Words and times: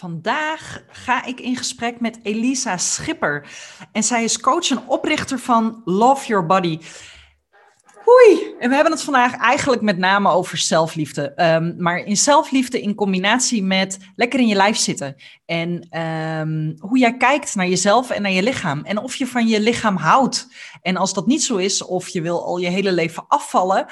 Vandaag 0.00 0.82
ga 0.88 1.24
ik 1.24 1.40
in 1.40 1.56
gesprek 1.56 2.00
met 2.00 2.18
Elisa 2.22 2.76
Schipper. 2.76 3.46
En 3.92 4.02
zij 4.02 4.24
is 4.24 4.40
coach 4.40 4.70
en 4.70 4.86
oprichter 4.86 5.38
van 5.38 5.82
Love 5.84 6.26
Your 6.26 6.46
Body. 6.46 6.78
Hoi, 8.04 8.54
en 8.58 8.68
we 8.68 8.74
hebben 8.74 8.92
het 8.92 9.02
vandaag 9.02 9.36
eigenlijk 9.36 9.82
met 9.82 9.98
name 9.98 10.30
over 10.30 10.58
zelfliefde. 10.58 11.32
Um, 11.36 11.74
maar 11.78 11.98
in 11.98 12.16
zelfliefde 12.16 12.80
in 12.80 12.94
combinatie 12.94 13.62
met 13.62 13.98
lekker 14.16 14.40
in 14.40 14.46
je 14.46 14.54
lijf 14.54 14.76
zitten. 14.76 15.16
En 15.46 15.98
um, 16.00 16.76
hoe 16.78 16.98
jij 16.98 17.16
kijkt 17.16 17.54
naar 17.54 17.68
jezelf 17.68 18.10
en 18.10 18.22
naar 18.22 18.30
je 18.30 18.42
lichaam. 18.42 18.84
En 18.84 18.98
of 18.98 19.14
je 19.14 19.26
van 19.26 19.48
je 19.48 19.60
lichaam 19.60 19.96
houdt. 19.96 20.46
En 20.82 20.96
als 20.96 21.14
dat 21.14 21.26
niet 21.26 21.42
zo 21.42 21.56
is, 21.56 21.84
of 21.84 22.08
je 22.08 22.22
wil 22.22 22.44
al 22.44 22.58
je 22.58 22.68
hele 22.68 22.92
leven 22.92 23.24
afvallen 23.28 23.86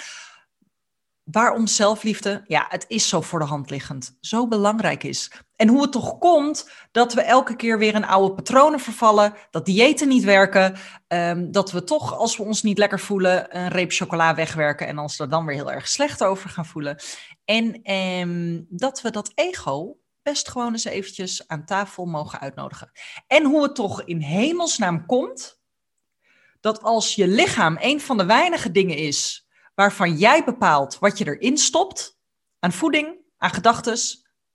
waarom 1.30 1.66
zelfliefde, 1.66 2.44
ja, 2.46 2.66
het 2.68 2.84
is 2.88 3.08
zo 3.08 3.20
voor 3.20 3.38
de 3.38 3.44
hand 3.44 3.70
liggend, 3.70 4.16
zo 4.20 4.48
belangrijk 4.48 5.04
is. 5.04 5.30
En 5.56 5.68
hoe 5.68 5.82
het 5.82 5.92
toch 5.92 6.18
komt 6.18 6.70
dat 6.92 7.14
we 7.14 7.20
elke 7.20 7.56
keer 7.56 7.78
weer 7.78 7.94
in 7.94 8.04
oude 8.04 8.34
patronen 8.34 8.80
vervallen, 8.80 9.34
dat 9.50 9.66
diëten 9.66 10.08
niet 10.08 10.24
werken, 10.24 10.76
um, 11.08 11.52
dat 11.52 11.70
we 11.70 11.84
toch, 11.84 12.16
als 12.18 12.36
we 12.36 12.42
ons 12.42 12.62
niet 12.62 12.78
lekker 12.78 13.00
voelen, 13.00 13.56
een 13.56 13.68
reep 13.68 13.92
chocola 13.92 14.34
wegwerken 14.34 14.86
en 14.86 14.98
ons 14.98 15.18
er 15.18 15.28
dan 15.28 15.46
weer 15.46 15.56
heel 15.56 15.72
erg 15.72 15.88
slecht 15.88 16.24
over 16.24 16.50
gaan 16.50 16.66
voelen. 16.66 16.96
En 17.44 17.92
um, 17.92 18.66
dat 18.68 19.00
we 19.00 19.10
dat 19.10 19.32
ego 19.34 19.96
best 20.22 20.48
gewoon 20.48 20.72
eens 20.72 20.84
eventjes 20.84 21.48
aan 21.48 21.64
tafel 21.64 22.04
mogen 22.04 22.40
uitnodigen. 22.40 22.90
En 23.26 23.44
hoe 23.44 23.62
het 23.62 23.74
toch 23.74 24.02
in 24.02 24.20
hemelsnaam 24.20 25.06
komt 25.06 25.60
dat 26.60 26.82
als 26.82 27.14
je 27.14 27.28
lichaam 27.28 27.76
een 27.80 28.00
van 28.00 28.16
de 28.16 28.26
weinige 28.26 28.70
dingen 28.70 28.96
is 28.96 29.47
waarvan 29.78 30.16
jij 30.16 30.44
bepaalt 30.44 30.98
wat 30.98 31.18
je 31.18 31.26
erin 31.26 31.58
stopt 31.58 32.20
aan 32.58 32.72
voeding, 32.72 33.16
aan 33.36 33.50
gedachten, 33.50 33.98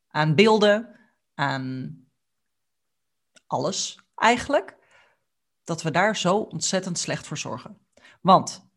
aan 0.07 0.35
beelden, 0.35 0.99
aan 1.35 1.97
alles 3.47 3.99
eigenlijk, 4.15 4.75
dat 5.63 5.81
we 5.81 5.91
daar 5.91 6.17
zo 6.17 6.35
ontzettend 6.35 6.99
slecht 6.99 7.27
voor 7.27 7.37
zorgen. 7.37 7.77
Want 8.21 8.69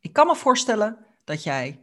ik 0.00 0.12
kan 0.12 0.26
me 0.26 0.36
voorstellen 0.36 1.06
dat 1.24 1.42
jij, 1.42 1.82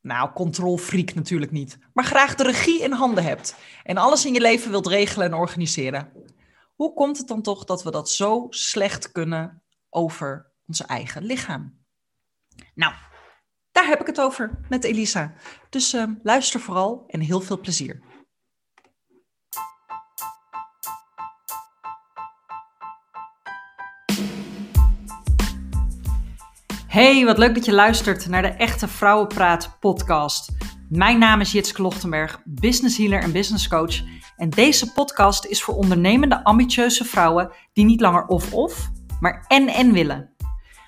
nou, 0.00 0.32
controlfreak 0.32 1.14
natuurlijk 1.14 1.52
niet, 1.52 1.78
maar 1.92 2.04
graag 2.04 2.34
de 2.34 2.42
regie 2.42 2.82
in 2.82 2.92
handen 2.92 3.24
hebt 3.24 3.56
en 3.82 3.96
alles 3.96 4.26
in 4.26 4.32
je 4.32 4.40
leven 4.40 4.70
wilt 4.70 4.86
regelen 4.86 5.26
en 5.26 5.34
organiseren. 5.34 6.12
Hoe 6.74 6.94
komt 6.94 7.18
het 7.18 7.28
dan 7.28 7.42
toch 7.42 7.64
dat 7.64 7.82
we 7.82 7.90
dat 7.90 8.10
zo 8.10 8.46
slecht 8.50 9.12
kunnen 9.12 9.62
over 9.90 10.52
ons 10.66 10.86
eigen 10.86 11.22
lichaam? 11.22 11.83
Nou, 12.74 12.92
daar 13.72 13.86
heb 13.86 14.00
ik 14.00 14.06
het 14.06 14.20
over 14.20 14.58
met 14.68 14.84
Elisa. 14.84 15.32
Dus 15.70 15.94
uh, 15.94 16.04
luister 16.22 16.60
vooral 16.60 17.04
en 17.06 17.20
heel 17.20 17.40
veel 17.40 17.60
plezier. 17.60 18.02
Hey, 26.86 27.24
wat 27.24 27.38
leuk 27.38 27.54
dat 27.54 27.64
je 27.64 27.72
luistert 27.72 28.28
naar 28.28 28.42
de 28.42 28.48
Echte 28.48 28.88
Vrouwenpraat 28.88 29.76
podcast. 29.80 30.52
Mijn 30.88 31.18
naam 31.18 31.40
is 31.40 31.52
Jitske 31.52 31.82
Lochtenberg, 31.82 32.42
business 32.44 32.98
healer 32.98 33.22
en 33.22 33.32
business 33.32 33.68
coach. 33.68 34.02
En 34.36 34.50
deze 34.50 34.92
podcast 34.92 35.44
is 35.44 35.62
voor 35.62 35.74
ondernemende, 35.74 36.44
ambitieuze 36.44 37.04
vrouwen 37.04 37.52
die 37.72 37.84
niet 37.84 38.00
langer 38.00 38.26
of-of, 38.26 38.90
maar 39.20 39.44
en-en 39.48 39.92
willen. 39.92 40.33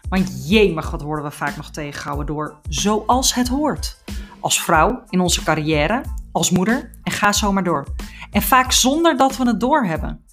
Want 0.08 0.48
jemig, 0.48 0.90
wat 0.90 1.02
worden 1.02 1.24
we 1.24 1.30
vaak 1.30 1.56
nog 1.56 1.70
tegengehouden 1.70 2.26
door 2.26 2.58
zoals 2.68 3.34
het 3.34 3.48
hoort. 3.48 4.04
Als 4.40 4.62
vrouw, 4.62 5.02
in 5.08 5.20
onze 5.20 5.42
carrière, 5.42 6.04
als 6.32 6.50
moeder 6.50 6.90
en 7.02 7.12
ga 7.12 7.32
zo 7.32 7.52
maar 7.52 7.64
door. 7.64 7.86
En 8.30 8.42
vaak 8.42 8.72
zonder 8.72 9.16
dat 9.16 9.36
we 9.36 9.46
het 9.46 9.60
doorhebben. 9.60 10.24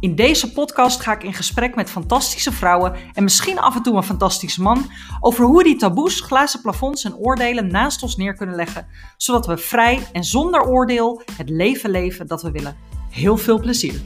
In 0.00 0.14
deze 0.14 0.52
podcast 0.52 1.00
ga 1.00 1.12
ik 1.12 1.22
in 1.22 1.34
gesprek 1.34 1.74
met 1.74 1.90
fantastische 1.90 2.52
vrouwen 2.52 2.92
en 3.12 3.24
misschien 3.24 3.58
af 3.58 3.76
en 3.76 3.82
toe 3.82 3.96
een 3.96 4.02
fantastische 4.02 4.62
man 4.62 4.90
over 5.20 5.44
hoe 5.44 5.64
die 5.64 5.76
taboes, 5.76 6.20
glazen 6.20 6.60
plafonds 6.60 7.04
en 7.04 7.16
oordelen 7.16 7.66
naast 7.66 8.02
ons 8.02 8.16
neer 8.16 8.34
kunnen 8.34 8.54
leggen, 8.54 8.86
zodat 9.16 9.46
we 9.46 9.56
vrij 9.56 10.06
en 10.12 10.24
zonder 10.24 10.62
oordeel 10.62 11.22
het 11.36 11.48
leven 11.48 11.90
leven 11.90 12.26
dat 12.26 12.42
we 12.42 12.50
willen. 12.50 12.76
Heel 13.10 13.36
veel 13.36 13.60
plezier! 13.60 14.00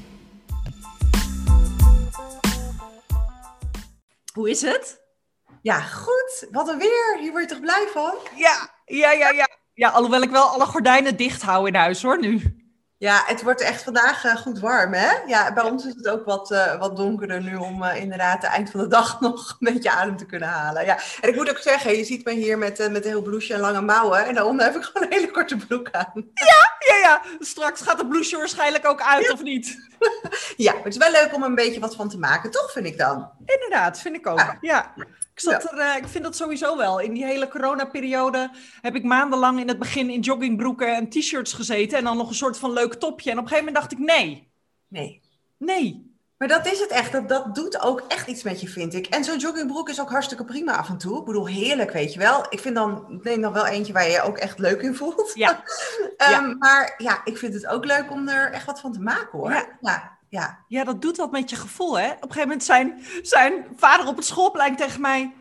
Hoe 4.34 4.50
is 4.50 4.62
het? 4.62 5.00
Ja, 5.62 5.80
goed. 5.80 6.46
Wat 6.50 6.68
een 6.68 6.78
weer. 6.78 7.16
Hier 7.20 7.30
word 7.30 7.42
je 7.42 7.48
toch 7.48 7.60
blij 7.60 7.86
van? 7.92 8.14
Ja, 8.36 8.70
ja, 8.84 9.10
ja, 9.10 9.30
ja. 9.30 9.48
Ja, 9.74 9.88
alhoewel 9.88 10.22
ik 10.22 10.30
wel 10.30 10.44
alle 10.44 10.66
gordijnen 10.66 11.16
dicht 11.16 11.42
hou 11.42 11.66
in 11.66 11.74
huis 11.74 12.02
hoor, 12.02 12.18
nu. 12.20 12.63
Ja, 12.98 13.22
het 13.26 13.42
wordt 13.42 13.60
echt 13.60 13.82
vandaag 13.82 14.24
uh, 14.24 14.36
goed 14.36 14.58
warm, 14.58 14.92
hè? 14.92 15.10
Ja, 15.26 15.52
bij 15.52 15.64
ons 15.64 15.86
is 15.86 15.94
het 15.94 16.08
ook 16.08 16.24
wat, 16.24 16.50
uh, 16.50 16.78
wat 16.78 16.96
donkerder 16.96 17.42
nu 17.42 17.56
om 17.56 17.82
uh, 17.82 17.96
inderdaad 17.96 18.42
het 18.42 18.50
eind 18.50 18.70
van 18.70 18.80
de 18.80 18.86
dag 18.86 19.20
nog 19.20 19.56
een 19.60 19.72
beetje 19.72 19.90
adem 19.90 20.16
te 20.16 20.26
kunnen 20.26 20.48
halen. 20.48 20.84
Ja, 20.84 20.98
en 21.20 21.28
ik 21.28 21.34
moet 21.36 21.50
ook 21.50 21.58
zeggen, 21.58 21.96
je 21.96 22.04
ziet 22.04 22.24
me 22.24 22.32
hier 22.32 22.58
met, 22.58 22.78
met 22.78 23.04
een 23.04 23.10
heel 23.10 23.22
blouseje 23.22 23.54
en 23.54 23.60
lange 23.60 23.80
mouwen. 23.80 24.26
En 24.26 24.34
daaronder 24.34 24.66
heb 24.66 24.76
ik 24.76 24.82
gewoon 24.82 25.06
een 25.06 25.12
hele 25.12 25.30
korte 25.30 25.56
broek 25.56 25.88
aan. 25.90 26.30
Ja, 26.34 26.76
ja, 26.78 26.96
ja. 26.96 27.22
Straks 27.38 27.80
gaat 27.80 27.98
het 27.98 28.08
blouseje 28.08 28.36
waarschijnlijk 28.36 28.86
ook 28.86 29.02
uit, 29.02 29.24
ja. 29.24 29.32
of 29.32 29.42
niet? 29.42 29.76
Ja, 30.56 30.74
het 30.76 30.86
is 30.86 30.96
wel 30.96 31.10
leuk 31.10 31.34
om 31.34 31.42
een 31.42 31.54
beetje 31.54 31.80
wat 31.80 31.96
van 31.96 32.08
te 32.08 32.18
maken, 32.18 32.50
toch, 32.50 32.72
vind 32.72 32.86
ik 32.86 32.98
dan? 32.98 33.30
Inderdaad, 33.44 34.00
vind 34.00 34.16
ik 34.16 34.26
ook, 34.26 34.38
ah. 34.38 34.50
ja. 34.60 34.94
Ik, 35.34 35.40
zat 35.40 35.62
ja. 35.62 35.70
er, 35.70 35.78
uh, 35.78 35.96
ik 35.96 36.08
vind 36.08 36.24
dat 36.24 36.36
sowieso 36.36 36.76
wel. 36.76 37.00
In 37.00 37.12
die 37.12 37.24
hele 37.24 37.48
coronaperiode 37.48 38.50
heb 38.80 38.94
ik 38.94 39.04
maandenlang 39.04 39.60
in 39.60 39.68
het 39.68 39.78
begin 39.78 40.10
in 40.10 40.20
joggingbroeken 40.20 40.96
en 40.96 41.08
t-shirts 41.08 41.52
gezeten. 41.52 41.98
En 41.98 42.04
dan 42.04 42.16
nog 42.16 42.28
een 42.28 42.34
soort 42.34 42.58
van 42.58 42.72
leuk 42.72 42.94
topje. 42.94 43.30
En 43.30 43.38
op 43.38 43.42
een 43.42 43.48
gegeven 43.48 43.72
moment 43.72 43.90
dacht 43.90 44.00
ik, 44.00 44.06
nee. 44.06 44.52
Nee. 44.88 45.22
Nee. 45.58 46.12
Maar 46.38 46.48
dat 46.48 46.66
is 46.66 46.80
het 46.80 46.90
echt. 46.90 47.12
Dat, 47.12 47.28
dat 47.28 47.54
doet 47.54 47.80
ook 47.80 48.04
echt 48.08 48.26
iets 48.26 48.42
met 48.42 48.60
je, 48.60 48.68
vind 48.68 48.94
ik. 48.94 49.06
En 49.06 49.24
zo'n 49.24 49.38
joggingbroek 49.38 49.88
is 49.88 50.00
ook 50.00 50.10
hartstikke 50.10 50.44
prima 50.44 50.76
af 50.76 50.88
en 50.88 50.98
toe. 50.98 51.18
Ik 51.18 51.24
bedoel, 51.24 51.46
heerlijk, 51.46 51.90
weet 51.90 52.12
je 52.12 52.18
wel. 52.18 52.46
Ik 52.48 52.60
vind 52.60 52.74
dan, 52.74 53.20
neem 53.22 53.40
dan 53.40 53.52
wel 53.52 53.66
eentje 53.66 53.92
waar 53.92 54.04
je 54.04 54.10
je 54.10 54.22
ook 54.22 54.38
echt 54.38 54.58
leuk 54.58 54.82
in 54.82 54.94
voelt. 54.94 55.32
Ja. 55.34 55.62
um, 56.00 56.14
ja. 56.30 56.40
Maar 56.40 56.94
ja, 56.96 57.20
ik 57.24 57.38
vind 57.38 57.54
het 57.54 57.66
ook 57.66 57.84
leuk 57.84 58.10
om 58.10 58.28
er 58.28 58.52
echt 58.52 58.66
wat 58.66 58.80
van 58.80 58.92
te 58.92 59.00
maken, 59.00 59.38
hoor. 59.38 59.50
Ja. 59.50 59.66
ja. 59.80 60.13
Ja. 60.34 60.64
ja, 60.68 60.84
dat 60.84 61.02
doet 61.02 61.16
wat 61.16 61.30
met 61.30 61.50
je 61.50 61.56
gevoel, 61.56 61.98
hè? 61.98 62.10
Op 62.10 62.22
een 62.22 62.32
gegeven 62.32 62.48
moment 62.48 62.64
zijn, 62.64 63.06
zijn 63.22 63.66
vader 63.76 64.06
op 64.06 64.16
het 64.16 64.26
schoolplein 64.26 64.76
tegen 64.76 65.00
mij... 65.00 65.34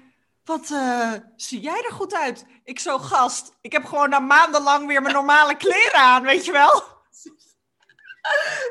Wat 0.43 0.69
uh, 0.69 1.11
zie 1.35 1.59
jij 1.59 1.83
er 1.85 1.91
goed 1.91 2.15
uit? 2.15 2.45
Ik 2.63 2.79
zo, 2.79 2.97
gast, 2.97 3.57
ik 3.61 3.71
heb 3.71 3.85
gewoon 3.85 4.09
na 4.09 4.19
maandenlang 4.19 4.87
weer 4.87 5.01
mijn 5.01 5.13
normale 5.13 5.57
kleren 5.57 5.99
aan, 5.99 6.23
weet 6.23 6.45
je 6.45 6.51
wel? 6.51 6.71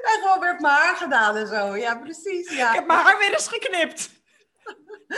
En 0.03 0.21
gewoon 0.22 0.41
weer 0.41 0.56
mijn 0.60 0.75
haar 0.75 0.97
gedaan 0.97 1.37
en 1.37 1.47
zo. 1.47 1.77
Ja, 1.77 1.94
precies. 1.94 2.50
Ja. 2.50 2.69
Ik 2.69 2.75
heb 2.75 2.87
mijn 2.87 2.99
haar 2.99 3.19
weer 3.19 3.33
eens 3.33 3.49
geknipt. 3.49 4.10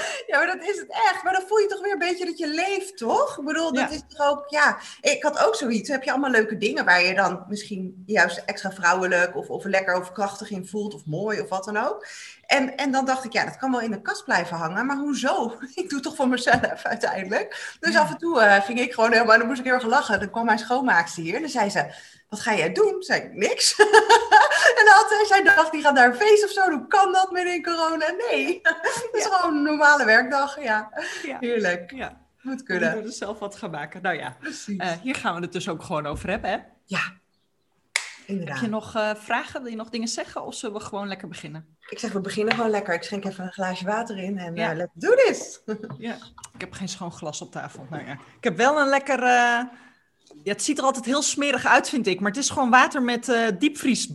Ja, 0.26 0.38
maar 0.38 0.46
dat 0.46 0.68
is 0.68 0.78
het 0.78 0.88
echt. 0.90 1.22
Maar 1.22 1.32
dan 1.32 1.42
voel 1.48 1.58
je 1.58 1.66
toch 1.66 1.80
weer 1.80 1.92
een 1.92 1.98
beetje 1.98 2.24
dat 2.24 2.38
je 2.38 2.48
leeft, 2.48 2.96
toch? 2.96 3.38
Ik 3.38 3.44
bedoel, 3.44 3.72
dat 3.72 3.90
Ja. 3.90 3.96
is 3.96 4.02
toch 4.08 4.28
ook, 4.30 4.44
ja. 4.48 4.78
Ik 5.00 5.22
had 5.22 5.46
ook 5.46 5.54
zoiets. 5.54 5.88
Dan 5.88 5.96
heb 5.96 6.04
je 6.04 6.10
allemaal 6.12 6.30
leuke 6.30 6.56
dingen 6.58 6.84
waar 6.84 7.02
je 7.02 7.14
dan 7.14 7.44
misschien 7.48 8.02
juist 8.06 8.42
extra 8.46 8.72
vrouwelijk 8.72 9.36
of, 9.36 9.48
of 9.48 9.64
lekker 9.64 9.94
overkrachtig 9.94 10.50
in 10.50 10.66
voelt 10.66 10.94
of 10.94 11.04
mooi 11.06 11.40
of 11.40 11.48
wat 11.48 11.64
dan 11.64 11.76
ook. 11.76 12.06
En, 12.46 12.76
en 12.76 12.90
dan 12.92 13.04
dacht 13.04 13.24
ik, 13.24 13.32
ja, 13.32 13.44
dat 13.44 13.56
kan 13.56 13.70
wel 13.70 13.80
in 13.80 13.90
de 13.90 14.02
kast 14.02 14.24
blijven 14.24 14.56
hangen. 14.56 14.86
Maar 14.86 14.96
hoezo? 14.96 15.56
Ik 15.74 15.88
doe 15.88 15.94
het 15.94 16.02
toch 16.02 16.16
voor 16.16 16.28
mezelf 16.28 16.82
uiteindelijk. 16.84 17.76
Dus 17.80 17.92
Ja. 17.94 18.00
af 18.00 18.10
en 18.10 18.18
toe 18.18 18.40
eh, 18.40 18.64
ging 18.64 18.80
ik 18.80 18.92
gewoon 18.92 19.12
helemaal, 19.12 19.38
dan 19.38 19.46
moest 19.46 19.58
ik 19.58 19.64
heel 19.64 19.74
erg 19.74 19.84
lachen. 19.86 20.18
Dan 20.20 20.30
kwam 20.30 20.44
mijn 20.44 20.58
schoonmaakster 20.58 21.22
hier 21.22 21.34
en 21.34 21.40
dan 21.40 21.50
zei 21.50 21.70
ze, 21.70 21.94
wat 22.34 22.42
ga 22.42 22.54
jij 22.54 22.72
doen? 22.72 23.02
Zei 23.02 23.20
ik, 23.22 23.32
niks. 23.34 23.78
en 24.78 24.84
dan 24.84 24.94
had 24.94 25.26
zij, 25.26 25.42
dacht, 25.42 25.72
die 25.72 25.82
gaat 25.82 25.94
naar 25.94 26.08
een 26.08 26.14
feest 26.16 26.44
of 26.44 26.50
zo. 26.50 26.70
Hoe 26.70 26.86
kan 26.86 27.12
dat 27.12 27.30
midden 27.30 27.54
in 27.54 27.62
corona? 27.62 28.10
Nee, 28.30 28.60
dat 28.62 29.08
is 29.12 29.24
Ja. 29.24 29.30
gewoon 29.36 29.56
een 29.56 29.62
normale 29.62 30.04
werkdag. 30.04 30.62
Ja, 30.62 30.90
Ja. 31.22 31.36
heerlijk. 31.40 31.90
Ja, 31.94 32.20
Moet 32.42 32.58
we 32.58 32.64
kunnen. 32.64 32.90
moeten 32.92 33.10
er 33.10 33.16
zelf 33.16 33.38
wat 33.38 33.56
gaan 33.56 33.70
maken. 33.70 34.02
Nou 34.02 34.16
ja, 34.16 34.36
eh, 34.78 34.92
hier 35.02 35.14
gaan 35.14 35.34
we 35.34 35.40
het 35.40 35.52
dus 35.52 35.68
ook 35.68 35.82
gewoon 35.82 36.06
over 36.06 36.28
hebben, 36.30 36.50
hè? 36.50 36.56
ja, 36.84 36.98
Heb 37.92 38.26
inderdaad. 38.26 38.60
je 38.60 38.68
nog 38.68 38.94
eh, 38.94 39.10
vragen? 39.14 39.62
Wil 39.62 39.70
je 39.70 39.76
nog 39.76 39.90
dingen 39.90 40.08
zeggen? 40.08 40.42
Of 40.44 40.54
zullen 40.54 40.76
we 40.78 40.82
gewoon 40.84 41.08
lekker 41.08 41.28
beginnen? 41.28 41.76
Ik 41.88 41.98
zeg, 41.98 42.12
we 42.12 42.20
beginnen 42.20 42.54
gewoon 42.54 42.70
lekker. 42.70 42.94
Ik 42.94 43.02
schenk 43.02 43.24
even 43.24 43.44
een 43.44 43.52
glaasje 43.52 43.84
water 43.84 44.18
in 44.18 44.38
en 44.38 44.54
Ja. 44.54 44.70
eh, 44.70 44.76
let's 44.76 44.92
do 44.94 45.14
this. 45.14 45.60
Ja, 45.98 46.16
ik 46.54 46.60
heb 46.60 46.72
geen 46.72 46.88
schoon 46.88 47.12
glas 47.12 47.40
op 47.40 47.52
tafel. 47.52 47.86
Nou 47.90 48.04
ja, 48.06 48.12
ik 48.12 48.44
heb 48.44 48.56
wel 48.56 48.80
een 48.80 48.88
lekker... 48.88 49.18
Ja, 50.42 50.52
het 50.52 50.62
ziet 50.62 50.78
er 50.78 50.84
altijd 50.84 51.04
heel 51.04 51.22
smerig 51.22 51.66
uit, 51.66 51.88
vind 51.88 52.06
ik. 52.06 52.20
Maar 52.20 52.30
het 52.30 52.40
is 52.40 52.50
gewoon 52.50 52.70
water 52.70 53.02
met 53.02 53.28
eh, 53.28 53.46
diepvries. 53.58 54.08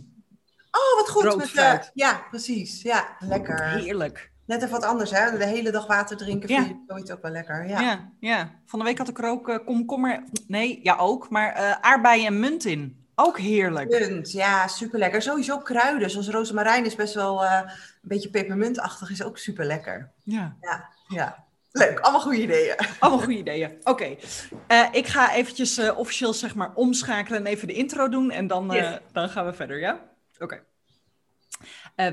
Oh, 0.70 0.96
wat 0.96 1.08
goed. 1.10 1.36
Met, 1.36 1.54
eh, 1.54 1.78
ja, 1.94 2.22
precies. 2.30 2.82
Ja, 2.82 3.16
lekker. 3.18 3.68
Heerlijk. 3.68 4.30
Net 4.46 4.58
even 4.62 4.74
wat 4.74 4.84
anders, 4.84 5.10
hè? 5.10 5.38
De 5.38 5.46
hele 5.46 5.70
dag 5.70 5.86
water 5.86 6.16
drinken 6.16 6.48
Ja. 6.48 6.56
vind 6.56 6.68
je 6.68 6.84
zoiets 6.86 7.10
ook 7.10 7.22
wel 7.22 7.30
lekker. 7.30 7.68
Ja. 7.68 7.80
Ja. 7.80 8.12
ja, 8.20 8.50
Van 8.66 8.78
de 8.78 8.84
week 8.84 8.98
had 8.98 9.08
ik 9.08 9.18
er 9.18 9.28
ook 9.28 9.48
eh, 9.48 9.58
komkommer... 9.64 10.22
Nee, 10.46 10.80
ja 10.82 10.96
ook. 10.96 11.30
Maar 11.30 11.78
aardbeien 11.80 12.26
en 12.26 12.40
munt 12.40 12.64
in. 12.64 13.04
Ook 13.14 13.38
heerlijk. 13.38 13.88
Punt. 13.88 14.32
Ja, 14.32 14.66
super 14.68 14.98
lekker. 14.98 15.22
Sowieso 15.22 15.58
kruiden, 15.58 16.10
zoals 16.10 16.28
rozemarijn 16.28 16.84
is 16.84 16.94
best 16.94 17.14
wel 17.14 17.44
een 17.44 17.70
beetje 18.02 18.30
pepermuntachtig, 18.30 19.10
is 19.10 19.22
ook 19.22 19.38
super 19.38 19.64
lekker. 19.64 20.10
Ja. 20.22 20.56
Ja, 20.60 20.88
ja. 21.08 21.44
Leuk, 21.72 22.00
allemaal 22.00 22.20
goede 22.20 22.42
ideeën. 22.42 22.74
Allemaal 22.98 23.18
goede 23.24 23.38
ideeën. 23.38 23.78
Oké. 23.82 24.16
Eh, 24.66 24.88
ik 24.92 25.06
ga 25.06 25.34
eventjes 25.34 25.78
eh, 25.78 25.98
officieel 25.98 26.32
zeg 26.32 26.54
maar 26.54 26.74
omschakelen 26.74 27.38
en 27.38 27.46
even 27.46 27.68
de 27.68 27.74
intro 27.74 28.08
doen. 28.08 28.30
En 28.30 28.46
dan, 28.46 28.74
eh, 28.74 28.96
dan 29.12 29.28
gaan 29.28 29.46
we 29.46 29.52
verder, 29.52 29.78
ja? 29.78 30.00
Oké. 30.38 30.62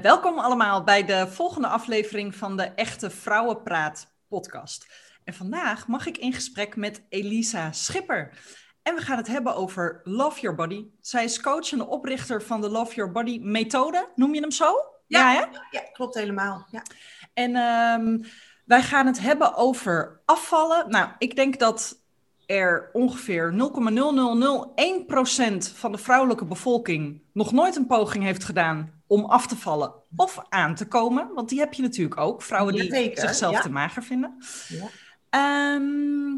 Welkom 0.02 0.40
allemaal 0.40 0.84
bij 0.84 1.06
de 1.06 1.28
volgende 1.28 1.68
aflevering 1.68 2.36
van 2.36 2.58
de 2.58 2.64
Echte 2.64 3.10
Vrouwenpraat 3.10 4.08
podcast. 4.28 4.88
En 5.24 5.34
vandaag 5.34 5.88
mag 5.88 6.06
ik 6.06 6.18
in 6.18 6.34
gesprek 6.34 6.76
met 6.76 7.02
Elisa 7.10 7.72
Schipper. 7.72 8.38
En 8.84 8.96
we 8.96 9.02
gaan 9.02 9.18
het 9.18 9.28
hebben 9.28 9.56
over 9.56 10.02
Love 10.04 10.40
Your 10.40 10.58
Body. 10.58 10.86
Zij 11.02 11.24
is 11.24 11.42
coach 11.42 11.72
en 11.72 11.82
oprichter 11.82 12.42
van 12.42 12.62
de 12.62 12.70
Love 12.70 12.94
Your 12.96 13.12
Body 13.12 13.40
methode. 13.42 14.10
Noem 14.16 14.34
je 14.34 14.42
hem 14.42 14.52
zo? 14.52 14.76
Ja. 15.08 15.32
hè? 15.32 15.40
Ja, 15.72 15.82
klopt 15.94 16.16
helemaal. 16.16 16.68
Ja. 16.72 16.82
En 17.34 17.56
ehm, 17.56 18.18
wij 18.68 18.82
gaan 18.82 19.06
het 19.06 19.20
hebben 19.20 19.56
over 19.56 20.20
afvallen. 20.26 20.90
Nou, 20.90 21.10
ik 21.18 21.36
denk 21.36 21.60
dat 21.60 22.02
er 22.46 22.90
ongeveer 22.94 23.52
0,0001% 23.52 23.58
van 25.76 25.92
de 25.92 25.98
vrouwelijke 25.98 26.46
bevolking 26.46 27.22
nog 27.34 27.52
nooit 27.52 27.76
een 27.76 27.88
poging 27.88 28.24
heeft 28.24 28.44
gedaan 28.44 28.92
om 29.08 29.26
af 29.26 29.48
te 29.48 29.56
vallen 29.56 29.94
of 30.16 30.40
aan 30.50 30.76
te 30.76 30.88
komen. 30.88 31.30
Want 31.34 31.50
die 31.50 31.60
heb 31.60 31.74
je 31.74 31.82
natuurlijk 31.82 32.20
ook, 32.20 32.42
vrouwen 32.42 32.74
die 32.74 33.12
zichzelf 33.14 33.54
ja. 33.54 33.62
te 33.62 33.70
mager 33.70 34.04
vinden. 34.04 34.38
Ja. 34.68 34.88
Ehm, 35.30 36.38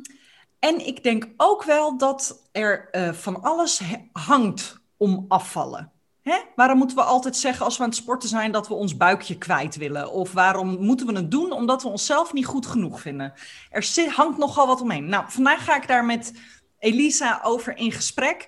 en 0.60 0.88
ik 0.88 1.04
denk 1.04 1.28
ook 1.38 1.64
wel 1.64 1.98
dat 1.98 2.50
er 2.52 2.90
eh, 2.90 3.14
van 3.14 3.42
alles 3.42 3.82
hangt 4.12 4.82
om 4.98 5.26
afvallen. 5.28 5.92
Hè? 6.22 6.38
Waarom 6.56 6.78
moeten 6.78 6.98
we 6.98 7.04
altijd 7.04 7.36
zeggen 7.36 7.66
als 7.66 7.78
we 7.78 7.84
aan 7.84 7.90
het 7.90 7.98
sporten 7.98 8.30
zijn 8.30 8.52
dat 8.52 8.68
we 8.68 8.74
ons 8.74 8.98
buikje 8.98 9.38
kwijt 9.38 9.76
willen? 9.76 10.12
Of 10.12 10.32
waarom 10.32 10.78
moeten 10.80 11.08
we 11.08 11.14
het 11.14 11.32
doen 11.32 11.52
omdat 11.52 11.84
we 11.84 11.90
onszelf 11.90 12.34
niet 12.34 12.46
goed 12.46 12.66
genoeg 12.66 13.02
vinden? 13.02 13.34
Er 13.70 14.14
hangt 14.16 14.38
nogal 14.38 14.68
wat 14.68 14.82
omheen. 14.82 15.10
Nou, 15.10 15.26
vandaag 15.28 15.64
ga 15.64 15.76
ik 15.76 15.88
daar 15.88 16.06
met 16.06 16.34
Elisa 16.80 17.40
over 17.44 17.78
in 17.78 17.92
gesprek. 17.92 18.46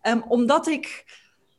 Ehm, 0.00 0.20
omdat 0.28 0.66
ik 0.66 1.04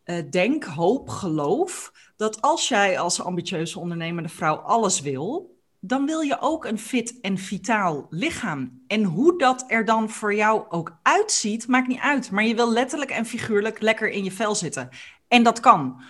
eh, 0.04 0.24
denk, 0.30 0.64
hoop, 0.64 1.10
geloof 1.10 1.92
dat 2.18 2.42
als 2.42 2.68
jij 2.68 3.00
als 3.00 3.22
ambitieuze 3.22 3.80
ondernemende 3.80 4.30
vrouw 4.30 4.56
alles 4.56 5.02
wil, 5.02 5.54
dan 5.86 6.06
wil 6.06 6.22
je 6.22 6.38
ook 6.40 6.66
een 6.66 6.80
fit 6.80 7.20
en 7.22 7.38
vitaal 7.38 8.08
lichaam. 8.10 8.84
En 8.88 9.04
hoe 9.04 9.38
dat 9.38 9.64
er 9.68 9.86
dan 9.86 10.10
voor 10.10 10.36
jou 10.36 10.66
ook 10.70 10.98
uitziet, 11.02 11.68
maakt 11.68 11.88
niet 11.88 12.00
uit. 12.00 12.32
Maar 12.32 12.44
je 12.44 12.56
wil 12.56 12.72
letterlijk 12.72 13.12
en 13.12 13.26
figuurlijk 13.26 13.82
lekker 13.82 14.10
in 14.10 14.24
je 14.24 14.32
vel 14.32 14.56
zitten. 14.56 14.90
En 15.34 15.44
dat 15.44 15.60
kan. 15.60 16.04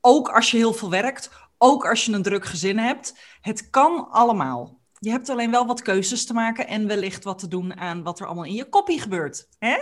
Ook 0.00 0.28
als 0.28 0.50
je 0.50 0.56
heel 0.56 0.72
veel 0.72 0.90
werkt, 0.90 1.30
ook 1.58 1.86
als 1.88 2.04
je 2.04 2.12
een 2.12 2.22
druk 2.22 2.44
gezin 2.44 2.78
hebt. 2.78 3.18
Het 3.40 3.70
kan 3.70 4.10
allemaal. 4.10 4.80
Je 4.98 5.10
hebt 5.10 5.28
alleen 5.28 5.50
wel 5.50 5.66
wat 5.66 5.82
keuzes 5.82 6.26
te 6.26 6.32
maken 6.32 6.66
en 6.66 6.86
wellicht 6.86 7.24
wat 7.24 7.38
te 7.38 7.48
doen 7.48 7.76
aan 7.76 8.02
wat 8.02 8.20
er 8.20 8.26
allemaal 8.26 8.44
in 8.44 8.54
je 8.54 8.68
koppie 8.68 9.00
gebeurt. 9.00 9.48
Hè? 9.58 9.78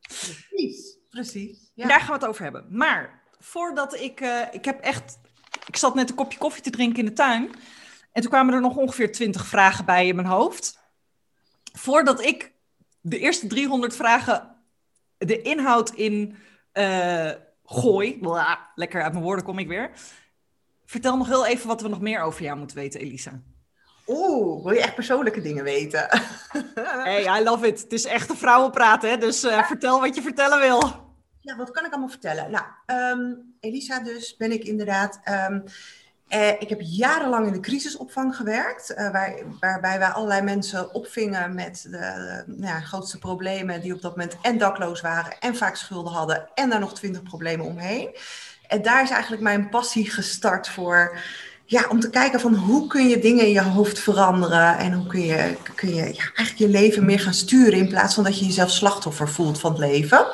Precies, 0.00 0.98
precies. 1.08 1.70
Ja. 1.74 1.86
Daar 1.88 1.98
gaan 2.00 2.06
we 2.08 2.12
het 2.14 2.26
over 2.26 2.42
hebben. 2.42 2.66
Maar 2.70 3.22
voordat 3.38 3.94
ik. 3.94 4.20
eh, 4.20 4.40
ik 4.50 4.64
heb 4.64 4.80
echt. 4.80 5.18
Ik 5.66 5.76
zat 5.76 5.94
net 5.94 6.10
een 6.10 6.16
kopje 6.16 6.38
koffie 6.38 6.62
te 6.62 6.70
drinken 6.70 6.98
in 6.98 7.04
de 7.04 7.12
tuin. 7.12 7.50
En 8.12 8.22
toen 8.22 8.30
kwamen 8.30 8.54
er 8.54 8.60
nog 8.60 8.76
ongeveer 8.76 9.12
20 9.12 9.46
vragen 9.46 9.84
bij 9.84 10.06
in 10.06 10.14
mijn 10.16 10.28
hoofd. 10.28 10.78
Voordat 11.72 12.24
ik 12.24 12.52
de 13.00 13.18
eerste 13.18 13.46
300 13.46 13.96
vragen. 13.96 14.56
de 15.18 15.42
inhoud 15.42 15.90
in. 15.90 16.36
eh, 16.72 17.30
gooi. 17.68 18.18
Lekker 18.74 19.02
uit 19.02 19.12
mijn 19.12 19.24
woorden 19.24 19.44
kom 19.44 19.58
ik 19.58 19.68
weer. 19.68 19.90
Vertel 20.84 21.16
nog 21.16 21.26
heel 21.26 21.46
even 21.46 21.68
wat 21.68 21.82
we 21.82 21.88
nog 21.88 22.00
meer 22.00 22.20
over 22.20 22.42
jou 22.42 22.58
moeten 22.58 22.76
weten, 22.76 23.00
Elisa. 23.00 23.42
Oeh, 24.06 24.64
wil 24.64 24.72
je 24.72 24.80
echt 24.80 24.94
persoonlijke 24.94 25.40
dingen 25.40 25.64
weten? 25.64 26.08
Hey, 26.74 27.40
I 27.40 27.44
love 27.44 27.66
it. 27.66 27.80
Het 27.80 27.92
is 27.92 28.04
echt 28.04 28.30
een 28.30 28.36
vrouwenpraat, 28.36 29.02
hè? 29.02 29.16
Dus 29.16 29.44
eh, 29.44 29.66
vertel 29.66 30.00
wat 30.00 30.14
je 30.14 30.22
vertellen 30.22 30.58
wil. 30.58 30.82
Ja, 31.40 31.56
wat 31.56 31.70
kan 31.70 31.84
ik 31.84 31.90
allemaal 31.90 32.08
vertellen? 32.08 32.50
Nou, 32.50 32.64
ehm, 32.86 33.34
Elisa 33.60 34.00
dus 34.00 34.36
ben 34.36 34.52
ik 34.52 34.64
inderdaad. 34.64 35.20
Ehm, 35.24 35.60
eh, 36.28 36.48
ik 36.48 36.68
heb 36.68 36.80
jarenlang 36.80 37.46
in 37.46 37.52
de 37.52 37.60
crisisopvang 37.60 38.36
gewerkt, 38.36 38.90
eh, 38.90 39.10
waar, 39.10 39.34
waarbij 39.60 39.98
wij 39.98 40.08
allerlei 40.08 40.42
mensen 40.42 40.94
opvingen 40.94 41.54
met 41.54 41.86
de, 41.90 42.44
ja, 42.60 42.80
grootste 42.80 43.18
problemen 43.18 43.80
die 43.80 43.94
op 43.94 44.02
dat 44.02 44.16
moment 44.16 44.36
en 44.42 44.58
dakloos 44.58 45.00
waren 45.00 45.38
en 45.40 45.56
vaak 45.56 45.76
schulden 45.76 46.12
hadden 46.12 46.48
en 46.54 46.70
daar 46.70 46.80
nog 46.80 46.94
twintig 46.94 47.22
problemen 47.22 47.66
omheen. 47.66 48.08
En 48.66 48.82
daar 48.82 49.02
is 49.02 49.10
eigenlijk 49.10 49.42
mijn 49.42 49.68
passie 49.68 50.10
gestart 50.10 50.68
voor, 50.68 51.18
ja, 51.64 51.86
om 51.88 52.00
te 52.00 52.10
kijken 52.10 52.40
van 52.40 52.54
hoe 52.54 52.86
kun 52.86 53.08
je 53.08 53.18
dingen 53.18 53.46
in 53.46 53.52
je 53.52 53.62
hoofd 53.62 53.98
veranderen 53.98 54.78
en 54.78 54.92
hoe 54.92 55.06
kun 55.06 55.24
je, 55.24 55.56
kun 55.74 55.88
je 55.88 56.02
ja, 56.02 56.30
eigenlijk 56.34 56.58
je 56.58 56.68
leven 56.68 57.04
meer 57.04 57.20
gaan 57.20 57.34
sturen 57.34 57.78
in 57.78 57.88
plaats 57.88 58.14
van 58.14 58.24
dat 58.24 58.38
je 58.38 58.46
jezelf 58.46 58.70
slachtoffer 58.70 59.28
voelt 59.28 59.60
van 59.60 59.70
het 59.70 59.80
leven. 59.80 60.26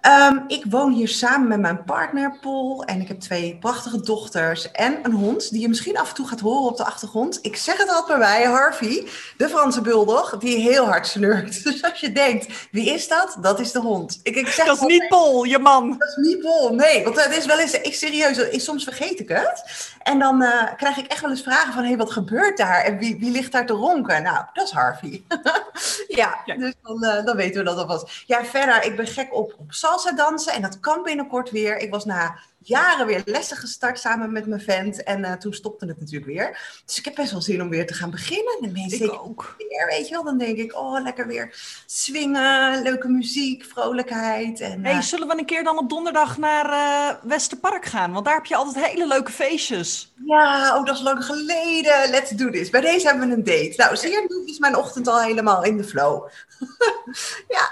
Ehm, 0.00 0.38
ik 0.46 0.64
woon 0.68 0.92
hier 0.92 1.08
samen 1.08 1.48
met 1.48 1.60
mijn 1.60 1.84
partner 1.84 2.38
Paul 2.40 2.84
en 2.84 3.00
ik 3.00 3.08
heb 3.08 3.20
twee 3.20 3.56
prachtige 3.60 4.00
dochters 4.00 4.70
en 4.70 4.98
een 5.02 5.12
hond 5.12 5.50
die 5.50 5.60
je 5.60 5.68
misschien 5.68 5.98
af 5.98 6.08
en 6.08 6.14
toe 6.14 6.28
gaat 6.28 6.40
horen 6.40 6.70
op 6.70 6.76
de 6.76 6.84
achtergrond. 6.84 7.38
Ik 7.42 7.56
zeg 7.56 7.76
het 7.76 7.88
altijd 7.88 8.06
bij 8.06 8.18
mij, 8.18 8.44
Harvey, 8.44 9.06
de 9.36 9.48
Franse 9.48 9.80
bulldog, 9.80 10.38
die 10.38 10.58
heel 10.58 10.84
hard 10.84 11.06
snurkt. 11.06 11.64
Dus 11.70 11.82
als 11.82 12.00
je 12.00 12.12
denkt, 12.12 12.68
wie 12.70 12.90
is 12.90 13.08
dat? 13.08 13.36
Dat 13.40 13.60
is 13.60 13.72
de 13.72 13.78
hond. 13.78 14.20
Ik, 14.22 14.36
ik 14.36 14.46
zeg 14.46 14.66
Dat 14.66 14.74
is 14.74 14.80
altijd, 14.80 15.00
niet 15.00 15.08
Paul, 15.08 15.44
je 15.44 15.58
man. 15.58 15.96
dat 15.98 16.08
is 16.08 16.16
niet 16.16 16.40
Paul, 16.40 16.74
nee. 16.74 17.04
Want 17.04 17.24
het 17.24 17.36
is 17.36 17.46
wel 17.46 17.58
eens, 17.58 17.80
ik 17.80 17.94
serieus, 17.94 18.38
ik, 18.38 18.60
soms 18.60 18.84
vergeet 18.84 19.20
ik 19.20 19.28
het. 19.28 19.64
En 20.02 20.18
dan 20.18 20.42
eh, 20.42 20.74
krijg 20.76 20.96
ik 20.96 21.06
echt 21.06 21.20
wel 21.20 21.30
eens 21.30 21.42
vragen 21.42 21.72
van, 21.72 21.84
hé, 21.84 21.96
wat 21.96 22.10
gebeurt 22.10 22.56
daar? 22.56 22.84
En 22.84 22.98
wie, 22.98 23.16
wie 23.18 23.30
ligt 23.30 23.52
daar 23.52 23.66
te 23.66 23.72
ronken? 23.72 24.22
Nou, 24.22 24.44
dat 24.52 24.64
is 24.64 24.70
Harvey. 24.70 25.22
ja, 26.20 26.42
dus 26.44 26.74
dan, 26.82 27.04
eh, 27.04 27.24
dan 27.24 27.36
weten 27.36 27.64
we 27.64 27.70
dat 27.70 27.78
alvast. 27.78 28.24
Ja, 28.26 28.44
verder, 28.44 28.84
ik 28.84 28.96
ben 28.96 29.06
gek 29.06 29.34
op, 29.34 29.54
op 29.58 29.72
salsa 29.90 30.12
dansen 30.12 30.52
en 30.52 30.62
dat 30.62 30.80
kan 30.80 31.02
binnenkort 31.02 31.50
weer. 31.50 31.78
Ik 31.78 31.90
was 31.90 32.04
na 32.04 32.38
jaren 32.62 33.06
weer 33.06 33.22
lessen 33.24 33.56
gestart 33.56 33.98
samen 33.98 34.32
met 34.32 34.46
mijn 34.46 34.60
vent 34.60 35.02
en 35.02 35.24
eh, 35.24 35.32
toen 35.32 35.52
stopte 35.52 35.86
het 35.86 36.00
natuurlijk 36.00 36.26
weer. 36.26 36.80
Dus 36.86 36.98
ik 36.98 37.04
heb 37.04 37.14
best 37.14 37.30
wel 37.30 37.42
zin 37.42 37.62
om 37.62 37.68
weer 37.68 37.86
te 37.86 37.94
gaan 37.94 38.10
beginnen. 38.10 38.58
En 38.62 38.72
mensen, 38.72 39.04
Ik 39.04 39.12
ook. 39.12 39.54
weer, 39.58 39.86
weet 39.86 40.08
je 40.08 40.14
wel. 40.14 40.24
Dan 40.24 40.38
denk 40.38 40.56
ik, 40.56 40.76
oh, 40.76 41.02
lekker 41.02 41.26
weer 41.26 41.54
swingen, 41.86 42.82
leuke 42.82 43.08
muziek, 43.08 43.64
vrolijkheid. 43.64 44.60
En, 44.60 44.84
Hey, 44.84 44.92
eh, 44.92 45.00
zullen 45.00 45.28
we 45.28 45.38
een 45.38 45.44
keer 45.44 45.64
dan 45.64 45.78
op 45.78 45.88
donderdag 45.88 46.38
naar 46.38 46.70
eh 46.70 47.16
Westerpark 47.22 47.84
gaan? 47.84 48.12
Want 48.12 48.24
daar 48.24 48.34
heb 48.34 48.46
je 48.46 48.56
altijd 48.56 48.86
hele 48.86 49.06
leuke 49.06 49.32
feestjes. 49.32 50.12
Ja, 50.26 50.76
oh, 50.76 50.84
dat 50.84 50.94
is 50.96 51.02
lang 51.02 51.24
geleden. 51.24 52.10
Let's 52.10 52.30
do 52.30 52.50
this. 52.50 52.70
Bij 52.70 52.80
deze 52.80 53.06
hebben 53.08 53.28
we 53.28 53.34
een 53.34 53.44
date. 53.44 53.74
Nou, 53.76 53.96
zie 53.96 54.10
je, 54.10 54.24
nu 54.28 54.52
is 54.52 54.58
mijn 54.58 54.76
ochtend 54.76 55.08
al 55.08 55.20
helemaal 55.20 55.64
in 55.64 55.76
de 55.76 55.84
flow. 55.84 56.28
ja, 57.56 57.70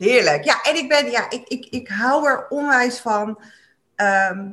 heerlijk. 0.00 0.44
Ja, 0.44 0.62
en 0.62 0.76
ik 0.76 0.88
ben, 0.88 1.10
ja, 1.10 1.30
ik, 1.30 1.48
ik, 1.48 1.66
ik 1.70 1.88
hou 1.88 2.26
er 2.26 2.48
onwijs 2.48 2.98
van 2.98 3.40
ehm, 3.94 4.48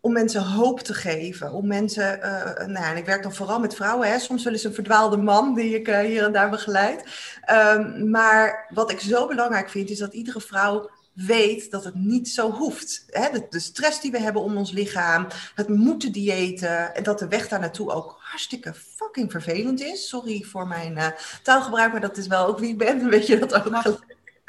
om 0.00 0.12
mensen 0.12 0.42
hoop 0.42 0.80
te 0.80 0.94
geven. 0.94 1.52
Om 1.52 1.66
mensen, 1.66 2.22
eh, 2.22 2.66
nou 2.66 2.84
ja, 2.84 2.90
en 2.90 2.96
ik 2.96 3.04
werk 3.06 3.22
dan 3.22 3.34
vooral 3.34 3.60
met 3.60 3.74
vrouwen, 3.74 4.08
hè. 4.08 4.18
soms 4.18 4.44
wel 4.44 4.52
eens 4.52 4.64
een 4.64 4.74
verdwaalde 4.74 5.16
man 5.16 5.54
die 5.54 5.74
ik 5.74 5.88
eh, 5.88 5.98
hier 5.98 6.24
en 6.24 6.32
daar 6.32 6.50
begeleid. 6.50 7.04
Ehm, 7.40 8.10
maar 8.10 8.66
wat 8.74 8.90
ik 8.90 9.00
zo 9.00 9.26
belangrijk 9.26 9.70
vind, 9.70 9.90
is 9.90 9.98
dat 9.98 10.14
iedere 10.14 10.40
vrouw 10.40 10.90
weet 11.12 11.70
dat 11.70 11.84
het 11.84 11.94
niet 11.94 12.28
zo 12.28 12.50
hoeft. 12.50 13.04
Hè? 13.06 13.30
De, 13.30 13.46
de 13.50 13.60
stress 13.60 14.00
die 14.00 14.10
we 14.10 14.20
hebben 14.20 14.42
om 14.42 14.56
ons 14.56 14.72
lichaam, 14.72 15.26
het 15.54 15.68
moeten 15.68 16.12
diëten, 16.12 16.94
en 16.94 17.02
dat 17.02 17.18
de 17.18 17.28
weg 17.28 17.48
daar 17.48 17.60
naartoe 17.60 17.92
ook 17.92 18.16
hartstikke 18.18 18.74
fucking 18.74 19.30
vervelend 19.30 19.80
is. 19.80 20.08
Sorry 20.08 20.42
voor 20.42 20.66
mijn 20.66 21.14
taalgebruik, 21.42 21.92
maar 21.92 22.00
dat 22.00 22.16
is 22.16 22.26
wel 22.26 22.46
ook 22.46 22.58
wie 22.58 22.70
ik 22.70 22.78
ben, 22.78 23.08
weet 23.08 23.26
je 23.26 23.38
dat 23.38 23.54
ook. 23.54 24.00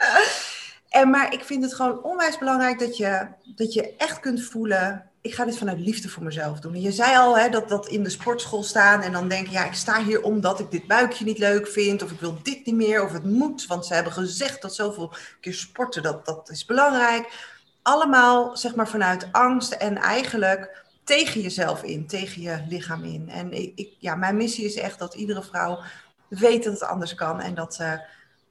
En, 0.94 1.10
maar 1.10 1.34
ik 1.34 1.44
vind 1.44 1.64
het 1.64 1.74
gewoon 1.74 2.04
onwijs 2.04 2.38
belangrijk 2.38 2.80
dat 2.80 2.98
je, 2.98 3.28
dat 3.56 3.74
je 3.74 3.96
echt 3.98 4.20
kunt 4.20 4.44
voelen. 4.44 5.10
Ik 5.22 5.34
ga 5.34 5.46
dit 5.46 5.58
vanuit 5.58 5.80
liefde 5.80 6.10
voor 6.10 6.24
mezelf 6.24 6.60
doen. 6.60 6.74
En 6.74 6.82
je 6.82 6.92
zei 6.92 7.18
al 7.18 7.38
hè, 7.38 7.50
dat, 7.50 7.70
dat 7.70 7.88
in 7.88 8.04
de 8.04 8.10
sportschool 8.10 8.64
staan 8.64 9.02
en 9.02 9.12
dan 9.12 9.28
denken, 9.28 9.52
ja, 9.52 9.66
ik 9.66 9.74
sta 9.74 10.04
hier 10.04 10.22
omdat 10.22 10.60
ik 10.60 10.72
dit 10.72 10.88
buikje 10.88 11.26
niet 11.26 11.38
leuk 11.38 11.68
vind, 11.68 12.04
of 12.04 12.12
ik 12.12 12.20
wil 12.20 12.38
dit 12.42 12.66
niet 12.66 12.76
meer, 12.76 13.04
of 13.04 13.12
het 13.12 13.24
moet, 13.24 13.66
want 13.66 13.86
ze 13.86 13.94
hebben 13.94 14.14
gezegd 14.14 14.62
dat 14.62 14.76
zoveel 14.76 15.14
keer 15.42 15.54
sporten, 15.54 16.04
dat, 16.04 16.26
dat 16.26 16.50
is 16.50 16.66
belangrijk. 16.66 17.52
Allemaal, 17.82 18.58
zeg 18.58 18.76
maar, 18.76 18.88
vanuit 18.88 19.28
angst 19.32 19.72
en 19.72 19.98
eigenlijk 19.98 20.86
tegen 21.04 21.42
jezelf 21.42 21.84
in, 21.84 22.08
tegen 22.08 22.42
je 22.42 22.64
lichaam 22.70 23.04
in. 23.04 23.30
En 23.30 23.52
ik, 23.52 23.72
ik, 23.76 23.96
ja, 24.00 24.16
mijn 24.16 24.38
missie 24.38 24.66
is 24.66 24.76
echt 24.76 25.00
dat 25.00 25.14
iedere 25.14 25.44
vrouw 25.44 25.80
weet 26.28 26.64
dat 26.64 26.74
het 26.74 26.84
anders 26.84 27.16
kan 27.16 27.40
en 27.40 27.56
dat 27.56 27.76
ze 27.76 28.02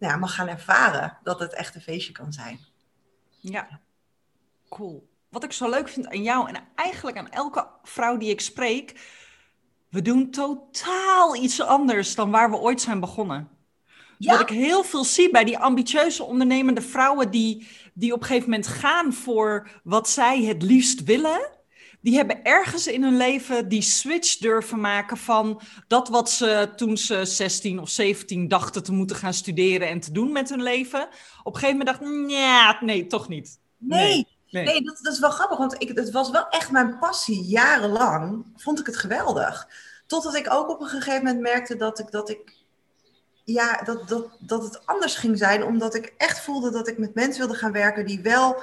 nou 0.02 0.14
ja, 0.14 0.20
mag 0.20 0.34
gaan 0.34 0.48
ervaren 0.48 1.18
dat 1.22 1.40
het 1.40 1.54
echt 1.54 1.74
een 1.74 1.80
feestje 1.80 2.12
kan 2.12 2.32
zijn. 2.32 2.58
Ja, 3.40 3.80
cool. 4.68 5.08
Wat 5.28 5.44
ik 5.44 5.52
zo 5.52 5.70
leuk 5.70 5.88
vind 5.88 6.08
aan 6.08 6.22
jou 6.22 6.48
en 6.48 6.64
eigenlijk 6.74 7.16
aan 7.16 7.30
elke 7.30 7.68
vrouw 7.82 8.16
die 8.16 8.30
ik 8.30 8.40
spreek, 8.40 9.00
we 9.88 10.02
doen 10.02 10.30
totaal 10.30 11.36
iets 11.36 11.60
anders 11.60 12.14
dan 12.14 12.30
waar 12.30 12.50
we 12.50 12.56
ooit 12.56 12.80
zijn 12.80 13.00
begonnen. 13.00 13.48
Ja. 14.18 14.32
Wat 14.32 14.40
ik 14.40 14.48
heel 14.56 14.84
veel 14.84 15.04
zie 15.04 15.30
bij 15.30 15.44
die 15.44 15.58
ambitieuze 15.58 16.24
ondernemende 16.24 16.82
vrouwen 16.82 17.30
die, 17.30 17.68
die 17.94 18.12
op 18.12 18.20
een 18.20 18.26
gegeven 18.26 18.50
moment 18.50 18.68
gaan 18.68 19.12
voor 19.12 19.68
wat 19.82 20.08
zij 20.08 20.44
het 20.44 20.62
liefst 20.62 21.04
willen, 21.04 21.50
die 22.02 22.16
hebben 22.16 22.44
ergens 22.44 22.86
in 22.86 23.02
hun 23.02 23.16
leven 23.16 23.68
die 23.68 23.82
switch 23.82 24.36
durven 24.38 24.80
maken 24.80 25.16
van 25.16 25.60
dat 25.88 26.08
wat 26.08 26.30
ze 26.30 26.72
toen 26.76 26.96
ze 26.96 27.24
16 27.24 27.78
of 27.78 27.88
17 27.88 28.48
dachten 28.48 28.82
te 28.82 28.92
moeten 28.92 29.16
gaan 29.16 29.34
studeren 29.34 29.88
en 29.88 30.00
te 30.00 30.12
doen 30.12 30.32
met 30.32 30.48
hun 30.48 30.62
leven. 30.62 31.08
Op 31.42 31.54
een 31.54 31.60
gegeven 31.60 31.78
moment 31.78 31.98
dacht 31.98 32.30
ja, 32.30 32.78
nee, 32.80 33.06
toch 33.06 33.28
niet. 33.28 33.58
Nee, 33.76 34.26
nee, 34.50 34.64
nee. 34.64 34.82
dat, 34.82 34.98
dat, 35.02 35.12
is 35.12 35.18
wel 35.18 35.30
grappig, 35.30 35.58
want 35.58 35.74
ik, 35.78 35.96
het 35.96 36.10
was 36.10 36.30
wel 36.30 36.48
echt 36.48 36.70
mijn 36.70 36.98
passie 36.98 37.44
jarenlang. 37.44 38.46
Vond 38.56 38.80
ik 38.80 38.86
het 38.86 38.96
geweldig. 38.96 39.68
Totdat 40.06 40.34
ik 40.34 40.52
ook 40.52 40.68
op 40.68 40.80
een 40.80 40.88
gegeven 40.88 41.24
moment 41.24 41.40
merkte 41.40 41.76
dat 41.76 41.98
ik, 41.98 42.10
dat 42.10 42.30
ik 42.30 42.60
ja, 43.44 43.82
dat, 43.82 44.08
dat, 44.08 44.28
dat 44.38 44.62
het 44.62 44.86
anders 44.86 45.14
ging 45.14 45.38
zijn, 45.38 45.64
omdat 45.64 45.94
ik 45.94 46.14
echt 46.16 46.40
voelde 46.40 46.70
dat 46.70 46.88
ik 46.88 46.98
met 46.98 47.14
mensen 47.14 47.40
wilde 47.40 47.58
gaan 47.58 47.72
werken 47.72 48.06
die 48.06 48.20
wel 48.20 48.62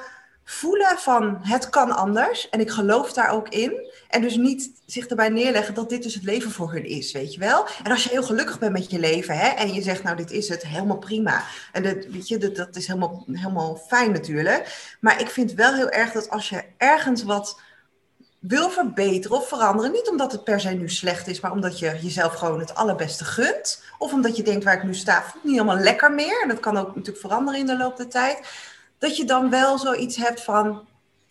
voelen 0.52 0.98
van 0.98 1.38
het 1.42 1.70
kan 1.70 1.96
anders. 1.96 2.50
En 2.50 2.60
ik 2.60 2.70
geloof 2.70 3.14
daar 3.14 3.32
ook 3.32 3.50
in. 3.50 3.92
En 4.08 4.22
dus 4.22 4.36
niet 4.36 4.72
zich 4.86 5.08
erbij 5.08 5.30
neerleggen 5.30 5.74
dat 5.74 5.90
dit 5.90 6.04
dus 6.04 6.14
het 6.14 6.24
leven 6.24 6.52
voor 6.52 6.72
hun 6.72 6.86
is, 6.86 7.12
weet 7.12 7.34
je 7.34 7.40
wel. 7.40 7.66
En 7.84 7.92
als 7.92 8.04
je 8.04 8.10
heel 8.10 8.24
gelukkig 8.24 8.60
bent 8.60 8.72
met 8.72 8.92
je 8.92 9.00
leven 9.00 9.38
hè, 9.38 9.48
en 9.48 9.74
je 9.74 9.82
zegt 9.82 10.04
nou 10.04 10.18
dit 10.18 10.32
is 10.32 10.50
het, 10.50 10.68
helemaal 10.68 10.98
prima. 10.98 11.44
En 11.72 11.84
dat, 11.84 12.06
weet 12.06 12.28
je, 12.28 12.38
dat, 12.38 12.56
dat 12.56 12.76
is 12.76 12.88
helemaal, 12.88 13.24
helemaal 13.32 13.76
fijn 13.88 14.12
natuurlijk. 14.12 14.96
Maar 15.02 15.22
ik 15.22 15.30
vind 15.30 15.54
wel 15.54 15.74
heel 15.74 15.90
erg 15.90 16.12
dat 16.12 16.30
als 16.30 16.50
je 16.50 16.64
ergens 16.78 17.24
wat 17.24 17.62
wil 18.40 18.70
verbeteren 18.70 19.38
of 19.38 19.48
veranderen. 19.48 19.92
Niet 19.92 20.10
omdat 20.10 20.32
het 20.32 20.44
per 20.44 20.60
se 20.60 20.70
nu 20.70 20.90
slecht 20.90 21.28
is, 21.28 21.40
maar 21.40 21.52
omdat 21.52 21.80
je 21.80 21.98
jezelf 22.02 22.34
gewoon 22.34 22.60
het 22.60 22.76
allerbeste 22.76 23.26
gunt. 23.26 23.84
Of 23.98 24.14
omdat 24.14 24.38
je 24.38 24.44
denkt 24.44 24.64
waar 24.64 24.78
ik 24.78 24.84
nu 24.84 24.96
sta, 24.96 25.24
voelt 25.24 25.44
niet 25.44 25.54
helemaal 25.54 25.84
lekker 25.84 26.12
meer. 26.12 26.42
En 26.42 26.48
dat 26.48 26.60
kan 26.60 26.78
ook 26.78 26.88
natuurlijk 26.88 27.26
veranderen 27.26 27.60
in 27.60 27.66
de 27.66 27.78
loop 27.78 27.98
der 27.98 28.10
tijd. 28.10 28.40
Dat 29.00 29.18
je 29.18 29.26
dan 29.26 29.50
wel 29.50 29.78
zoiets 29.78 30.18
hebt 30.18 30.44
van, 30.44 30.88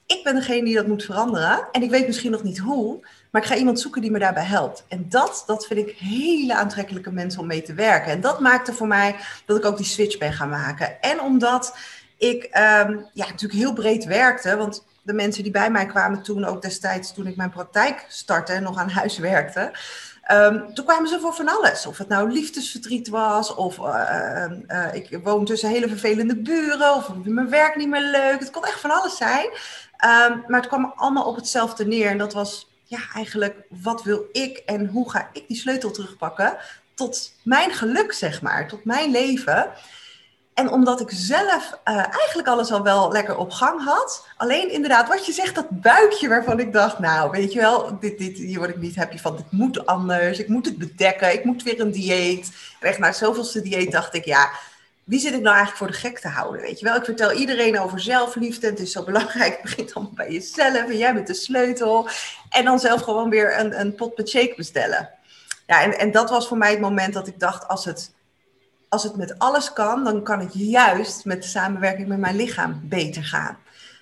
ik 0.07 0.25
ben 0.25 0.35
degene 0.35 0.65
die 0.65 0.75
dat 0.75 0.87
moet 0.87 1.05
veranderen. 1.05 1.69
En 1.73 1.83
ik 1.83 1.91
weet 1.91 2.07
misschien 2.07 2.31
nog 2.31 2.43
niet 2.43 2.59
hoe, 2.59 3.07
maar 3.31 3.43
ik 3.43 3.49
ga 3.49 3.57
iemand 3.57 3.81
zoeken 3.81 4.01
die 4.01 4.11
me 4.11 4.19
daarbij 4.19 4.45
helpt. 4.45 4.85
En 4.89 5.07
dat, 5.09 5.43
dat 5.47 5.67
vind 5.67 5.89
ik 5.89 5.97
hele 5.97 6.55
aantrekkelijke 6.55 7.13
mensen 7.13 7.41
om 7.41 7.47
mee 7.47 7.63
te 7.63 7.75
werken. 7.75 8.13
En 8.13 8.21
dat 8.21 8.41
maakte 8.41 8.73
voor 8.73 8.87
mij 8.87 9.17
dat 9.47 9.57
ik 9.57 9.65
ook 9.65 9.77
die 9.77 9.87
switch 9.87 10.19
ben 10.19 10.33
gaan 10.33 10.49
maken. 10.49 11.01
En 11.01 11.21
omdat 11.21 11.77
ik 12.17 12.45
um, 12.45 13.07
ja, 13.13 13.27
natuurlijk 13.27 13.61
heel 13.61 13.73
breed 13.73 14.05
werkte, 14.05 14.57
want 14.57 14.85
de 15.03 15.13
mensen 15.13 15.43
die 15.43 15.53
bij 15.53 15.71
mij 15.71 15.87
kwamen 15.87 16.23
toen, 16.23 16.45
ook 16.45 16.63
destijds 16.63 17.15
toen 17.15 17.27
ik 17.27 17.37
mijn 17.37 17.51
praktijk 17.51 18.05
startte 18.09 18.53
en 18.53 18.63
nog 18.63 18.79
aan 18.79 18.91
huis 18.91 19.19
werkte. 19.19 19.73
Um, 20.33 20.75
toen 20.75 20.85
kwamen 20.85 21.09
ze 21.09 21.21
voor 21.21 21.35
van 21.35 21.49
alles. 21.49 21.87
Of 21.87 21.99
het 21.99 22.09
nou 22.09 22.33
liefdesverdriet 22.33 23.09
was, 23.09 23.55
of 23.55 23.79
uh, 23.79 24.45
uh, 24.69 24.95
ik 24.95 25.19
woon 25.23 25.45
tussen 25.45 25.69
hele 25.69 25.89
vervelende 25.89 26.37
buren, 26.37 26.95
of 26.95 27.11
mijn 27.25 27.51
werk 27.51 27.77
niet 27.77 27.89
meer 27.89 28.11
leuk. 28.11 28.39
Het 28.39 28.51
kon 28.51 28.65
echt 28.65 28.81
van 28.81 28.91
alles 28.91 29.17
zijn. 29.17 29.45
Um, 29.45 30.45
maar 30.47 30.61
het 30.61 30.67
kwam 30.67 30.93
allemaal 30.97 31.25
op 31.25 31.37
hetzelfde 31.37 31.87
neer. 31.87 32.11
En 32.11 32.19
dat 32.19 32.33
was 32.33 32.69
ja, 32.85 32.99
eigenlijk, 33.15 33.57
wat 33.69 34.03
wil 34.03 34.25
ik 34.33 34.63
en 34.67 34.87
hoe 34.87 35.11
ga 35.11 35.29
ik 35.33 35.49
die 35.49 35.57
sleutel 35.57 35.91
terugpakken 35.91 36.57
tot 36.95 37.33
mijn 37.43 37.71
geluk, 37.71 38.13
zeg 38.13 38.43
maar, 38.43 38.69
tot 38.69 38.85
mijn 38.85 39.11
leven. 39.11 39.71
En 40.59 40.71
omdat 40.71 41.01
ik 41.01 41.11
zelf 41.11 41.79
uh, 41.85 41.97
eigenlijk 41.97 42.49
alles 42.49 42.73
al 42.73 42.83
wel 42.83 43.13
lekker 43.13 43.37
op 43.37 43.51
gang 43.51 43.85
had. 43.85 44.27
Alleen 44.37 44.73
inderdaad, 44.73 45.09
wat 45.09 45.27
je 45.27 45.33
zegt, 45.33 45.55
dat 45.55 45.71
buikje 45.71 46.29
waarvan 46.29 46.61
ik 46.61 46.73
dacht, 46.73 46.99
nou, 46.99 47.31
weet 47.31 47.53
je 47.53 47.61
wel, 47.61 47.99
dit, 48.01 48.19
dit, 48.19 48.37
hier 48.37 48.59
word 48.59 48.71
ik 48.71 48.77
niet 48.77 48.97
happy 48.97 49.19
van. 49.19 49.37
Dit 49.37 49.51
moet 49.51 49.87
anders. 49.87 50.39
Ik 50.39 50.49
moet 50.49 50.67
het 50.67 50.79
bedekken. 50.79 51.33
Ik 51.33 51.45
moet 51.45 51.63
weer 51.63 51.81
een 51.81 51.91
dieet. 51.91 52.53
En 52.81 52.89
echt 52.89 52.99
na 52.99 53.13
zoveelste 53.13 53.63
dieet 53.63 53.93
dacht 53.93 54.15
ik, 54.15 54.25
ja, 54.25 54.51
wie 55.05 55.21
zit 55.21 55.33
ik 55.33 55.41
nou 55.41 55.57
eigenlijk 55.57 55.77
voor 55.77 55.87
de 55.87 56.09
gek 56.09 56.19
te 56.19 56.29
houden? 56.29 56.61
Weet 56.61 56.79
je 56.79 56.85
wel, 56.85 56.97
ik 56.97 57.05
vertel 57.05 57.33
iedereen 57.33 57.81
over 57.81 58.01
zelfliefde. 58.01 58.67
En 58.67 58.73
het 58.73 58.83
is 58.83 58.93
zo 58.93 59.05
belangrijk. 59.05 59.53
Het 59.53 59.63
begint 59.63 59.95
allemaal 59.95 60.15
bij 60.15 60.33
jezelf. 60.33 60.89
En 60.89 60.99
jij 60.99 61.15
bent 61.15 61.27
de 61.27 61.35
sleutel. 61.35 62.09
En 62.49 62.65
dan 62.65 62.79
zelf 62.79 63.03
gewoon 63.03 63.31
weer 63.31 63.59
een, 63.59 63.81
een 63.81 63.95
pot 63.95 64.17
met 64.17 64.29
shake 64.29 64.55
bestellen. 64.57 65.11
Ja, 65.67 65.83
en, 65.83 65.99
en 65.99 66.11
dat 66.11 66.31
was 66.31 66.49
voor 66.49 66.59
mij 66.59 66.71
het 66.71 66.81
moment 66.81 67.15
dat 67.15 67.27
ik 67.27 67.41
dacht, 67.41 67.69
als 67.69 67.85
het 67.85 68.11
als 68.89 69.03
het 69.03 69.17
met 69.17 69.39
alles 69.39 69.73
kan, 69.73 70.05
dan 70.05 70.23
kan 70.23 70.41
het 70.41 70.53
juist 70.55 71.25
met 71.25 71.43
de 71.43 71.49
samenwerking 71.49 72.09
met 72.09 72.19
mijn 72.19 72.37
lichaam 72.37 72.81
beter 72.85 73.25
gaan. 73.25 73.59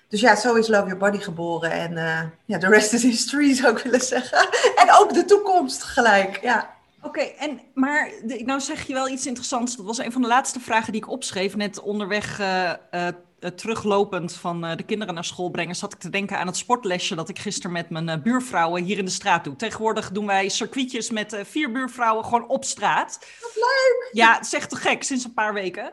Dus 0.09 0.21
ja, 0.21 0.37
zo 0.37 0.55
is 0.55 0.69
Love 0.69 0.85
Your 0.85 0.97
Body 0.97 1.19
geboren. 1.19 1.71
En 1.71 1.93
uh, 1.93 2.21
ja, 2.45 2.59
de 2.59 2.69
rest 2.69 2.93
is 2.93 3.03
history, 3.03 3.55
zou 3.61 3.77
ik 3.77 3.83
willen 3.83 4.01
zeggen. 4.01 4.49
En 4.77 4.93
ook 4.99 5.15
de 5.15 5.25
toekomst 5.25 5.83
gelijk, 5.83 6.39
ja. 6.43 6.75
Oké, 7.03 7.21
en 7.21 7.61
maar 7.75 8.11
nou 8.45 8.61
zeg 8.61 8.87
je 8.87 8.93
wel 8.93 9.09
iets 9.09 9.27
interessants. 9.27 9.77
Dat 9.77 9.87
was 9.87 9.99
een 9.99 10.13
van 10.13 10.23
de 10.23 10.29
laatste 10.29 10.61
vragen 10.61 10.93
die 10.93 11.03
ik 11.03 11.11
opschreef, 11.11 11.57
net 11.57 11.81
onderweg 11.81 12.41
uh, 12.41 12.73
uh, 12.91 13.07
teruglopend 13.55 14.33
van 14.33 14.65
uh, 14.65 14.77
de 14.77 14.83
kinderen 14.83 15.15
naar 15.15 15.25
school 15.25 15.51
brengen, 15.51 15.77
zat 15.77 15.93
ik 15.93 15.99
te 15.99 16.11
denken 16.11 16.39
aan 16.39 16.47
het 16.47 16.57
sportlesje 16.57 17.15
dat 17.15 17.29
ik 17.29 17.39
gisteren 17.39 17.73
met 17.73 17.91
mijn 17.91 18.09
uh, 18.09 18.23
buurvrouwen 18.23 18.85
hier 18.85 18.99
in 18.99 19.05
de 19.05 19.11
straat 19.11 19.45
doe. 19.45 19.57
Tegenwoordig 19.57 20.11
doen 20.11 20.27
wij 20.27 20.49
circuitjes 20.49 21.11
met 21.11 21.41
vier 21.45 21.73
buurvrouwen 21.73 22.25
gewoon 22.25 22.49
op 22.49 22.65
straat. 22.65 23.19
Wat 23.41 23.55
leuk! 23.55 24.09
Ja, 24.13 24.35
het 24.35 24.47
is 24.47 24.53
echt 24.53 24.71
te 24.71 24.77
gek, 24.77 25.03
sinds 25.03 25.25
een 25.25 25.35
paar 25.35 25.55
weken. 25.55 25.93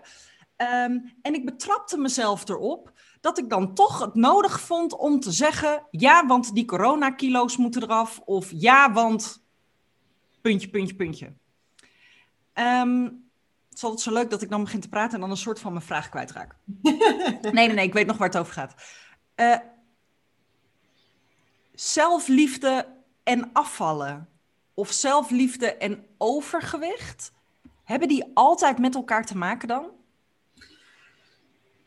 Um, 0.58 1.14
en 1.22 1.34
ik 1.34 1.46
betrapte 1.46 1.98
mezelf 1.98 2.50
erop 2.50 2.92
dat 3.22 3.38
ik 3.38 3.50
dan 3.50 3.74
toch 3.74 4.00
het 4.00 4.16
nodig 4.16 4.62
vond 4.62 4.98
om 4.98 5.20
te 5.20 5.32
zeggen: 5.32 5.88
ja, 5.92 6.26
want 6.26 6.56
die 6.56 6.66
coronakilo's 6.66 7.58
moeten 7.58 7.84
eraf. 7.84 8.20
Of 8.26 8.52
ja, 8.56 8.92
want. 8.92 9.44
Puntje, 10.42 10.70
puntje, 10.70 10.96
puntje. 10.96 11.34
Um, 12.54 13.04
het 13.04 13.14
is 13.84 13.90
altijd 13.90 14.08
zo 14.08 14.22
leuk 14.22 14.30
dat 14.30 14.42
ik 14.42 14.50
dan 14.50 14.64
begin 14.64 14.80
te 14.80 14.90
praten 14.90 15.14
en 15.14 15.20
dan 15.20 15.30
een 15.30 15.38
soort 15.38 15.60
van 15.60 15.74
mijn 15.74 15.86
vraag 15.86 16.10
kwijtraak. 16.10 16.56
nee, 16.82 17.52
nee, 17.52 17.68
nee, 17.68 17.86
ik 17.86 17.94
weet 17.94 18.08
nog 18.08 18.18
waar 18.18 18.28
het 18.28 18.38
over 18.38 18.54
gaat. 18.54 18.74
Uh, 19.36 19.56
zelfliefde 21.74 22.88
en 23.24 23.50
afvallen. 23.54 24.28
Of 24.74 24.92
zelfliefde 24.92 25.74
en 25.76 26.06
overgewicht. 26.18 27.32
Hebben 27.84 28.08
die 28.08 28.32
altijd 28.34 28.78
met 28.80 28.96
elkaar 28.96 29.26
te 29.26 29.38
maken 29.38 29.68
dan? 29.68 29.86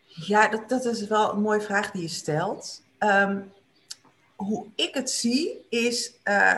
Ja, 0.07 0.49
dat, 0.49 0.69
dat 0.69 0.85
is 0.85 1.07
wel 1.07 1.33
een 1.33 1.41
mooie 1.41 1.61
vraag 1.61 1.91
die 1.91 2.03
je 2.03 2.09
stelt. 2.09 2.83
Um, 2.99 3.53
hoe 4.37 4.67
ik 4.75 4.95
het 4.95 5.11
zie 5.11 5.67
is, 5.69 6.13
uh, 6.25 6.55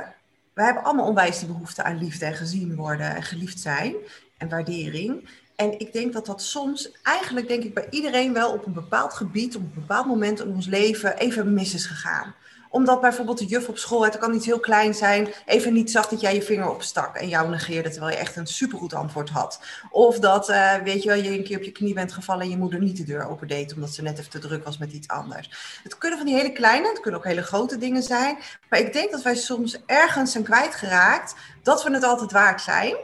wij 0.53 0.65
hebben 0.65 0.85
allemaal 0.85 1.07
onwijs 1.07 1.39
de 1.39 1.47
behoefte 1.47 1.83
aan 1.83 1.99
liefde 1.99 2.25
en 2.25 2.35
gezien 2.35 2.77
worden 2.77 3.15
en 3.15 3.23
geliefd 3.23 3.61
zijn 3.61 3.95
en 4.39 4.49
waardering. 4.49 5.29
En 5.57 5.79
ik 5.79 5.93
denk 5.93 6.13
dat 6.13 6.27
dat 6.27 6.43
soms 6.43 6.93
eigenlijk, 7.03 7.49
denk 7.49 7.65
ik, 7.65 7.75
bij 7.75 7.87
iedereen 7.91 8.33
wel 8.33 8.53
op 8.53 8.67
een 8.67 8.73
bepaald 8.73 9.15
gebied, 9.15 9.57
op 9.57 9.63
een 9.63 9.73
bepaald 9.75 10.07
moment 10.07 10.41
in 10.41 10.49
ons 10.49 10.67
leven 10.67 11.19
even 11.19 11.55
mis 11.55 11.75
is 11.75 11.87
gegaan 11.87 12.35
omdat 12.71 13.01
bijvoorbeeld 13.01 13.39
de 13.39 13.45
juf 13.45 13.69
op 13.69 13.79
school, 13.79 14.05
het 14.05 14.19
kan 14.19 14.35
iets 14.35 14.47
heel 14.47 14.61
klein 14.61 14.95
zijn, 14.95 15.29
even 15.47 15.73
niet 15.73 15.91
zag 15.91 16.09
dat 16.09 16.21
jij 16.21 16.35
je 16.35 16.43
vinger 16.43 16.71
opstak 16.71 17.17
en 17.17 17.29
jou 17.29 17.49
negeerde 17.49 17.91
terwijl 17.91 18.13
je 18.13 18.19
echt 18.19 18.37
een 18.37 18.47
supergoed 18.47 18.95
antwoord 18.95 19.29
had. 19.29 19.61
Of 19.91 20.19
dat, 20.19 20.49
uh, 20.49 20.75
weet 20.75 21.03
je 21.03 21.09
wel, 21.09 21.19
je 21.19 21.31
een 21.31 21.45
keer 21.45 21.57
op 21.57 21.63
je 21.63 21.73
knie 21.73 21.95
bent 21.95 22.13
gevallen 22.13 22.43
en 22.43 22.51
je 22.51 22.57
moeder 22.57 22.81
niet 22.81 22.97
de 22.97 23.05
deur 23.05 23.29
opendeed 23.29 23.75
omdat 23.75 23.91
ze 23.91 24.03
net 24.03 24.19
even 24.19 24.31
te 24.31 24.39
druk 24.39 24.65
was 24.65 24.79
met 24.79 24.93
iets 24.93 25.09
anders. 25.09 25.51
Het 25.83 25.99
kunnen 25.99 26.19
van 26.19 26.27
die 26.27 26.37
hele 26.37 26.53
kleine, 26.53 26.89
het 26.89 27.01
kunnen 27.01 27.21
ook 27.21 27.27
hele 27.27 27.43
grote 27.43 27.79
dingen 27.79 28.03
zijn. 28.03 28.39
Maar 28.69 28.81
ik 28.81 28.93
denk 28.93 29.11
dat 29.11 29.23
wij 29.23 29.35
soms 29.35 29.81
ergens 29.87 30.33
zijn 30.33 30.45
kwijtgeraakt 30.45 31.35
dat 31.63 31.83
we 31.83 31.91
het 31.91 32.05
altijd 32.05 32.33
waard 32.33 32.61
zijn. 32.61 32.97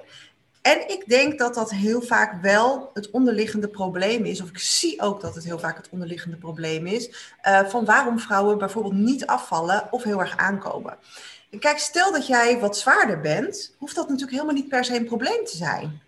En 0.64 0.88
ik 0.88 1.08
denk 1.08 1.38
dat 1.38 1.54
dat 1.54 1.70
heel 1.70 2.02
vaak 2.02 2.42
wel 2.42 2.90
het 2.94 3.10
onderliggende 3.10 3.68
probleem 3.68 4.24
is, 4.24 4.40
of 4.40 4.48
ik 4.48 4.58
zie 4.58 5.00
ook 5.00 5.20
dat 5.20 5.34
het 5.34 5.44
heel 5.44 5.58
vaak 5.58 5.76
het 5.76 5.88
onderliggende 5.90 6.36
probleem 6.36 6.86
is, 6.86 7.34
uh, 7.46 7.64
van 7.64 7.84
waarom 7.84 8.18
vrouwen 8.18 8.58
bijvoorbeeld 8.58 8.94
niet 8.94 9.26
afvallen 9.26 9.88
of 9.90 10.02
heel 10.02 10.20
erg 10.20 10.36
aankomen. 10.36 10.96
En 11.50 11.58
kijk, 11.58 11.78
stel 11.78 12.12
dat 12.12 12.26
jij 12.26 12.60
wat 12.60 12.78
zwaarder 12.78 13.20
bent, 13.20 13.74
hoeft 13.78 13.94
dat 13.94 14.08
natuurlijk 14.08 14.32
helemaal 14.32 14.54
niet 14.54 14.68
per 14.68 14.84
se 14.84 14.96
een 14.96 15.04
probleem 15.04 15.44
te 15.44 15.56
zijn 15.56 16.02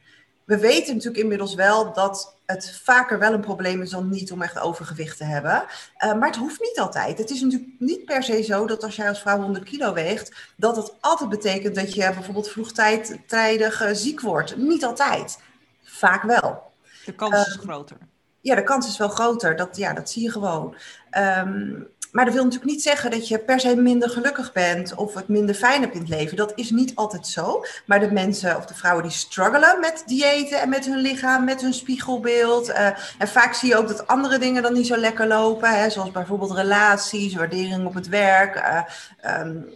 we 0.47 0.59
weten 0.59 0.95
natuurlijk 0.95 1.23
inmiddels 1.23 1.55
wel 1.55 1.93
dat 1.93 2.36
het 2.47 2.81
vaker 2.83 3.19
wel 3.19 3.33
een 3.33 3.41
probleem 3.41 3.83
is 3.83 3.91
dan 3.91 4.09
niet 4.09 4.33
om 4.33 4.43
echt 4.43 4.59
overgewicht 4.59 5.17
te 5.17 5.25
hebben. 5.25 5.65
Uh, 6.05 6.15
maar 6.15 6.29
het 6.29 6.37
hoeft 6.37 6.61
niet 6.61 6.79
altijd. 6.79 7.19
Het 7.19 7.31
is 7.31 7.41
natuurlijk 7.41 7.71
niet 7.79 8.05
per 8.05 8.23
se 8.23 8.43
zo 8.43 8.67
dat 8.67 8.85
als 8.85 8.97
jij 8.97 9.09
als 9.09 9.21
vrouw 9.21 9.41
100 9.41 9.65
kilo 9.65 9.93
weegt, 9.93 10.53
dat 10.57 10.77
het 10.77 10.95
altijd 11.01 11.31
betekent 11.31 11.75
dat 11.75 11.95
je 11.95 12.01
bijvoorbeeld 12.01 12.49
vroegtijdig 12.49 13.83
uh, 13.83 13.89
ziek 13.93 14.21
wordt. 14.21 14.57
Niet 14.57 14.85
altijd. 14.85 15.39
Vaak 15.83 16.23
wel. 16.23 16.73
De 17.05 17.15
kans 17.15 17.47
is 17.47 17.57
uh, 17.57 17.63
groter. 17.63 17.97
Ja, 18.41 18.55
de 18.55 18.65
kans 18.65 18.89
is 18.89 18.99
wel 18.99 19.09
groter. 19.09 19.57
Dat, 19.57 19.77
ja, 19.77 19.93
dat 19.93 20.11
zie 20.11 20.23
je 20.23 20.31
gewoon. 20.31 20.77
Um, 21.19 21.89
maar 22.17 22.25
dat 22.25 22.35
wil 22.35 22.45
natuurlijk 22.45 22.71
niet 22.71 22.83
zeggen 22.83 23.11
dat 23.11 23.29
je 23.29 23.39
per 23.39 23.61
se 23.61 23.77
minder 23.77 24.11
gelukkig 24.11 24.53
bent 24.53 24.95
of 24.95 25.15
het 25.15 25.29
minder 25.29 25.55
fijn 25.55 25.81
hebt 25.81 25.95
in 25.95 26.01
het 26.01 26.09
leven. 26.09 26.37
Dat 26.37 26.53
is 26.55 26.71
niet 26.71 26.95
altijd 26.95 27.27
zo. 27.27 27.65
Maar 27.87 28.01
de 28.01 28.13
mensen 28.13 28.57
of 28.57 28.67
de 28.67 28.75
vrouwen 28.75 29.03
die 29.03 29.13
struggelen 29.13 29.81
met 29.81 30.03
diëten 30.07 30.61
en 30.61 30.69
met 30.69 30.85
hun 30.85 30.99
lichaam, 30.99 31.45
met 31.45 31.61
hun 31.61 31.75
spiegelbeeld. 31.75 32.69
Uh, 32.69 32.87
en 33.19 33.29
vaak 33.29 33.55
zie 33.55 33.69
je 33.69 33.77
ook 33.77 33.89
dat 33.89 34.07
andere 34.07 34.39
dingen 34.39 34.63
dan 34.63 34.73
niet 34.73 34.87
zo 34.87 34.97
lekker 34.97 35.27
lopen. 35.27 35.79
Hè, 35.79 35.91
zoals 35.91 36.11
bijvoorbeeld 36.11 36.53
relaties, 36.53 37.35
waardering 37.35 37.87
op 37.87 37.95
het 37.95 38.09
werk. 38.09 38.57
Uh, 38.57 38.83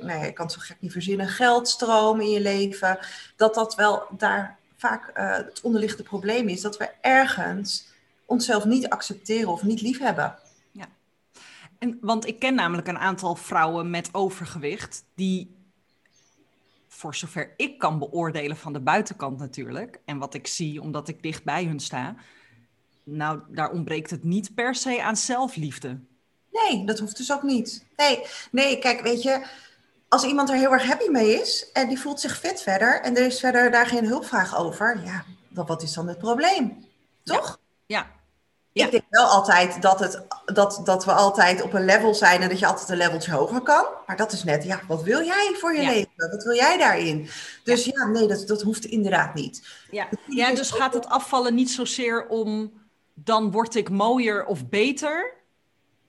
ja, 0.00 0.24
je 0.24 0.32
kan 0.32 0.44
het 0.44 0.54
zo 0.54 0.60
gek 0.60 0.76
niet 0.80 0.92
verzinnen, 0.92 1.28
geldstroom 1.28 2.20
in 2.20 2.30
je 2.30 2.40
leven. 2.40 2.98
Dat 3.36 3.54
dat 3.54 3.74
wel 3.74 4.02
daar 4.10 4.56
vaak 4.76 5.10
uh, 5.16 5.36
het 5.36 5.60
onderliggende 5.62 6.04
probleem 6.04 6.48
is. 6.48 6.60
Dat 6.60 6.76
we 6.76 6.90
ergens 7.00 7.86
onszelf 8.26 8.64
niet 8.64 8.88
accepteren 8.88 9.52
of 9.52 9.62
niet 9.62 9.80
lief 9.80 9.98
hebben. 9.98 10.34
En, 11.80 11.98
want 12.00 12.26
ik 12.26 12.38
ken 12.38 12.54
namelijk 12.54 12.88
een 12.88 12.98
aantal 12.98 13.34
vrouwen 13.34 13.90
met 13.90 14.14
overgewicht 14.14 15.04
die, 15.14 15.56
voor 16.88 17.14
zover 17.14 17.54
ik 17.56 17.78
kan 17.78 17.98
beoordelen 17.98 18.56
van 18.56 18.72
de 18.72 18.80
buitenkant 18.80 19.38
natuurlijk, 19.38 20.00
en 20.04 20.18
wat 20.18 20.34
ik 20.34 20.46
zie 20.46 20.80
omdat 20.80 21.08
ik 21.08 21.22
dicht 21.22 21.44
bij 21.44 21.64
hun 21.64 21.80
sta, 21.80 22.14
nou, 23.04 23.40
daar 23.48 23.70
ontbreekt 23.70 24.10
het 24.10 24.24
niet 24.24 24.54
per 24.54 24.74
se 24.74 25.02
aan 25.02 25.16
zelfliefde. 25.16 26.00
Nee, 26.50 26.84
dat 26.86 26.98
hoeft 26.98 27.16
dus 27.16 27.32
ook 27.32 27.42
niet. 27.42 27.86
Nee, 27.96 28.22
nee, 28.50 28.78
kijk, 28.78 29.00
weet 29.00 29.22
je, 29.22 29.46
als 30.08 30.24
iemand 30.24 30.48
er 30.48 30.56
heel 30.56 30.72
erg 30.72 30.86
happy 30.86 31.08
mee 31.08 31.40
is 31.40 31.70
en 31.72 31.88
die 31.88 32.00
voelt 32.00 32.20
zich 32.20 32.38
fit 32.38 32.62
verder 32.62 33.00
en 33.00 33.16
er 33.16 33.26
is 33.26 33.40
verder 33.40 33.70
daar 33.70 33.86
geen 33.86 34.06
hulpvraag 34.06 34.58
over, 34.58 35.00
ja, 35.04 35.24
dan 35.48 35.66
wat 35.66 35.82
is 35.82 35.92
dan 35.92 36.08
het 36.08 36.18
probleem? 36.18 36.86
Toch? 37.22 37.60
Ja. 37.86 37.98
ja. 37.98 38.19
Ik 38.72 38.90
denk 38.90 39.04
wel 39.10 39.26
altijd 39.26 39.82
dat, 39.82 40.00
het, 40.00 40.22
dat, 40.44 40.80
dat 40.84 41.04
we 41.04 41.12
altijd 41.12 41.62
op 41.62 41.72
een 41.72 41.84
level 41.84 42.14
zijn 42.14 42.42
en 42.42 42.48
dat 42.48 42.58
je 42.58 42.66
altijd 42.66 42.88
een 42.88 42.96
leveltje 42.96 43.32
hoger 43.32 43.60
kan. 43.60 43.84
Maar 44.06 44.16
dat 44.16 44.32
is 44.32 44.44
net, 44.44 44.64
ja, 44.64 44.80
wat 44.88 45.02
wil 45.02 45.24
jij 45.24 45.56
voor 45.58 45.74
je 45.74 45.82
leven? 45.82 46.30
Wat 46.30 46.44
wil 46.44 46.54
jij 46.54 46.78
daarin? 46.78 47.28
Dus 47.64 47.84
ja, 47.84 48.06
nee, 48.06 48.26
dat, 48.26 48.46
dat 48.46 48.62
hoeft 48.62 48.84
inderdaad 48.84 49.34
niet. 49.34 49.68
Ja, 49.90 50.08
ja 50.26 50.54
dus 50.54 50.70
gaat 50.70 50.94
het 50.94 51.08
afvallen 51.08 51.54
niet 51.54 51.70
zozeer 51.70 52.26
om 52.26 52.72
dan 53.14 53.50
word 53.50 53.74
ik 53.74 53.90
mooier 53.90 54.44
of 54.44 54.68
beter, 54.68 55.34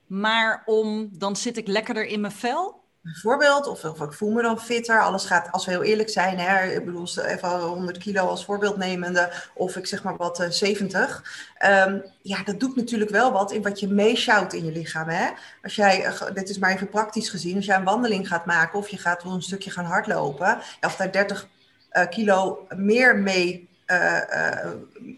maar 0.07 0.61
om 0.65 1.09
dan 1.11 1.35
zit 1.35 1.57
ik 1.57 1.67
lekkerder 1.67 2.05
in 2.05 2.21
mijn 2.21 2.33
vel? 2.33 2.80
Bijvoorbeeld, 3.03 3.67
of, 3.67 3.83
of 3.83 4.01
ik 4.01 4.13
voel 4.13 4.31
me 4.31 4.41
dan 4.41 4.59
fitter. 4.59 5.01
Alles 5.01 5.25
gaat, 5.25 5.51
als 5.51 5.65
we 5.65 5.71
heel 5.71 5.83
eerlijk 5.83 6.09
zijn, 6.09 6.39
hè, 6.39 6.71
ik 6.71 6.85
bedoel, 6.85 7.07
even 7.17 7.59
100 7.59 7.97
kilo 7.97 8.25
als 8.25 8.45
voorbeeld 8.45 8.77
nemende, 8.77 9.31
of 9.53 9.75
ik 9.75 9.87
zeg 9.87 10.03
maar 10.03 10.17
wat 10.17 10.39
uh, 10.39 10.49
70. 10.49 11.23
Um, 11.65 12.03
ja, 12.21 12.43
dat 12.43 12.59
doet 12.59 12.75
natuurlijk 12.75 13.11
wel 13.11 13.31
wat 13.31 13.51
in 13.51 13.61
wat 13.61 13.79
je 13.79 13.87
meeschouwt 13.87 14.53
in 14.53 14.65
je 14.65 14.71
lichaam. 14.71 15.07
Hè? 15.07 15.29
Als 15.63 15.75
jij, 15.75 16.05
uh, 16.05 16.21
dit 16.33 16.49
is 16.49 16.57
maar 16.57 16.71
even 16.71 16.89
praktisch 16.89 17.29
gezien, 17.29 17.55
als 17.55 17.65
jij 17.65 17.75
een 17.75 17.83
wandeling 17.83 18.27
gaat 18.27 18.45
maken 18.45 18.79
of 18.79 18.87
je 18.89 18.97
gaat 18.97 19.23
wel 19.23 19.33
een 19.33 19.41
stukje 19.41 19.71
gaan 19.71 19.85
hardlopen, 19.85 20.59
of 20.81 20.95
daar 20.95 21.11
30 21.11 21.47
uh, 21.91 22.07
kilo 22.07 22.67
meer 22.75 23.17
mee 23.17 23.69
uh, 23.91 24.71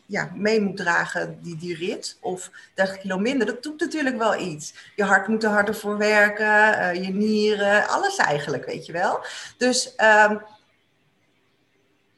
ja, 0.06 0.30
mee 0.36 0.62
moet 0.62 0.78
dragen, 0.78 1.40
die, 1.42 1.58
die 1.58 1.76
rit, 1.76 2.18
of 2.22 2.52
30 2.74 2.98
kilo 2.98 3.18
minder, 3.18 3.48
dat 3.48 3.64
doet 3.64 3.80
natuurlijk 3.80 4.18
wel 4.18 4.40
iets. 4.40 4.74
Je 4.96 5.04
hart 5.04 5.28
moet 5.28 5.44
er 5.44 5.50
harder 5.50 5.76
voor 5.76 5.98
werken, 5.98 6.46
uh, 6.46 6.94
je 6.94 7.14
nieren, 7.14 7.88
alles 7.88 8.16
eigenlijk, 8.18 8.66
weet 8.66 8.86
je 8.86 8.92
wel. 8.92 9.26
Dus 9.58 9.88
um, 9.88 10.42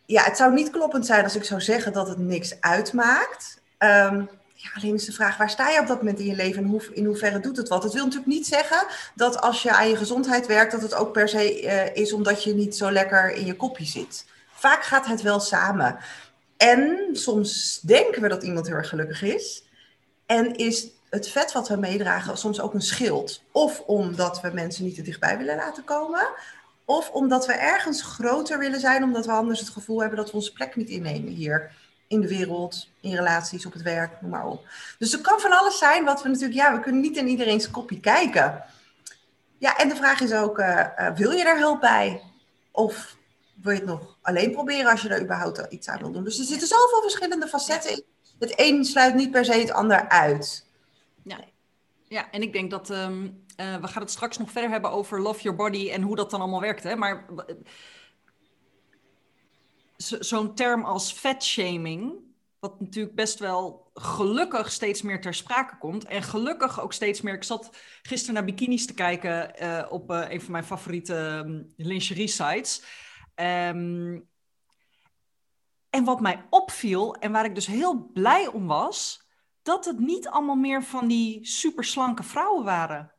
ja, 0.05 0.23
het 0.23 0.37
zou 0.37 0.53
niet 0.53 0.69
kloppend 0.69 1.05
zijn 1.05 1.23
als 1.23 1.35
ik 1.35 1.43
zou 1.43 1.61
zeggen 1.61 1.93
dat 1.93 2.07
het 2.07 2.17
niks 2.17 2.61
uitmaakt. 2.61 3.61
Um, 3.79 4.29
ja, 4.53 4.69
alleen 4.75 4.93
is 4.93 5.05
de 5.05 5.11
vraag, 5.11 5.37
waar 5.37 5.49
sta 5.49 5.69
je 5.69 5.79
op 5.79 5.87
dat 5.87 5.97
moment 5.97 6.19
in 6.19 6.25
je 6.25 6.35
leven 6.35 6.63
en 6.63 6.81
in 6.93 7.05
hoeverre 7.05 7.39
doet 7.39 7.57
het 7.57 7.69
wat? 7.69 7.83
Het 7.83 7.93
wil 7.93 8.03
natuurlijk 8.03 8.31
niet 8.31 8.47
zeggen 8.47 8.87
dat 9.15 9.41
als 9.41 9.63
je 9.63 9.71
aan 9.71 9.89
je 9.89 9.95
gezondheid 9.95 10.47
werkt, 10.47 10.71
dat 10.71 10.81
het 10.81 10.93
ook 10.93 11.11
per 11.11 11.29
se 11.29 11.61
is 11.93 12.13
omdat 12.13 12.43
je 12.43 12.53
niet 12.53 12.75
zo 12.75 12.91
lekker 12.91 13.31
in 13.31 13.45
je 13.45 13.55
kopje 13.55 13.85
zit. 13.85 14.25
Vaak 14.53 14.83
gaat 14.83 15.05
het 15.05 15.21
wel 15.21 15.39
samen. 15.39 15.97
En 16.57 17.09
soms 17.11 17.79
denken 17.81 18.21
we 18.21 18.27
dat 18.27 18.43
iemand 18.43 18.67
heel 18.67 18.75
erg 18.75 18.89
gelukkig 18.89 19.21
is. 19.21 19.63
En 20.25 20.55
is 20.55 20.87
het 21.09 21.29
vet 21.29 21.51
wat 21.51 21.67
we 21.67 21.77
meedragen 21.77 22.37
soms 22.37 22.61
ook 22.61 22.73
een 22.73 22.81
schild. 22.81 23.41
Of 23.51 23.79
omdat 23.79 24.41
we 24.41 24.49
mensen 24.53 24.83
niet 24.83 24.95
te 24.95 25.01
dichtbij 25.01 25.37
willen 25.37 25.55
laten 25.55 25.83
komen. 25.83 26.27
Of 26.85 27.11
omdat 27.11 27.45
we 27.45 27.53
ergens 27.53 28.01
groter 28.01 28.59
willen 28.59 28.79
zijn, 28.79 29.03
omdat 29.03 29.25
we 29.25 29.31
anders 29.31 29.59
het 29.59 29.69
gevoel 29.69 29.99
hebben 29.99 30.17
dat 30.17 30.31
we 30.31 30.35
onze 30.35 30.53
plek 30.53 30.75
niet 30.75 30.89
innemen 30.89 31.31
hier. 31.31 31.71
In 32.07 32.21
de 32.21 32.27
wereld, 32.27 32.89
in 33.01 33.15
relaties, 33.15 33.65
op 33.65 33.73
het 33.73 33.81
werk, 33.81 34.21
noem 34.21 34.31
maar 34.31 34.47
op. 34.47 34.67
Dus 34.99 35.13
er 35.13 35.21
kan 35.21 35.39
van 35.39 35.59
alles 35.59 35.77
zijn 35.77 36.05
wat 36.05 36.23
we 36.23 36.29
natuurlijk, 36.29 36.59
ja, 36.59 36.73
we 36.75 36.79
kunnen 36.79 37.01
niet 37.01 37.17
in 37.17 37.27
iedereen's 37.27 37.71
kopje 37.71 37.99
kijken. 37.99 38.63
Ja, 39.57 39.77
en 39.77 39.89
de 39.89 39.95
vraag 39.95 40.21
is 40.21 40.33
ook, 40.33 40.59
uh, 40.59 40.85
uh, 40.99 41.11
wil 41.15 41.31
je 41.31 41.43
daar 41.43 41.57
hulp 41.57 41.79
bij? 41.79 42.21
Of 42.71 43.15
wil 43.61 43.71
je 43.71 43.79
het 43.79 43.87
nog 43.87 44.14
alleen 44.25 44.51
proberen 44.51 44.91
als 44.91 45.01
je 45.01 45.09
er 45.09 45.21
überhaupt 45.21 45.65
iets 45.69 45.87
aan 45.87 45.99
wil 45.99 46.11
doen. 46.11 46.23
Dus 46.23 46.39
er 46.39 46.45
zitten 46.45 46.67
zoveel 46.67 47.01
verschillende 47.01 47.47
facetten 47.47 47.91
in. 47.91 48.03
Het 48.39 48.53
een 48.55 48.85
sluit 48.85 49.15
niet 49.15 49.31
per 49.31 49.45
se 49.45 49.53
het 49.53 49.71
ander 49.71 50.09
uit. 50.09 50.65
Ja, 51.23 51.39
ja 52.07 52.31
en 52.31 52.41
ik 52.41 52.53
denk 52.53 52.71
dat 52.71 52.89
um, 52.89 53.43
uh, 53.57 53.75
we 53.75 53.87
gaan 53.87 54.01
het 54.01 54.11
straks 54.11 54.37
nog 54.37 54.51
verder 54.51 54.69
hebben 54.69 54.91
over 54.91 55.21
love 55.21 55.41
your 55.41 55.57
body 55.57 55.89
en 55.89 56.01
hoe 56.01 56.15
dat 56.15 56.31
dan 56.31 56.39
allemaal 56.39 56.61
werkt. 56.61 56.83
Hè? 56.83 56.95
Maar 56.95 57.25
zo'n 59.97 60.55
term 60.55 60.83
als 60.83 61.11
fatshaming, 61.11 62.13
wat 62.59 62.79
natuurlijk 62.79 63.15
best 63.15 63.39
wel 63.39 63.91
gelukkig 63.93 64.71
steeds 64.71 65.01
meer 65.01 65.21
ter 65.21 65.33
sprake 65.33 65.77
komt. 65.77 66.05
En 66.05 66.23
gelukkig 66.23 66.81
ook 66.81 66.93
steeds 66.93 67.21
meer. 67.21 67.33
Ik 67.33 67.43
zat 67.43 67.69
gisteren 68.01 68.33
naar 68.33 68.45
bikinis 68.45 68.85
te 68.85 68.93
kijken 68.93 69.51
uh, 69.61 69.85
op 69.89 70.11
uh, 70.11 70.25
een 70.29 70.41
van 70.41 70.51
mijn 70.51 70.63
favoriete 70.63 71.15
um, 71.15 71.73
lingerie 71.77 72.27
sites. 72.27 72.83
Um, 73.35 74.27
en 75.89 76.03
wat 76.03 76.19
mij 76.19 76.45
opviel 76.49 77.15
en 77.15 77.31
waar 77.31 77.45
ik 77.45 77.55
dus 77.55 77.67
heel 77.67 78.09
blij 78.13 78.47
om 78.47 78.67
was, 78.67 79.27
dat 79.61 79.85
het 79.85 79.99
niet 79.99 80.27
allemaal 80.27 80.55
meer 80.55 80.83
van 80.83 81.07
die 81.07 81.45
superslanke 81.45 82.23
vrouwen 82.23 82.63
waren. 82.63 83.13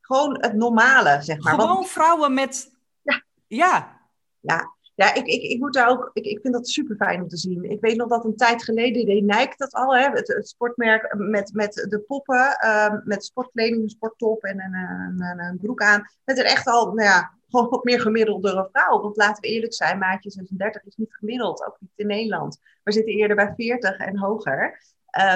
Gewoon 0.00 0.36
het 0.40 0.54
normale, 0.54 1.22
zeg 1.22 1.40
maar. 1.40 1.54
Gewoon 1.54 1.74
Want... 1.74 1.88
vrouwen 1.88 2.34
met. 2.34 2.70
Ja. 3.02 3.22
Ja. 3.46 4.00
Ja, 4.40 4.74
ja 4.94 5.14
ik, 5.14 5.26
ik, 5.26 5.42
ik, 5.42 5.58
moet 5.60 5.72
daar 5.72 5.88
ook, 5.88 6.10
ik, 6.12 6.24
ik 6.24 6.40
vind 6.40 6.54
dat 6.54 6.68
super 6.68 6.96
fijn 6.96 7.22
om 7.22 7.28
te 7.28 7.36
zien. 7.36 7.70
Ik 7.70 7.80
weet 7.80 7.96
nog 7.96 8.08
dat 8.08 8.24
een 8.24 8.36
tijd 8.36 8.64
geleden 8.64 9.06
deed 9.06 9.22
Nike 9.22 9.54
dat 9.56 9.72
al, 9.72 9.96
hè, 9.96 10.08
het, 10.08 10.28
het 10.28 10.48
sportmerk 10.48 11.14
met, 11.16 11.52
met 11.52 11.74
de 11.74 12.00
poppen, 12.06 12.58
uh, 12.64 12.94
met 13.04 13.24
sportkleding, 13.24 13.82
een 13.82 13.88
sporttop 13.88 14.42
en 14.42 14.60
een, 14.60 14.74
een, 14.74 15.22
een, 15.22 15.38
een 15.38 15.58
broek 15.58 15.82
aan. 15.82 16.10
Met 16.24 16.38
er 16.38 16.44
echt 16.44 16.66
al, 16.66 16.86
nou 16.86 17.08
ja, 17.08 17.32
gewoon 17.52 17.70
wat 17.70 17.84
meer 17.84 18.00
gemiddeldere 18.00 18.68
vrouw. 18.72 19.00
Want 19.00 19.16
laten 19.16 19.42
we 19.42 19.48
eerlijk 19.48 19.74
zijn, 19.74 19.98
maatje 19.98 20.30
36 20.30 20.84
is 20.84 20.96
niet 20.96 21.14
gemiddeld, 21.14 21.66
ook 21.66 21.76
niet 21.80 21.90
in 21.94 22.06
Nederland. 22.06 22.60
We 22.82 22.92
zitten 22.92 23.14
eerder 23.14 23.36
bij 23.36 23.52
40 23.56 23.96
en 23.96 24.18
hoger. 24.18 24.80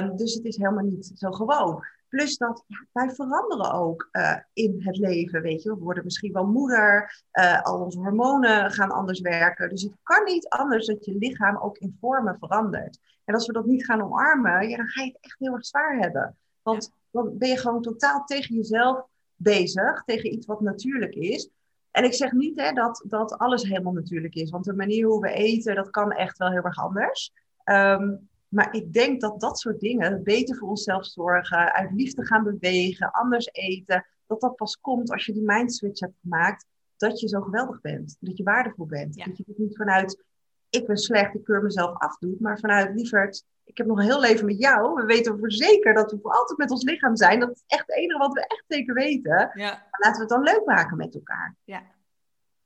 Um, 0.01 0.17
dus 0.17 0.35
het 0.35 0.45
is 0.45 0.57
helemaal 0.57 0.85
niet 0.85 1.13
zo 1.15 1.31
gewoon. 1.31 1.85
Plus 2.09 2.37
dat 2.37 2.65
ja, 2.67 2.87
wij 2.93 3.11
veranderen 3.11 3.73
ook 3.73 4.09
uh, 4.13 4.37
in 4.53 4.77
het 4.79 4.97
leven, 4.97 5.43
weet 5.43 5.63
je. 5.63 5.75
We 5.75 5.83
worden 5.83 6.05
misschien 6.05 6.33
wel 6.33 6.47
moeder, 6.47 7.23
uh, 7.33 7.63
al 7.63 7.81
onze 7.81 7.99
hormonen 7.99 8.71
gaan 8.71 8.91
anders 8.91 9.21
werken. 9.21 9.69
Dus 9.69 9.83
het 9.83 9.97
kan 10.03 10.25
niet 10.25 10.49
anders 10.49 10.87
dat 10.87 11.05
je 11.05 11.17
lichaam 11.19 11.57
ook 11.57 11.79
in 11.79 11.97
vormen 12.01 12.37
verandert. 12.39 12.99
En 13.25 13.35
als 13.35 13.47
we 13.47 13.53
dat 13.53 13.67
niet 13.67 13.85
gaan 13.85 14.03
omarmen, 14.03 14.69
ja, 14.69 14.77
dan 14.77 14.89
ga 14.89 15.03
je 15.03 15.09
het 15.13 15.19
echt 15.21 15.39
heel 15.39 15.55
erg 15.55 15.67
zwaar 15.67 15.99
hebben. 15.99 16.37
Want 16.63 16.91
dan 17.11 17.39
ben 17.39 17.49
je 17.49 17.57
gewoon 17.57 17.83
totaal 17.83 18.25
tegen 18.25 18.55
jezelf 18.55 19.07
bezig, 19.37 20.03
tegen 20.05 20.33
iets 20.33 20.47
wat 20.47 20.61
natuurlijk 20.61 21.15
is. 21.15 21.51
En 21.97 22.05
ik 22.05 22.15
zeg 22.15 22.33
niet 22.33 22.61
hè, 22.61 22.73
dat, 22.73 23.05
dat 23.09 23.39
alles 23.39 23.63
helemaal 23.63 23.93
natuurlijk 23.93 24.35
is, 24.35 24.51
want 24.51 24.65
de 24.65 24.75
manier 24.75 25.07
hoe 25.07 25.21
we 25.21 25.33
eten, 25.33 25.75
dat 25.75 25.91
kan 25.91 26.13
echt 26.13 26.39
wel 26.39 26.51
heel 26.51 26.63
erg 26.63 26.79
anders. 26.79 27.33
Um, 27.65 28.29
maar 28.49 28.75
ik 28.75 28.93
denk 28.93 29.21
dat 29.21 29.41
dat 29.41 29.59
soort 29.59 29.81
dingen, 29.81 30.23
beter 30.23 30.57
voor 30.57 30.69
onszelf 30.69 31.07
zorgen, 31.07 31.73
uit 31.73 31.91
liefde 31.93 32.27
gaan 32.27 32.45
bewegen, 32.45 33.11
anders 33.11 33.49
eten, 33.53 34.07
dat 34.27 34.41
dat 34.41 34.57
pas 34.57 34.81
komt 34.81 35.11
als 35.11 35.27
je 35.27 35.33
die 35.33 35.43
mindswitch 35.43 36.01
hebt 36.01 36.19
gemaakt, 36.23 36.67
dat 36.97 37.21
je 37.21 37.29
zo 37.29 37.41
geweldig 37.41 37.81
bent, 37.81 38.17
dat 38.21 38.37
je 38.37 38.43
waardevol 38.43 38.87
bent. 38.87 39.15
Ja. 39.15 39.25
Dat 39.25 39.37
je 39.37 39.45
het 39.47 39.59
niet 39.59 39.77
vanuit, 39.77 40.25
ik 40.71 40.87
ben 40.87 40.97
slecht, 40.97 41.35
ik 41.35 41.45
keur 41.45 41.63
mezelf 41.63 41.99
af 41.99 42.19
doet, 42.19 42.41
maar 42.41 42.59
vanuit, 42.59 42.95
lieverd, 42.95 43.45
ik 43.67 43.77
heb 43.77 43.87
nog 43.87 43.99
een 43.99 44.05
heel 44.05 44.21
leven 44.21 44.47
met 44.47 44.59
jou. 44.59 44.95
We 44.95 45.05
weten 45.05 45.39
voor 45.39 45.53
zeker 45.53 45.95
dat 45.95 46.11
we 46.11 46.19
voor 46.23 46.33
altijd 46.33 46.59
met 46.59 46.71
ons 46.71 46.85
lichaam 46.85 47.17
zijn. 47.17 47.41
Dat 47.41 47.51
is 47.51 47.63
echt 47.67 47.87
het 47.87 47.97
enige 47.97 48.19
wat 48.19 48.33
we 48.33 48.47
echt 48.47 48.65
zeker 48.69 48.95
weten. 48.95 49.51
Ja. 49.55 49.87
Laten 49.91 50.13
we 50.13 50.19
het 50.21 50.29
dan 50.29 50.43
leuk 50.43 50.65
maken 50.65 50.97
met 50.97 51.15
elkaar. 51.15 51.57
Ja. 51.65 51.83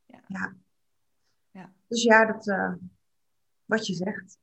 Ja. 0.06 0.20
ja. 0.26 0.54
ja. 1.50 1.72
Dus 1.86 2.02
ja, 2.02 2.26
dat, 2.26 2.46
uh, 2.46 2.72
wat 3.64 3.86
je 3.86 3.94
zegt. 3.94 4.38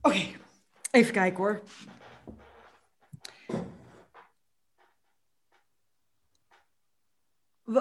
Oké, 0.00 0.16
okay. 0.16 0.36
even 0.90 1.12
kijken 1.12 1.38
hoor. 1.38 1.62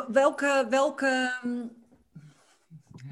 Welke, 0.07 0.67
welke 0.69 1.39
mm, 1.43 1.85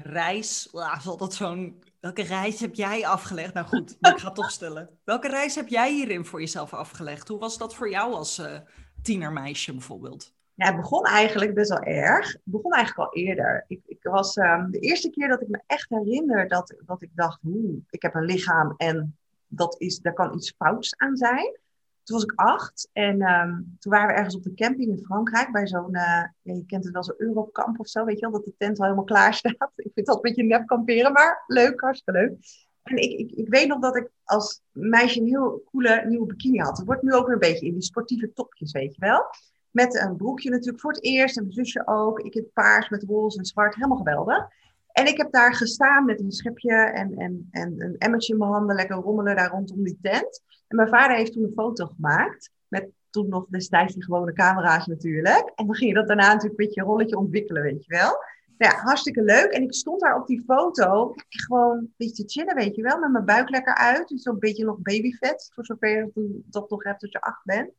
reis, 0.02 0.74
ah, 0.74 1.06
altijd 1.06 1.32
zo'n 1.32 1.82
Welke 2.02 2.22
reis 2.22 2.60
heb 2.60 2.74
jij 2.74 3.06
afgelegd? 3.06 3.54
Nou 3.54 3.66
goed, 3.66 3.96
ik 4.00 4.18
ga 4.18 4.30
toch 4.30 4.50
stellen. 4.50 4.98
Welke 5.04 5.28
reis 5.28 5.54
heb 5.54 5.68
jij 5.68 5.92
hierin 5.92 6.24
voor 6.24 6.40
jezelf 6.40 6.74
afgelegd? 6.74 7.28
Hoe 7.28 7.38
was 7.38 7.58
dat 7.58 7.74
voor 7.74 7.90
jou 7.90 8.12
als 8.12 8.38
uh, 8.38 8.58
tienermeisje 9.02 9.72
bijvoorbeeld? 9.72 10.34
Ja, 10.54 10.66
het 10.66 10.76
begon 10.76 11.04
eigenlijk 11.04 11.54
best 11.54 11.68
wel 11.70 11.82
erg. 11.82 12.32
Het 12.32 12.40
begon 12.44 12.72
eigenlijk 12.72 13.08
al 13.08 13.16
eerder. 13.16 13.64
Ik, 13.68 13.80
ik 13.86 13.98
was 14.02 14.36
um, 14.36 14.70
de 14.70 14.78
eerste 14.78 15.10
keer 15.10 15.28
dat 15.28 15.40
ik 15.40 15.48
me 15.48 15.60
echt 15.66 15.88
herinner 15.88 16.48
dat, 16.48 16.74
dat 16.86 17.02
ik 17.02 17.10
dacht, 17.14 17.40
oeh, 17.44 17.78
ik 17.90 18.02
heb 18.02 18.14
een 18.14 18.24
lichaam 18.24 18.74
en 18.76 19.16
dat 19.46 19.74
is, 19.78 19.98
daar 19.98 20.14
kan 20.14 20.34
iets 20.34 20.54
fouts 20.56 20.96
aan 20.96 21.16
zijn. 21.16 21.58
Toen 22.02 22.16
was 22.16 22.24
ik 22.24 22.32
acht 22.34 22.88
en 22.92 23.22
um, 23.22 23.76
toen 23.78 23.92
waren 23.92 24.08
we 24.08 24.14
ergens 24.14 24.36
op 24.36 24.42
de 24.42 24.54
camping 24.54 24.90
in 24.90 25.04
Frankrijk 25.04 25.52
bij 25.52 25.66
zo'n, 25.66 25.90
ja, 25.90 26.34
je 26.42 26.64
kent 26.66 26.84
het 26.84 26.92
wel, 26.92 27.04
zo'n 27.04 27.14
Eurokamp 27.18 27.80
of 27.80 27.88
zo, 27.88 28.04
weet 28.04 28.18
je 28.18 28.20
wel, 28.20 28.30
dat 28.30 28.44
de 28.44 28.54
tent 28.58 28.78
al 28.78 28.84
helemaal 28.84 29.04
klaar 29.04 29.34
staat. 29.44 29.72
Ik 29.76 29.90
vind 29.94 30.06
dat 30.06 30.16
een 30.16 30.22
beetje 30.22 30.42
nep 30.42 30.66
kamperen, 30.66 31.12
maar 31.12 31.44
leuk, 31.46 31.80
hartstikke 31.80 32.20
leuk. 32.20 32.36
En 32.82 32.96
ik, 32.96 33.18
ik, 33.18 33.30
ik 33.30 33.48
weet 33.48 33.68
nog 33.68 33.80
dat 33.80 33.96
ik 33.96 34.10
als 34.24 34.60
meisje 34.70 35.20
een 35.20 35.26
heel 35.26 35.62
coole 35.70 36.04
nieuwe 36.06 36.26
bikini 36.26 36.58
had. 36.58 36.76
Het 36.76 36.86
wordt 36.86 37.02
nu 37.02 37.12
ook 37.12 37.24
weer 37.24 37.34
een 37.34 37.38
beetje 37.38 37.66
in 37.66 37.72
die 37.72 37.82
sportieve 37.82 38.32
topjes, 38.32 38.72
weet 38.72 38.94
je 38.94 39.00
wel. 39.00 39.24
Met 39.70 40.00
een 40.00 40.16
broekje 40.16 40.50
natuurlijk 40.50 40.80
voor 40.80 40.92
het 40.92 41.04
eerst. 41.04 41.36
En 41.36 41.42
mijn 41.42 41.54
zusje 41.54 41.86
ook. 41.86 42.20
Ik 42.20 42.34
in 42.34 42.50
paars 42.52 42.88
met 42.88 43.02
roze 43.02 43.38
en 43.38 43.44
zwart. 43.44 43.74
Helemaal 43.74 43.96
geweldig. 43.96 44.48
En 44.92 45.06
ik 45.06 45.16
heb 45.16 45.32
daar 45.32 45.54
gestaan 45.54 46.04
met 46.04 46.20
een 46.20 46.32
schepje 46.32 46.74
en, 46.74 47.14
en, 47.16 47.48
en 47.50 47.74
een 47.82 47.98
emmertje 47.98 48.32
in 48.32 48.38
mijn 48.38 48.50
handen. 48.50 48.76
Lekker 48.76 48.96
rommelen 48.96 49.36
daar 49.36 49.50
rondom 49.50 49.84
die 49.84 49.98
tent. 50.02 50.42
En 50.68 50.76
mijn 50.76 50.88
vader 50.88 51.16
heeft 51.16 51.32
toen 51.32 51.44
een 51.44 51.52
foto 51.54 51.86
gemaakt. 51.86 52.50
Met 52.68 52.90
toen 53.10 53.28
nog 53.28 53.46
destijds 53.48 53.94
die 53.94 54.04
gewone 54.04 54.32
camera's 54.32 54.86
natuurlijk. 54.86 55.52
En 55.54 55.66
dan 55.66 55.74
ging 55.74 55.90
je 55.90 55.96
dat 55.96 56.06
daarna 56.06 56.32
natuurlijk 56.32 56.60
een 56.60 56.66
beetje 56.66 56.80
een 56.80 56.86
rolletje 56.86 57.18
ontwikkelen, 57.18 57.62
weet 57.62 57.84
je 57.84 57.94
wel. 57.94 58.16
Nou 58.58 58.74
ja, 58.74 58.80
hartstikke 58.80 59.22
leuk. 59.22 59.50
En 59.50 59.62
ik 59.62 59.74
stond 59.74 60.00
daar 60.00 60.20
op 60.20 60.26
die 60.26 60.42
foto 60.46 61.14
gewoon 61.28 61.78
een 61.78 61.94
beetje 61.96 62.24
te 62.24 62.32
chillen, 62.32 62.54
weet 62.54 62.76
je 62.76 62.82
wel. 62.82 62.98
Met 62.98 63.10
mijn 63.10 63.24
buik 63.24 63.50
lekker 63.50 63.74
uit. 63.74 64.08
Dus 64.08 64.22
zo'n 64.22 64.38
beetje 64.38 64.64
nog 64.64 64.78
babyvet. 64.78 65.50
Voor 65.54 65.64
zover 65.64 65.88
je 65.88 66.40
dat 66.44 66.70
nog 66.70 66.84
hebt 66.84 67.02
als 67.02 67.12
je 67.12 67.20
acht 67.20 67.44
bent. 67.44 67.70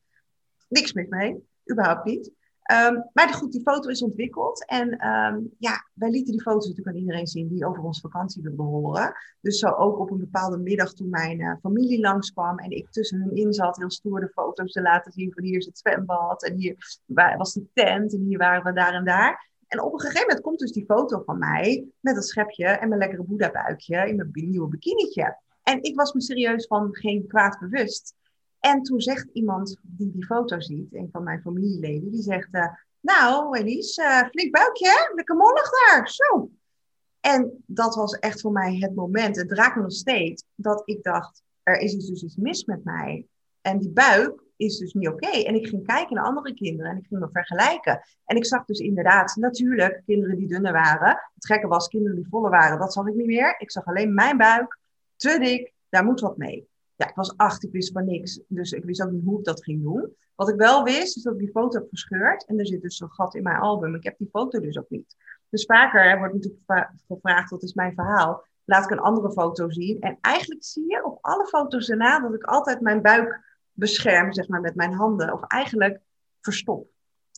Niks 0.68 0.92
mis 0.92 1.08
mee. 1.08 1.48
Überhaupt 1.70 2.04
niet. 2.04 2.32
Um, 2.72 3.10
maar 3.12 3.34
goed, 3.34 3.52
die 3.52 3.62
foto 3.62 3.88
is 3.88 4.02
ontwikkeld. 4.02 4.66
En 4.66 5.08
um, 5.08 5.54
ja, 5.58 5.88
wij 5.94 6.10
lieten 6.10 6.32
die 6.32 6.42
foto's 6.42 6.68
natuurlijk 6.68 6.96
aan 6.96 7.02
iedereen 7.02 7.26
zien 7.26 7.48
die 7.48 7.66
over 7.66 7.82
onze 7.82 8.00
vakantie 8.00 8.42
wilde 8.42 8.62
horen. 8.62 9.14
Dus 9.40 9.58
zo 9.58 9.68
ook 9.68 9.98
op 9.98 10.10
een 10.10 10.18
bepaalde 10.18 10.58
middag 10.58 10.92
toen 10.92 11.10
mijn 11.10 11.40
uh, 11.40 11.54
familie 11.60 12.00
langskwam 12.00 12.58
en 12.58 12.70
ik 12.70 12.90
tussen 12.90 13.20
hun 13.20 13.36
in 13.36 13.52
zat, 13.52 13.76
heel 13.76 13.90
stoer 13.90 14.20
de 14.20 14.28
foto's 14.28 14.72
te 14.72 14.82
laten 14.82 15.12
zien 15.12 15.32
van 15.32 15.42
hier 15.44 15.58
is 15.58 15.66
het 15.66 15.78
zwembad 15.78 16.44
en 16.44 16.56
hier 16.56 17.02
was 17.36 17.52
de 17.52 17.66
tent 17.72 18.14
en 18.14 18.20
hier 18.20 18.38
waren 18.38 18.64
we 18.64 18.72
daar 18.72 18.94
en 18.94 19.04
daar. 19.04 19.50
En 19.66 19.82
op 19.82 19.92
een 19.92 20.00
gegeven 20.00 20.26
moment 20.26 20.40
komt 20.40 20.58
dus 20.58 20.72
die 20.72 20.84
foto 20.84 21.22
van 21.24 21.38
mij 21.38 21.84
met 22.00 22.14
dat 22.14 22.26
schepje 22.26 22.66
en 22.66 22.88
mijn 22.88 23.00
lekkere 23.00 23.22
boeddha-buikje 23.22 24.08
in 24.08 24.16
mijn 24.16 24.30
nieuwe 24.32 24.68
bikinietje. 24.68 25.38
En 25.62 25.82
ik 25.82 25.96
was 25.96 26.12
me 26.12 26.20
serieus 26.20 26.66
van 26.66 26.88
geen 26.94 27.26
kwaad 27.26 27.58
bewust. 27.58 28.14
En 28.64 28.82
toen 28.82 29.00
zegt 29.00 29.28
iemand 29.32 29.76
die 29.82 30.10
die 30.12 30.24
foto 30.24 30.60
ziet, 30.60 30.94
een 30.94 31.08
van 31.12 31.22
mijn 31.22 31.40
familieleden, 31.40 32.10
die 32.10 32.22
zegt, 32.22 32.48
uh, 32.54 32.66
nou 33.00 33.58
Elise, 33.58 34.02
uh, 34.02 34.28
flink 34.28 34.52
buikje 34.52 34.86
hè? 34.88 35.14
Lekker 35.14 35.36
mollig 35.36 35.70
daar, 35.70 36.08
zo. 36.08 36.50
En 37.20 37.62
dat 37.66 37.94
was 37.94 38.12
echt 38.12 38.40
voor 38.40 38.52
mij 38.52 38.76
het 38.76 38.94
moment, 38.94 39.36
het 39.36 39.52
raakt 39.52 39.76
me 39.76 39.82
nog 39.82 39.92
steeds, 39.92 40.44
dat 40.54 40.82
ik 40.84 41.02
dacht, 41.02 41.42
er 41.62 41.78
is 41.78 42.06
dus 42.06 42.22
iets 42.22 42.36
mis 42.36 42.64
met 42.64 42.84
mij. 42.84 43.26
En 43.60 43.78
die 43.78 43.90
buik 43.90 44.42
is 44.56 44.78
dus 44.78 44.92
niet 44.92 45.08
oké. 45.08 45.30
En 45.30 45.54
ik 45.54 45.66
ging 45.66 45.86
kijken 45.86 46.16
naar 46.16 46.24
andere 46.24 46.54
kinderen 46.54 46.92
en 46.92 46.98
ik 46.98 47.06
ging 47.06 47.20
me 47.20 47.28
vergelijken. 47.32 48.00
En 48.24 48.36
ik 48.36 48.46
zag 48.46 48.64
dus 48.64 48.78
inderdaad, 48.78 49.36
natuurlijk, 49.36 50.02
kinderen 50.06 50.36
die 50.36 50.48
dunner 50.48 50.72
waren. 50.72 51.30
Het 51.34 51.46
gekke 51.46 51.66
was, 51.66 51.88
kinderen 51.88 52.16
die 52.16 52.28
voller 52.30 52.50
waren, 52.50 52.78
dat 52.78 52.92
zag 52.92 53.06
ik 53.06 53.14
niet 53.14 53.26
meer. 53.26 53.54
Ik 53.58 53.70
zag 53.70 53.84
alleen 53.84 54.14
mijn 54.14 54.36
buik, 54.36 54.78
te 55.16 55.38
dik, 55.38 55.72
daar 55.88 56.04
moet 56.04 56.20
wat 56.20 56.36
mee. 56.36 56.72
Ja, 56.96 57.08
ik 57.08 57.14
was 57.14 57.36
acht, 57.36 57.64
ik 57.64 57.72
wist 57.72 57.92
van 57.92 58.04
niks. 58.04 58.40
Dus 58.48 58.72
ik 58.72 58.84
wist 58.84 59.02
ook 59.02 59.10
niet 59.10 59.24
hoe 59.24 59.38
ik 59.38 59.44
dat 59.44 59.64
ging 59.64 59.82
doen. 59.82 60.14
Wat 60.34 60.48
ik 60.48 60.56
wel 60.56 60.82
wist, 60.82 61.16
is 61.16 61.22
dat 61.22 61.32
ik 61.32 61.38
die 61.38 61.50
foto 61.50 61.78
heb 61.78 61.88
verscheurd. 61.88 62.44
En 62.46 62.58
er 62.58 62.66
zit 62.66 62.82
dus 62.82 62.96
zo'n 62.96 63.12
gat 63.12 63.34
in 63.34 63.42
mijn 63.42 63.60
album. 63.60 63.94
Ik 63.94 64.04
heb 64.04 64.18
die 64.18 64.28
foto 64.28 64.60
dus 64.60 64.78
ook 64.78 64.90
niet. 64.90 65.16
Dus 65.48 65.64
vaker 65.64 66.18
wordt 66.18 66.34
natuurlijk 66.34 66.90
gevraagd, 67.06 67.50
wat 67.50 67.62
is 67.62 67.74
mijn 67.74 67.94
verhaal? 67.94 68.44
Laat 68.64 68.84
ik 68.84 68.90
een 68.90 68.98
andere 68.98 69.32
foto 69.32 69.70
zien. 69.70 70.00
En 70.00 70.18
eigenlijk 70.20 70.64
zie 70.64 70.90
je 70.90 71.04
op 71.04 71.18
alle 71.20 71.46
foto's 71.46 71.86
daarna 71.86 72.20
dat 72.20 72.34
ik 72.34 72.42
altijd 72.42 72.80
mijn 72.80 73.02
buik 73.02 73.40
bescherm, 73.72 74.32
zeg 74.32 74.48
maar, 74.48 74.60
met 74.60 74.74
mijn 74.74 74.92
handen. 74.92 75.32
Of 75.32 75.42
eigenlijk 75.42 76.00
verstop. 76.40 76.88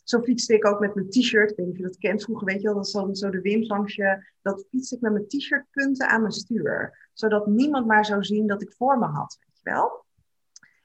Zo 0.05 0.21
fietste 0.21 0.55
ik 0.55 0.67
ook 0.67 0.81
met 0.81 0.95
mijn 0.95 1.09
t-shirt. 1.09 1.51
Ik 1.51 1.57
weet 1.57 1.67
niet 1.67 1.75
of 1.75 1.81
je 1.81 1.87
dat 1.87 1.99
kent 1.99 2.23
vroeger, 2.23 2.47
weet 2.47 2.61
je 2.61 2.67
wel. 2.67 2.75
Dat 2.75 2.89
zo, 3.19 3.31
de 3.31 3.41
wimsangsje. 3.41 4.33
Dat 4.43 4.67
fietste 4.71 4.95
ik 4.95 5.01
met 5.01 5.13
mijn 5.13 5.29
t-shirt 5.29 5.67
punten 5.71 6.09
aan 6.09 6.21
mijn 6.21 6.33
stuur. 6.33 7.09
Zodat 7.13 7.47
niemand 7.47 7.87
maar 7.87 8.05
zou 8.05 8.25
zien 8.25 8.47
dat 8.47 8.63
ik 8.63 8.73
voor 8.73 8.99
me 8.99 9.07
had 9.07 9.39
wel. 9.67 10.05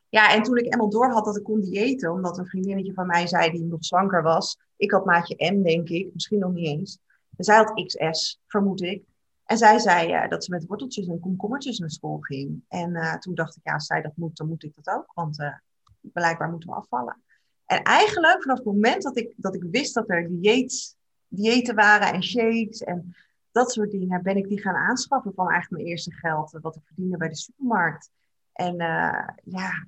Ja, 0.10 0.34
en 0.34 0.44
toen 0.44 0.58
ik 0.58 0.74
eenmaal 0.74 0.90
door 0.90 1.12
had 1.12 1.26
dat 1.26 1.38
ik 1.38 1.44
kon 1.44 1.62
diëten, 1.62 2.12
omdat 2.12 2.38
een 2.38 2.48
vriendinnetje 2.48 2.94
van 2.94 3.08
mij 3.08 3.28
zei 3.28 3.52
die 3.52 3.64
nog 3.64 3.86
zwanker 3.86 4.24
was. 4.24 4.58
Ik 4.76 4.92
had 4.92 5.06
maatje 5.06 5.52
M, 5.54 5.64
denk 5.64 5.90
ik, 5.90 6.14
misschien 6.14 6.40
nog 6.40 6.52
niet 6.52 6.68
eens. 6.68 7.00
En 7.38 7.44
zij 7.44 7.56
had 7.56 7.86
XS, 7.86 8.42
vermoed 8.48 8.82
ik. 8.82 9.04
En 9.46 9.58
zij 9.58 9.80
zei 9.80 10.14
uh, 10.14 10.30
dat 10.30 10.44
ze 10.44 10.52
met 10.52 10.66
worteltjes 10.66 11.08
en 11.08 11.20
komkommertjes 11.20 11.80
naar 11.80 11.90
school 11.90 12.18
ging. 12.20 12.64
En 12.68 12.90
uh, 12.90 13.14
toen 13.14 13.36
dacht 13.36 13.56
ik, 13.56 13.64
ja, 13.64 13.74
als 13.74 13.86
zij 13.86 14.02
dat 14.02 14.12
moet, 14.16 14.38
dan 14.38 14.48
moet 14.48 14.64
ik 14.64 14.76
dat 14.76 14.96
ook. 14.96 15.12
Want 15.14 15.40
uh, 15.40 15.54
blijkbaar 16.02 16.50
moeten 16.50 16.70
we 16.70 16.76
afvallen. 16.76 17.22
En 17.66 17.84
eigenlijk 17.84 18.42
vanaf 18.42 18.58
het 18.58 18.66
moment 18.66 19.04
dat 19.04 19.18
ik, 19.18 19.34
dat 19.38 19.56
ik 19.56 19.64
wist 19.72 19.94
dat 19.94 20.10
er 20.10 20.28
dieets, 20.30 20.96
diëten 21.28 21.76
waren 21.76 22.14
en 22.14 22.24
shakes 22.24 22.82
en 22.82 23.16
dat 23.52 23.72
soort 23.72 23.92
dingen, 23.92 24.24
ben 24.24 24.38
ik 24.38 24.48
die 24.48 24.62
gaan 24.62 24.76
aanschaffen 24.76 25.34
van 25.34 25.50
eigenlijk 25.50 25.82
mijn 25.82 25.94
eerste 25.94 26.12
geld. 26.12 26.58
Wat 26.62 26.76
ik 26.76 26.82
verdiende 26.86 27.18
bij 27.18 27.28
de 27.28 27.36
supermarkt. 27.36 28.10
En 28.62 28.82
uh, 28.82 29.28
ja, 29.44 29.86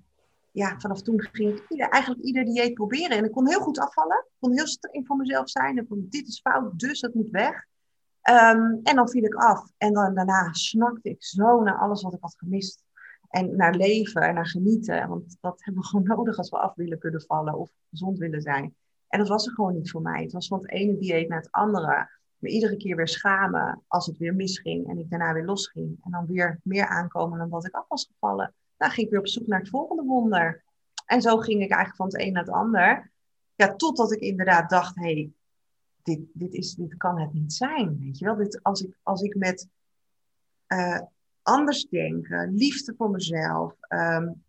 ja, 0.51 0.79
vanaf 0.79 1.01
toen 1.01 1.21
ging 1.31 1.57
ik 1.57 1.65
ieder, 1.69 1.89
eigenlijk 1.89 2.23
ieder 2.23 2.45
dieet 2.45 2.73
proberen. 2.73 3.17
En 3.17 3.25
ik 3.25 3.31
kon 3.31 3.47
heel 3.47 3.59
goed 3.59 3.79
afvallen. 3.79 4.25
Ik 4.25 4.39
kon 4.39 4.53
heel 4.53 4.67
streng 4.67 5.07
voor 5.07 5.17
mezelf 5.17 5.49
zijn. 5.49 5.77
En 5.77 5.87
van, 5.87 6.05
dit 6.09 6.27
is 6.27 6.39
fout, 6.39 6.79
dus 6.79 6.99
dat 6.99 7.13
moet 7.13 7.29
weg. 7.29 7.53
Um, 8.29 8.79
en 8.83 8.95
dan 8.95 9.09
viel 9.09 9.23
ik 9.23 9.35
af. 9.35 9.71
En 9.77 9.93
dan, 9.93 10.13
daarna 10.15 10.53
snakte 10.53 11.09
ik 11.09 11.23
zo 11.23 11.61
naar 11.61 11.77
alles 11.77 12.01
wat 12.01 12.13
ik 12.13 12.21
had 12.21 12.35
gemist. 12.37 12.83
En 13.29 13.55
naar 13.55 13.75
leven 13.75 14.21
en 14.21 14.33
naar 14.33 14.47
genieten. 14.47 15.07
Want 15.07 15.37
dat 15.41 15.63
hebben 15.63 15.81
we 15.81 15.87
gewoon 15.89 16.07
nodig 16.07 16.37
als 16.37 16.49
we 16.49 16.57
af 16.57 16.75
willen 16.75 16.99
kunnen 16.99 17.21
vallen 17.21 17.57
of 17.57 17.71
gezond 17.89 18.17
willen 18.17 18.41
zijn. 18.41 18.75
En 19.07 19.19
dat 19.19 19.27
was 19.27 19.45
er 19.45 19.53
gewoon 19.53 19.73
niet 19.73 19.91
voor 19.91 20.01
mij. 20.01 20.21
Het 20.21 20.31
was 20.31 20.47
van 20.47 20.59
het 20.59 20.71
ene 20.71 20.97
dieet 20.97 21.29
naar 21.29 21.39
het 21.39 21.51
andere. 21.51 22.09
Me 22.37 22.49
iedere 22.49 22.77
keer 22.77 22.95
weer 22.95 23.07
schamen 23.07 23.83
als 23.87 24.05
het 24.05 24.17
weer 24.17 24.35
misging 24.35 24.89
en 24.89 24.97
ik 24.97 25.09
daarna 25.09 25.33
weer 25.33 25.45
losging. 25.45 25.97
En 26.03 26.11
dan 26.11 26.25
weer 26.25 26.59
meer 26.63 26.87
aankomen 26.87 27.37
dan 27.37 27.49
wat 27.49 27.65
ik 27.65 27.75
af 27.75 27.87
was 27.87 28.09
gevallen. 28.11 28.53
Dan 28.83 28.91
ging 28.91 29.05
ik 29.05 29.11
weer 29.11 29.21
op 29.21 29.27
zoek 29.27 29.47
naar 29.47 29.59
het 29.59 29.69
volgende 29.69 30.03
wonder. 30.03 30.63
En 31.05 31.21
zo 31.21 31.37
ging 31.37 31.61
ik 31.61 31.71
eigenlijk 31.71 31.95
van 31.95 32.05
het 32.05 32.19
een 32.19 32.33
naar 32.33 32.43
het 32.43 32.53
ander. 32.53 33.11
Ja, 33.55 33.75
totdat 33.75 34.11
ik 34.11 34.19
inderdaad 34.19 34.69
dacht, 34.69 34.95
hé, 34.95 35.13
hey, 35.13 35.31
dit, 36.03 36.19
dit, 36.33 36.53
is, 36.53 36.75
dit 36.75 36.97
kan 36.97 37.19
het 37.19 37.33
niet 37.33 37.53
zijn. 37.53 37.99
Weet 37.99 38.17
je 38.19 38.25
wel? 38.25 38.35
Dit, 38.35 38.63
als, 38.63 38.81
ik, 38.81 38.97
als 39.03 39.21
ik 39.21 39.35
met 39.35 39.67
uh, 40.67 40.99
anders 41.41 41.85
denken, 41.89 42.53
liefde 42.53 42.93
voor 42.97 43.09
mezelf, 43.09 43.75
um, 43.89 44.43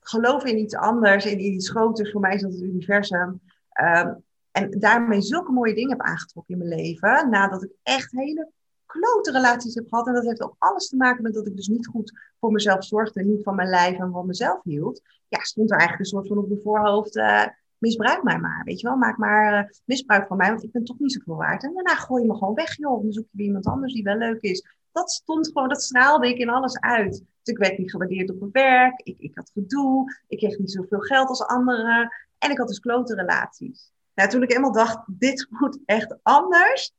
geloof 0.00 0.44
in 0.44 0.58
iets 0.58 0.74
anders, 0.74 1.26
in 1.26 1.40
iets 1.40 1.70
groters, 1.70 2.10
voor 2.10 2.20
mij 2.20 2.34
is 2.34 2.42
dat 2.42 2.52
het 2.52 2.62
universum. 2.62 3.40
Um, 3.80 4.22
en 4.50 4.70
daarmee 4.70 5.20
zulke 5.20 5.52
mooie 5.52 5.74
dingen 5.74 5.90
heb 5.90 6.00
aangetrokken 6.00 6.54
in 6.54 6.66
mijn 6.66 6.80
leven. 6.80 7.30
Nadat 7.30 7.62
ik 7.62 7.70
echt 7.82 8.10
hele 8.12 8.50
klote 9.00 9.30
relaties 9.30 9.74
heb 9.74 9.88
gehad. 9.88 10.06
En 10.06 10.14
dat 10.14 10.24
heeft 10.24 10.42
ook 10.42 10.56
alles 10.58 10.88
te 10.88 10.96
maken 10.96 11.22
met 11.22 11.34
dat 11.34 11.46
ik 11.46 11.56
dus 11.56 11.68
niet 11.68 11.86
goed 11.86 12.12
voor 12.40 12.52
mezelf 12.52 12.84
zorgde. 12.84 13.24
Niet 13.24 13.42
van 13.42 13.54
mijn 13.54 13.68
lijf 13.68 13.98
en 13.98 14.10
van 14.12 14.26
mezelf 14.26 14.62
hield. 14.62 15.00
Ja, 15.28 15.40
stond 15.40 15.70
er 15.70 15.78
eigenlijk 15.78 16.04
een 16.04 16.16
soort 16.16 16.28
van 16.28 16.38
op 16.38 16.48
mijn 16.48 16.60
voorhoofd. 16.60 17.16
Uh, 17.16 17.46
misbruik 17.78 18.22
mij 18.22 18.38
maar, 18.38 18.62
weet 18.64 18.80
je 18.80 18.86
wel. 18.86 18.96
Maak 18.96 19.16
maar 19.16 19.64
uh, 19.64 19.70
misbruik 19.84 20.26
van 20.26 20.36
mij, 20.36 20.48
want 20.48 20.62
ik 20.62 20.72
ben 20.72 20.84
toch 20.84 20.98
niet 20.98 21.12
zoveel 21.12 21.36
waard. 21.36 21.64
En 21.64 21.74
daarna 21.74 21.94
gooi 21.94 22.22
je 22.22 22.28
me 22.28 22.36
gewoon 22.36 22.54
weg, 22.54 22.76
joh. 22.76 23.02
Dan 23.02 23.12
zoek 23.12 23.26
je 23.30 23.36
weer 23.36 23.46
iemand 23.46 23.66
anders 23.66 23.92
die 23.92 24.02
wel 24.02 24.16
leuk 24.16 24.40
is. 24.40 24.66
Dat 24.92 25.10
stond 25.10 25.46
gewoon, 25.46 25.68
dat 25.68 25.82
straalde 25.82 26.28
ik 26.28 26.38
in 26.38 26.48
alles 26.48 26.80
uit. 26.80 27.12
Dus 27.12 27.54
ik 27.54 27.58
werd 27.58 27.78
niet 27.78 27.90
gewaardeerd 27.90 28.30
op 28.30 28.38
mijn 28.38 28.50
werk. 28.52 29.00
Ik, 29.02 29.18
ik 29.18 29.34
had 29.34 29.50
gedoe. 29.54 30.12
Ik 30.28 30.38
kreeg 30.38 30.58
niet 30.58 30.72
zoveel 30.72 31.00
geld 31.00 31.28
als 31.28 31.46
anderen. 31.46 32.14
En 32.38 32.50
ik 32.50 32.58
had 32.58 32.68
dus 32.68 32.78
klote 32.78 33.14
relaties. 33.14 33.92
Nou, 34.14 34.28
toen 34.28 34.42
ik 34.42 34.52
eenmaal 34.52 34.72
dacht, 34.72 34.98
dit 35.06 35.46
moet 35.60 35.78
echt 35.84 36.16
anders, 36.22 36.92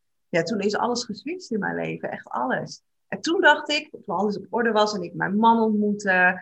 toen 0.44 0.60
is 0.60 0.76
alles 0.76 1.04
geswitcht 1.04 1.52
in 1.52 1.60
mijn 1.60 1.76
leven, 1.76 2.12
echt 2.12 2.28
alles. 2.28 2.82
En 3.08 3.22
toen 3.22 3.42
dacht 3.42 3.70
ik, 3.70 3.90
toen 3.92 4.16
alles 4.16 4.38
op 4.38 4.46
orde 4.50 4.72
was 4.72 4.94
en 4.94 5.02
ik 5.02 5.14
mijn 5.14 5.38
man 5.38 5.60
ontmoette, 5.60 6.42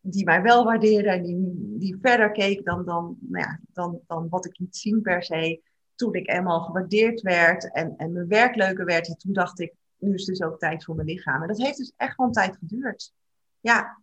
die 0.00 0.24
mij 0.24 0.42
wel 0.42 0.64
waardeerde 0.64 1.08
en 1.08 1.22
die, 1.22 1.76
die 1.78 1.98
verder 2.00 2.30
keek 2.30 2.64
dan, 2.64 2.84
dan, 2.84 3.16
nou 3.20 3.44
ja, 3.44 3.60
dan, 3.72 4.00
dan 4.06 4.28
wat 4.28 4.46
ik 4.46 4.58
niet 4.58 4.76
zien 4.76 5.02
per 5.02 5.22
se. 5.22 5.60
Toen 5.94 6.14
ik 6.14 6.30
eenmaal 6.30 6.60
gewaardeerd 6.60 7.20
werd 7.20 7.72
en, 7.72 7.94
en 7.96 8.12
mijn 8.12 8.28
werk 8.28 8.54
leuker 8.54 8.84
werd, 8.84 9.20
toen 9.20 9.32
dacht 9.32 9.60
ik, 9.60 9.74
nu 9.98 10.14
is 10.14 10.24
dus 10.24 10.42
ook 10.42 10.58
tijd 10.58 10.84
voor 10.84 10.94
mijn 10.94 11.08
lichaam. 11.08 11.42
En 11.42 11.48
dat 11.48 11.58
heeft 11.58 11.76
dus 11.76 11.92
echt 11.96 12.18
een 12.18 12.32
tijd 12.32 12.56
geduurd. 12.56 13.12
Ja, 13.60 13.98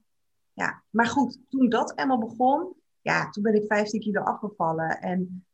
ja. 0.53 0.83
maar 0.89 1.07
goed, 1.07 1.39
toen 1.49 1.69
dat 1.69 1.97
eenmaal 1.99 2.19
begon, 2.19 2.75
ja, 3.01 3.29
toen 3.29 3.43
ben 3.43 3.55
ik 3.55 3.65
15 3.65 3.99
kilo 3.99 4.21
afgevallen. 4.21 5.01
En 5.01 5.45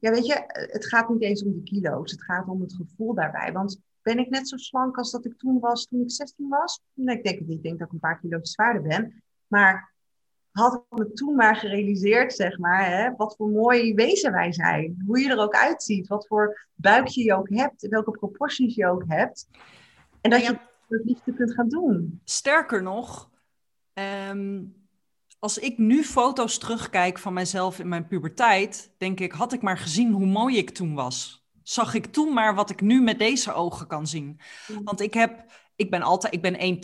ja, 0.00 0.10
weet 0.10 0.26
je, 0.26 0.42
het 0.46 0.86
gaat 0.86 1.08
niet 1.08 1.22
eens 1.22 1.42
om 1.42 1.52
de 1.52 1.62
kilo's. 1.62 2.10
Het 2.10 2.22
gaat 2.22 2.48
om 2.48 2.60
het 2.60 2.74
gevoel 2.74 3.14
daarbij. 3.14 3.52
Want 3.52 3.80
ben 4.02 4.18
ik 4.18 4.30
net 4.30 4.48
zo 4.48 4.56
slank 4.56 4.96
als 4.96 5.10
dat 5.10 5.24
ik 5.24 5.38
toen 5.38 5.60
was, 5.60 5.84
toen 5.86 6.00
ik 6.00 6.10
16 6.10 6.48
was? 6.48 6.80
Nee, 6.94 7.16
ik 7.16 7.24
denk 7.24 7.38
het 7.38 7.48
niet. 7.48 7.56
Ik 7.56 7.62
denk 7.62 7.78
dat 7.78 7.86
ik 7.86 7.92
een 7.92 8.00
paar 8.00 8.20
kilo 8.20 8.38
zwaarder 8.42 8.82
ben. 8.82 9.22
Maar 9.46 9.92
had 10.50 10.74
ik 10.74 10.98
me 10.98 11.12
toen 11.12 11.34
maar 11.34 11.56
gerealiseerd, 11.56 12.34
zeg 12.34 12.58
maar, 12.58 12.86
hè, 12.86 13.16
wat 13.16 13.36
voor 13.36 13.48
mooi 13.48 13.94
wezen 13.94 14.32
wij 14.32 14.52
zijn. 14.52 15.02
Hoe 15.06 15.20
je 15.20 15.30
er 15.30 15.38
ook 15.38 15.54
uitziet. 15.54 16.08
Wat 16.08 16.26
voor 16.26 16.66
buikje 16.74 17.24
je 17.24 17.34
ook 17.34 17.48
hebt. 17.48 17.88
Welke 17.88 18.10
proporties 18.10 18.74
je 18.74 18.86
ook 18.86 19.04
hebt. 19.06 19.48
En 20.20 20.30
dat 20.30 20.44
je 20.44 20.58
het 20.88 21.04
liefde 21.04 21.34
kunt 21.34 21.54
gaan 21.54 21.68
doen. 21.68 22.20
Sterker 22.24 22.82
nog, 22.82 23.30
um 23.94 24.79
als 25.40 25.58
ik 25.58 25.78
nu 25.78 26.04
foto's 26.04 26.58
terugkijk 26.58 27.18
van 27.18 27.32
mezelf 27.32 27.78
in 27.78 27.88
mijn 27.88 28.06
puberteit, 28.06 28.94
denk 28.98 29.20
ik, 29.20 29.32
had 29.32 29.52
ik 29.52 29.62
maar 29.62 29.78
gezien 29.78 30.12
hoe 30.12 30.26
mooi 30.26 30.56
ik 30.56 30.70
toen 30.70 30.94
was. 30.94 31.48
Zag 31.62 31.94
ik 31.94 32.06
toen 32.06 32.32
maar 32.32 32.54
wat 32.54 32.70
ik 32.70 32.80
nu 32.80 33.02
met 33.02 33.18
deze 33.18 33.52
ogen 33.52 33.86
kan 33.86 34.06
zien. 34.06 34.40
Want 34.84 35.00
ik 35.00 35.14
heb, 35.14 35.44
ik 35.76 35.90
ben 35.90 36.02
altijd, 36.02 36.34
ik 36.34 36.42
ben 36.42 36.82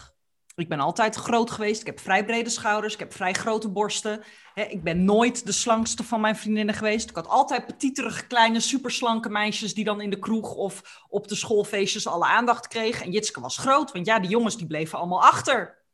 1,82. 0.00 0.14
Ik 0.54 0.68
ben 0.68 0.80
altijd 0.80 1.14
groot 1.14 1.50
geweest. 1.50 1.80
Ik 1.80 1.86
heb 1.86 2.00
vrij 2.00 2.24
brede 2.24 2.50
schouders. 2.50 2.92
Ik 2.92 2.98
heb 2.98 3.12
vrij 3.12 3.32
grote 3.32 3.68
borsten. 3.68 4.22
ik 4.54 4.82
ben 4.82 5.04
nooit 5.04 5.46
de 5.46 5.52
slankste 5.52 6.04
van 6.04 6.20
mijn 6.20 6.36
vriendinnen 6.36 6.74
geweest. 6.74 7.10
Ik 7.10 7.16
had 7.16 7.28
altijd 7.28 7.66
petiterige, 7.66 8.26
kleine, 8.26 8.60
superslanke 8.60 9.28
meisjes 9.28 9.74
die 9.74 9.84
dan 9.84 10.00
in 10.00 10.10
de 10.10 10.18
kroeg 10.18 10.54
of 10.54 11.02
op 11.08 11.28
de 11.28 11.34
schoolfeestjes 11.34 12.06
alle 12.06 12.24
aandacht 12.24 12.68
kregen. 12.68 13.04
En 13.04 13.12
Jitske 13.12 13.40
was 13.40 13.58
groot, 13.58 13.92
want 13.92 14.06
ja, 14.06 14.18
die 14.18 14.30
jongens 14.30 14.56
die 14.56 14.66
bleven 14.66 14.98
allemaal 14.98 15.22
achter. 15.22 15.85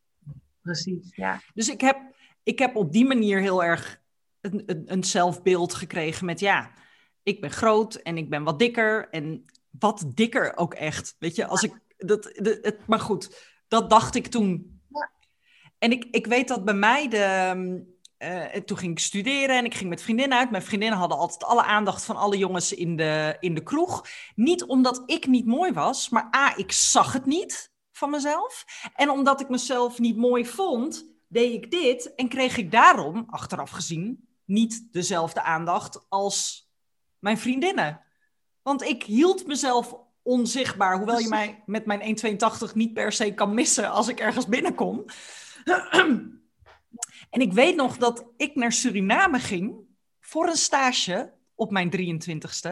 Precies, 0.62 1.12
ja. 1.16 1.40
Dus 1.54 1.68
ik 1.68 1.80
heb, 1.80 1.98
ik 2.42 2.58
heb 2.58 2.76
op 2.76 2.92
die 2.92 3.04
manier 3.04 3.40
heel 3.40 3.64
erg 3.64 4.00
een, 4.40 4.62
een, 4.66 4.82
een 4.86 5.04
zelfbeeld 5.04 5.74
gekregen 5.74 6.26
met 6.26 6.40
ja, 6.40 6.70
ik 7.22 7.40
ben 7.40 7.50
groot 7.50 7.94
en 7.94 8.16
ik 8.16 8.30
ben 8.30 8.42
wat 8.42 8.58
dikker. 8.58 9.08
En 9.10 9.44
wat 9.70 10.04
dikker 10.14 10.56
ook 10.56 10.74
echt. 10.74 11.16
Weet 11.18 11.36
je, 11.36 11.46
als 11.46 11.62
ik 11.62 11.80
dat, 11.96 12.24
het, 12.34 12.86
maar 12.86 13.00
goed, 13.00 13.50
dat 13.68 13.90
dacht 13.90 14.14
ik 14.14 14.26
toen. 14.26 14.80
Ja. 14.88 15.10
En 15.78 15.92
ik, 15.92 16.04
ik 16.10 16.26
weet 16.26 16.48
dat 16.48 16.64
bij 16.64 16.74
mij 16.74 17.08
de. 17.08 17.90
Uh, 18.18 18.44
toen 18.44 18.78
ging 18.78 18.92
ik 18.92 18.98
studeren 18.98 19.56
en 19.56 19.64
ik 19.64 19.74
ging 19.74 19.90
met 19.90 20.02
vriendinnen 20.02 20.38
uit. 20.38 20.50
Mijn 20.50 20.62
vriendinnen 20.62 20.98
hadden 20.98 21.18
altijd 21.18 21.44
alle 21.44 21.62
aandacht 21.62 22.04
van 22.04 22.16
alle 22.16 22.36
jongens 22.36 22.72
in 22.72 22.96
de, 22.96 23.36
in 23.40 23.54
de 23.54 23.62
kroeg. 23.62 24.06
Niet 24.34 24.64
omdat 24.64 25.02
ik 25.06 25.26
niet 25.26 25.46
mooi 25.46 25.72
was, 25.72 26.08
maar 26.08 26.34
A, 26.36 26.56
ik 26.56 26.72
zag 26.72 27.12
het 27.12 27.26
niet 27.26 27.71
van 28.02 28.10
mezelf. 28.10 28.64
En 28.94 29.10
omdat 29.10 29.40
ik 29.40 29.48
mezelf 29.48 29.98
niet 29.98 30.16
mooi 30.16 30.46
vond, 30.46 31.06
deed 31.28 31.52
ik 31.52 31.70
dit 31.70 32.14
en 32.14 32.28
kreeg 32.28 32.56
ik 32.56 32.70
daarom, 32.70 33.26
achteraf 33.30 33.70
gezien, 33.70 34.28
niet 34.44 34.88
dezelfde 34.92 35.42
aandacht 35.42 36.06
als 36.08 36.68
mijn 37.18 37.38
vriendinnen. 37.38 38.00
Want 38.62 38.82
ik 38.82 39.02
hield 39.02 39.46
mezelf 39.46 39.96
onzichtbaar. 40.22 40.96
Hoewel 40.96 41.18
je 41.18 41.28
mij 41.28 41.62
met 41.66 41.86
mijn 41.86 42.16
1,82 42.70 42.74
niet 42.74 42.92
per 42.92 43.12
se 43.12 43.34
kan 43.34 43.54
missen 43.54 43.90
als 43.90 44.08
ik 44.08 44.20
ergens 44.20 44.46
binnenkom. 44.46 45.04
en 47.30 47.40
ik 47.40 47.52
weet 47.52 47.76
nog 47.76 47.96
dat 47.96 48.26
ik 48.36 48.54
naar 48.54 48.72
Suriname 48.72 49.38
ging 49.38 49.76
voor 50.20 50.48
een 50.48 50.56
stage 50.56 51.32
op 51.54 51.70
mijn 51.70 51.90
23ste. 51.96 52.70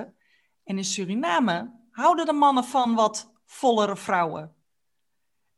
En 0.64 0.76
in 0.76 0.84
Suriname 0.84 1.72
houden 1.90 2.26
de 2.26 2.32
mannen 2.32 2.64
van 2.64 2.94
wat 2.94 3.32
vollere 3.46 3.96
vrouwen. 3.96 4.54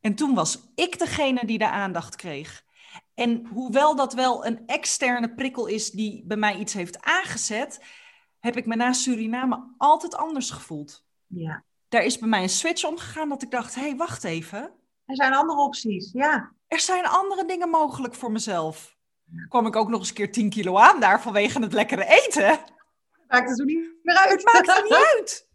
En 0.02 0.14
toen 0.14 0.34
was 0.34 0.72
ik 0.74 0.98
degene 0.98 1.46
die 1.46 1.58
de 1.58 1.68
aandacht 1.68 2.16
kreeg. 2.16 2.64
En 3.14 3.46
hoewel 3.46 3.96
dat 3.96 4.14
wel 4.14 4.46
een 4.46 4.66
externe 4.66 5.34
prikkel 5.34 5.66
is 5.66 5.90
die 5.90 6.24
bij 6.26 6.36
mij 6.36 6.56
iets 6.56 6.72
heeft 6.72 7.00
aangezet, 7.00 7.80
heb 8.38 8.56
ik 8.56 8.66
me 8.66 8.76
na 8.76 8.92
Suriname 8.92 9.74
altijd 9.78 10.14
anders 10.14 10.50
gevoeld. 10.50 11.04
Ja 11.26 11.64
daar 11.92 12.04
is 12.04 12.18
bij 12.18 12.28
mij 12.28 12.42
een 12.42 12.48
switch 12.48 12.84
omgegaan 12.84 13.28
dat 13.28 13.42
ik 13.42 13.50
dacht, 13.50 13.74
hé, 13.74 13.80
hey, 13.80 13.96
wacht 13.96 14.24
even. 14.24 14.58
Er 15.04 15.16
zijn 15.16 15.32
andere 15.32 15.60
opties, 15.60 16.12
ja. 16.12 16.52
Er 16.68 16.80
zijn 16.80 17.06
andere 17.06 17.44
dingen 17.44 17.68
mogelijk 17.68 18.14
voor 18.14 18.32
mezelf. 18.32 18.96
Kwam 19.48 19.66
ik 19.66 19.76
ook 19.76 19.88
nog 19.88 19.98
eens 19.98 20.08
een 20.08 20.14
keer 20.14 20.32
10 20.32 20.50
kilo 20.50 20.78
aan 20.78 21.00
daar 21.00 21.22
vanwege 21.22 21.60
het 21.60 21.72
lekkere 21.72 22.04
eten. 22.04 22.58
Maakt 23.28 23.48
het 23.48 23.58
zo 23.58 23.64
niet 23.64 23.94
meer 24.02 24.16
uit. 24.16 24.30
Het 24.30 24.44
maakt 24.44 24.68
er 24.68 24.82
niet 24.82 24.92
uit. 25.14 25.48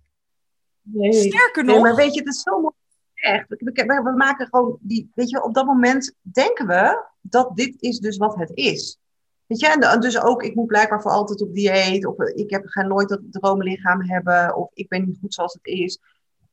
Nee. 0.81 1.13
Sterker 1.13 1.63
nog. 1.63 1.73
Nee, 1.73 1.83
maar 1.83 1.95
weet 1.95 2.13
je, 2.13 2.19
het 2.19 2.29
is 2.29 2.41
zo 2.41 2.61
mooi. 2.61 2.73
Echt. 3.17 3.45
We, 3.47 4.13
maken 4.17 4.47
gewoon 4.47 4.77
die, 4.81 5.11
weet 5.15 5.29
je, 5.29 5.43
op 5.43 5.53
dat 5.53 5.65
moment 5.65 6.15
denken 6.21 6.67
we 6.67 7.05
dat 7.21 7.55
dit 7.55 7.75
is 7.81 7.99
dus 7.99 8.17
wat 8.17 8.35
het 8.35 8.51
is. 8.53 8.99
Weet 9.45 9.59
je, 9.59 9.67
en 9.67 9.99
dus 9.99 10.21
ook, 10.21 10.43
ik 10.43 10.55
moet 10.55 10.67
blijkbaar 10.67 11.01
voor 11.01 11.11
altijd 11.11 11.41
op 11.41 11.53
dieet, 11.53 12.05
of 12.05 12.19
ik 12.19 12.49
heb, 12.49 12.61
ga 12.65 12.81
nooit 12.81 13.09
dat 13.09 13.21
droomlichaam 13.31 14.01
hebben, 14.01 14.55
of 14.55 14.69
ik 14.73 14.87
ben 14.87 15.05
niet 15.05 15.17
goed 15.21 15.33
zoals 15.33 15.53
het 15.53 15.65
is. 15.65 15.99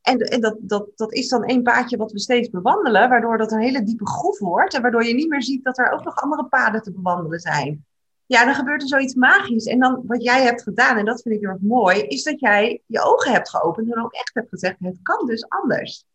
En, 0.01 0.19
en 0.19 0.41
dat, 0.41 0.55
dat, 0.59 0.89
dat 0.95 1.13
is 1.13 1.27
dan 1.27 1.43
één 1.43 1.63
paadje 1.63 1.97
wat 1.97 2.11
we 2.11 2.19
steeds 2.19 2.49
bewandelen, 2.49 3.09
waardoor 3.09 3.37
dat 3.37 3.51
een 3.51 3.59
hele 3.59 3.83
diepe 3.83 4.07
groef 4.07 4.39
wordt. 4.39 4.73
En 4.73 4.81
waardoor 4.81 5.03
je 5.03 5.13
niet 5.13 5.29
meer 5.29 5.43
ziet 5.43 5.63
dat 5.63 5.77
er 5.77 5.91
ook 5.91 6.03
nog 6.03 6.15
andere 6.15 6.45
paden 6.45 6.81
te 6.81 6.91
bewandelen 6.91 7.39
zijn. 7.39 7.85
Ja, 8.25 8.45
dan 8.45 8.55
gebeurt 8.55 8.81
er 8.81 8.87
zoiets 8.87 9.13
magisch. 9.13 9.65
En 9.65 9.79
dan 9.79 10.03
wat 10.05 10.23
jij 10.23 10.43
hebt 10.43 10.63
gedaan, 10.63 10.97
en 10.97 11.05
dat 11.05 11.21
vind 11.21 11.35
ik 11.35 11.41
heel 11.41 11.49
erg 11.49 11.61
mooi, 11.61 12.01
is 12.01 12.23
dat 12.23 12.39
jij 12.39 12.81
je 12.85 13.01
ogen 13.01 13.31
hebt 13.31 13.49
geopend 13.49 13.93
en 13.93 14.03
ook 14.03 14.13
echt 14.13 14.33
hebt 14.33 14.49
gezegd: 14.49 14.75
het 14.79 14.99
kan 15.01 15.25
dus 15.25 15.49
anders. 15.49 16.05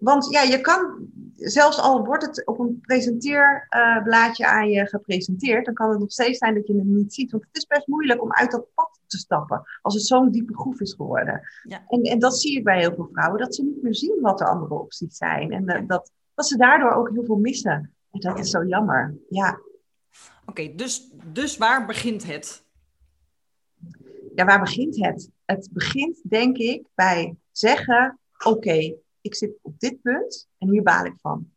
Want 0.00 0.30
ja, 0.30 0.42
je 0.42 0.60
kan, 0.60 1.08
zelfs 1.34 1.80
al 1.80 2.04
wordt 2.04 2.26
het 2.26 2.46
op 2.46 2.58
een 2.58 2.80
presenteerblaadje 2.80 4.46
aan 4.46 4.70
je 4.70 4.86
gepresenteerd, 4.86 5.64
dan 5.64 5.74
kan 5.74 5.90
het 5.90 5.98
nog 5.98 6.12
steeds 6.12 6.38
zijn 6.38 6.54
dat 6.54 6.66
je 6.66 6.74
het 6.74 6.84
niet 6.84 7.14
ziet. 7.14 7.30
Want 7.30 7.44
het 7.44 7.56
is 7.56 7.66
best 7.66 7.86
moeilijk 7.86 8.22
om 8.22 8.32
uit 8.32 8.50
dat 8.50 8.66
pad 8.74 9.00
te 9.06 9.18
stappen, 9.18 9.62
als 9.82 9.94
het 9.94 10.06
zo'n 10.06 10.30
diepe 10.30 10.54
groef 10.54 10.80
is 10.80 10.94
geworden. 10.94 11.40
Ja. 11.62 11.84
En, 11.88 12.02
en 12.02 12.18
dat 12.18 12.38
zie 12.38 12.58
ik 12.58 12.64
bij 12.64 12.78
heel 12.78 12.94
veel 12.94 13.08
vrouwen, 13.12 13.40
dat 13.40 13.54
ze 13.54 13.62
niet 13.62 13.82
meer 13.82 13.94
zien 13.94 14.18
wat 14.20 14.38
de 14.38 14.44
andere 14.44 14.74
opties 14.74 15.16
zijn. 15.16 15.52
En 15.52 15.62
uh, 15.82 15.86
dat, 15.86 16.12
dat 16.34 16.46
ze 16.46 16.56
daardoor 16.56 16.92
ook 16.92 17.10
heel 17.10 17.24
veel 17.24 17.38
missen. 17.38 17.94
En 18.10 18.20
dat 18.20 18.38
is 18.38 18.50
zo 18.50 18.64
jammer, 18.64 19.14
ja. 19.28 19.60
Oké, 20.46 20.74
dus, 20.74 21.10
dus 21.32 21.56
waar 21.56 21.86
begint 21.86 22.26
het? 22.26 22.64
Ja, 24.34 24.44
waar 24.44 24.60
begint 24.60 25.04
het? 25.04 25.30
Het 25.44 25.68
begint, 25.72 26.20
denk 26.22 26.56
ik, 26.56 26.86
bij 26.94 27.36
zeggen: 27.52 28.18
Oké, 28.44 28.94
ik 29.28 29.34
zit 29.34 29.58
op 29.62 29.80
dit 29.80 30.02
punt 30.02 30.48
en 30.58 30.70
hier 30.70 30.82
baal 30.82 31.04
ik 31.04 31.14
van. 31.20 31.50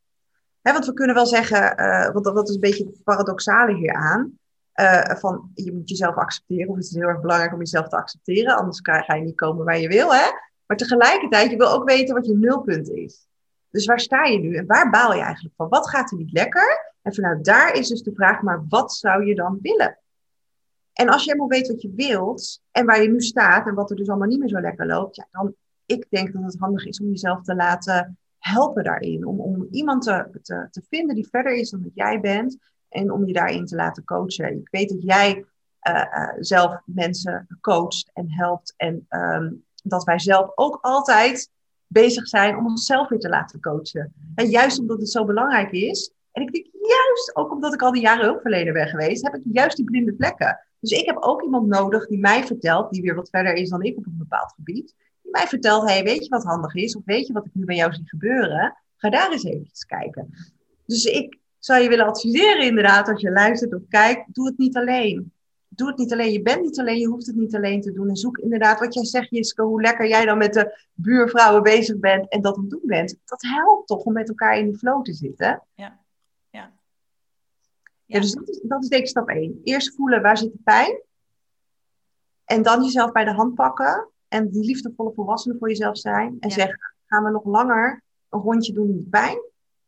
want 0.61 0.85
we 0.85 0.93
kunnen 0.93 1.15
wel 1.15 1.25
zeggen, 1.25 1.79
uh, 1.79 2.09
want 2.11 2.25
dat 2.25 2.49
is 2.49 2.55
een 2.55 2.61
beetje 2.61 2.85
het 2.85 3.03
paradoxale 3.03 3.75
hier 3.75 3.93
aan. 3.93 4.39
Uh, 4.75 5.15
van 5.15 5.51
je 5.53 5.73
moet 5.73 5.89
jezelf 5.89 6.15
accepteren, 6.15 6.69
of 6.69 6.75
het 6.75 6.85
is 6.85 6.93
heel 6.93 7.07
erg 7.07 7.21
belangrijk 7.21 7.53
om 7.53 7.59
jezelf 7.59 7.87
te 7.87 7.95
accepteren, 7.95 8.55
anders 8.55 8.79
ga 8.81 9.15
je 9.15 9.23
niet 9.23 9.35
komen 9.35 9.65
waar 9.65 9.79
je 9.79 9.87
wil. 9.87 10.13
Hè? 10.13 10.31
Maar 10.65 10.77
tegelijkertijd, 10.77 11.51
je 11.51 11.57
wil 11.57 11.71
ook 11.71 11.89
weten 11.89 12.15
wat 12.15 12.25
je 12.25 12.35
nulpunt 12.35 12.89
is. 12.89 13.27
Dus 13.69 13.85
waar 13.85 13.99
sta 13.99 14.23
je 14.23 14.39
nu 14.39 14.55
en 14.55 14.65
waar 14.65 14.89
baal 14.89 15.13
je 15.13 15.21
eigenlijk 15.21 15.55
van? 15.55 15.69
Wat 15.69 15.89
gaat 15.89 16.11
er 16.11 16.17
niet 16.17 16.31
lekker? 16.31 16.93
En 17.01 17.13
vanuit 17.13 17.45
daar 17.45 17.73
is 17.73 17.87
dus 17.87 18.03
de 18.03 18.13
vraag, 18.13 18.41
maar 18.41 18.65
wat 18.69 18.93
zou 18.93 19.25
je 19.25 19.35
dan 19.35 19.59
willen? 19.61 19.99
En 20.93 21.09
als 21.09 21.23
je 21.23 21.29
helemaal 21.29 21.49
weet 21.49 21.67
wat 21.67 21.81
je 21.81 21.93
wilt 21.95 22.61
en 22.71 22.85
waar 22.85 23.01
je 23.01 23.09
nu 23.09 23.21
staat 23.21 23.67
en 23.67 23.73
wat 23.73 23.89
er 23.89 23.95
dus 23.95 24.09
allemaal 24.09 24.27
niet 24.27 24.39
meer 24.39 24.49
zo 24.49 24.59
lekker 24.59 24.85
loopt, 24.85 25.15
ja, 25.15 25.27
dan 25.31 25.55
ik 25.91 26.05
denk 26.09 26.33
dat 26.33 26.43
het 26.43 26.59
handig 26.59 26.85
is 26.85 26.99
om 26.99 27.07
jezelf 27.07 27.41
te 27.41 27.55
laten 27.55 28.17
helpen 28.37 28.83
daarin. 28.83 29.25
Om, 29.25 29.39
om 29.39 29.67
iemand 29.71 30.03
te, 30.03 30.39
te, 30.71 30.81
vinden 30.89 31.15
die 31.15 31.27
verder 31.27 31.53
is 31.53 31.69
dan 31.69 31.81
dat 31.81 31.91
jij 31.93 32.19
bent. 32.19 32.57
En 32.89 33.11
om 33.11 33.25
je 33.25 33.33
daarin 33.33 33.65
te 33.65 33.75
laten 33.75 34.03
coachen. 34.03 34.57
Ik 34.57 34.67
weet 34.71 34.89
dat 34.89 35.03
jij 35.03 35.45
uh, 35.89 35.95
uh, 35.95 36.29
zelf 36.39 36.81
mensen 36.85 37.47
coacht 37.61 38.11
en 38.13 38.31
helpt. 38.31 38.73
En 38.77 39.05
um, 39.09 39.63
dat 39.83 40.03
wij 40.03 40.19
zelf 40.19 40.51
ook 40.55 40.77
altijd 40.81 41.49
bezig 41.87 42.27
zijn 42.27 42.57
om 42.57 42.65
onszelf 42.65 43.09
weer 43.09 43.19
te 43.19 43.29
laten 43.29 43.59
coachen. 43.59 44.13
En 44.35 44.49
juist 44.49 44.79
omdat 44.79 44.99
het 44.99 45.09
zo 45.09 45.25
belangrijk 45.25 45.71
is. 45.71 46.13
En 46.31 46.41
ik 46.41 46.53
denk 46.53 46.65
juist, 46.71 47.35
ook 47.35 47.51
omdat 47.51 47.73
ik 47.73 47.81
al 47.81 47.91
die 47.91 48.01
jaren 48.01 48.25
hulpverlener 48.25 48.73
ben 48.73 48.87
geweest, 48.87 49.23
heb 49.23 49.35
ik 49.35 49.41
juist 49.51 49.77
die 49.77 49.85
blinde 49.85 50.13
vlekken. 50.17 50.59
Dus 50.79 50.91
ik 50.91 51.05
heb 51.05 51.17
ook 51.19 51.43
iemand 51.43 51.67
nodig 51.67 52.07
die 52.07 52.19
mij 52.19 52.43
vertelt, 52.43 52.91
die 52.91 53.01
weer 53.01 53.15
wat 53.15 53.29
verder 53.29 53.53
is 53.53 53.69
dan 53.69 53.81
ik 53.81 53.97
op 53.97 54.05
een 54.05 54.17
bepaald 54.17 54.53
gebied 54.53 54.95
mij 55.31 55.47
vertelt, 55.47 55.89
hey, 55.89 56.03
weet 56.03 56.23
je 56.23 56.29
wat 56.29 56.43
handig 56.43 56.75
is? 56.75 56.95
Of 56.95 57.05
weet 57.05 57.27
je 57.27 57.33
wat 57.33 57.45
ik 57.45 57.53
nu 57.53 57.65
bij 57.65 57.75
jou 57.75 57.93
zie 57.93 58.07
gebeuren? 58.07 58.77
Ga 58.97 59.09
daar 59.09 59.31
eens 59.31 59.43
eventjes 59.43 59.85
kijken. 59.85 60.29
Dus 60.85 61.05
ik 61.05 61.39
zou 61.59 61.81
je 61.81 61.89
willen 61.89 62.05
adviseren 62.05 62.65
inderdaad, 62.65 63.07
als 63.07 63.21
je 63.21 63.31
luistert 63.31 63.73
of 63.73 63.81
kijkt, 63.89 64.33
doe 64.33 64.45
het 64.45 64.57
niet 64.57 64.77
alleen. 64.77 65.33
Doe 65.67 65.87
het 65.87 65.97
niet 65.97 66.13
alleen. 66.13 66.31
Je 66.31 66.41
bent 66.41 66.61
niet 66.61 66.79
alleen, 66.79 66.99
je 66.99 67.07
hoeft 67.07 67.25
het 67.25 67.35
niet 67.35 67.55
alleen 67.55 67.81
te 67.81 67.91
doen. 67.91 68.09
En 68.09 68.15
zoek 68.15 68.37
inderdaad 68.37 68.79
wat 68.79 68.93
jij 68.93 69.05
zegt, 69.05 69.29
Jiske, 69.29 69.61
hoe 69.61 69.81
lekker 69.81 70.07
jij 70.07 70.25
dan 70.25 70.37
met 70.37 70.53
de 70.53 70.79
buurvrouwen 70.93 71.63
bezig 71.63 71.97
bent 71.97 72.29
en 72.29 72.41
dat 72.41 72.55
aan 72.55 72.61
het 72.61 72.69
doen 72.69 72.81
bent. 72.83 73.17
Dat 73.25 73.41
helpt 73.41 73.87
toch 73.87 74.03
om 74.03 74.13
met 74.13 74.29
elkaar 74.29 74.57
in 74.57 74.65
die 74.65 74.77
flow 74.77 75.03
te 75.03 75.13
zitten. 75.13 75.63
Ja. 75.75 75.99
Ja. 76.49 76.71
ja. 78.05 78.19
dus 78.19 78.33
dat 78.33 78.49
is, 78.49 78.59
dat 78.63 78.83
is 78.83 78.89
denk 78.89 79.01
ik 79.01 79.09
stap 79.09 79.29
één. 79.29 79.61
Eerst 79.63 79.95
voelen 79.95 80.21
waar 80.21 80.37
zit 80.37 80.51
de 80.51 80.59
pijn. 80.63 81.01
En 82.45 82.61
dan 82.61 82.83
jezelf 82.83 83.11
bij 83.11 83.23
de 83.23 83.33
hand 83.33 83.55
pakken 83.55 84.09
en 84.31 84.49
die 84.49 84.65
liefdevolle 84.65 85.13
volwassenen 85.13 85.57
voor 85.57 85.67
jezelf 85.67 85.97
zijn. 85.97 86.37
En 86.39 86.51
zeggen, 86.51 86.79
gaan 87.05 87.23
we 87.23 87.31
nog 87.31 87.45
langer 87.45 88.03
een 88.29 88.39
rondje 88.39 88.73
doen 88.73 88.89
in 88.89 88.97
de 88.97 89.09
pijn? 89.09 89.37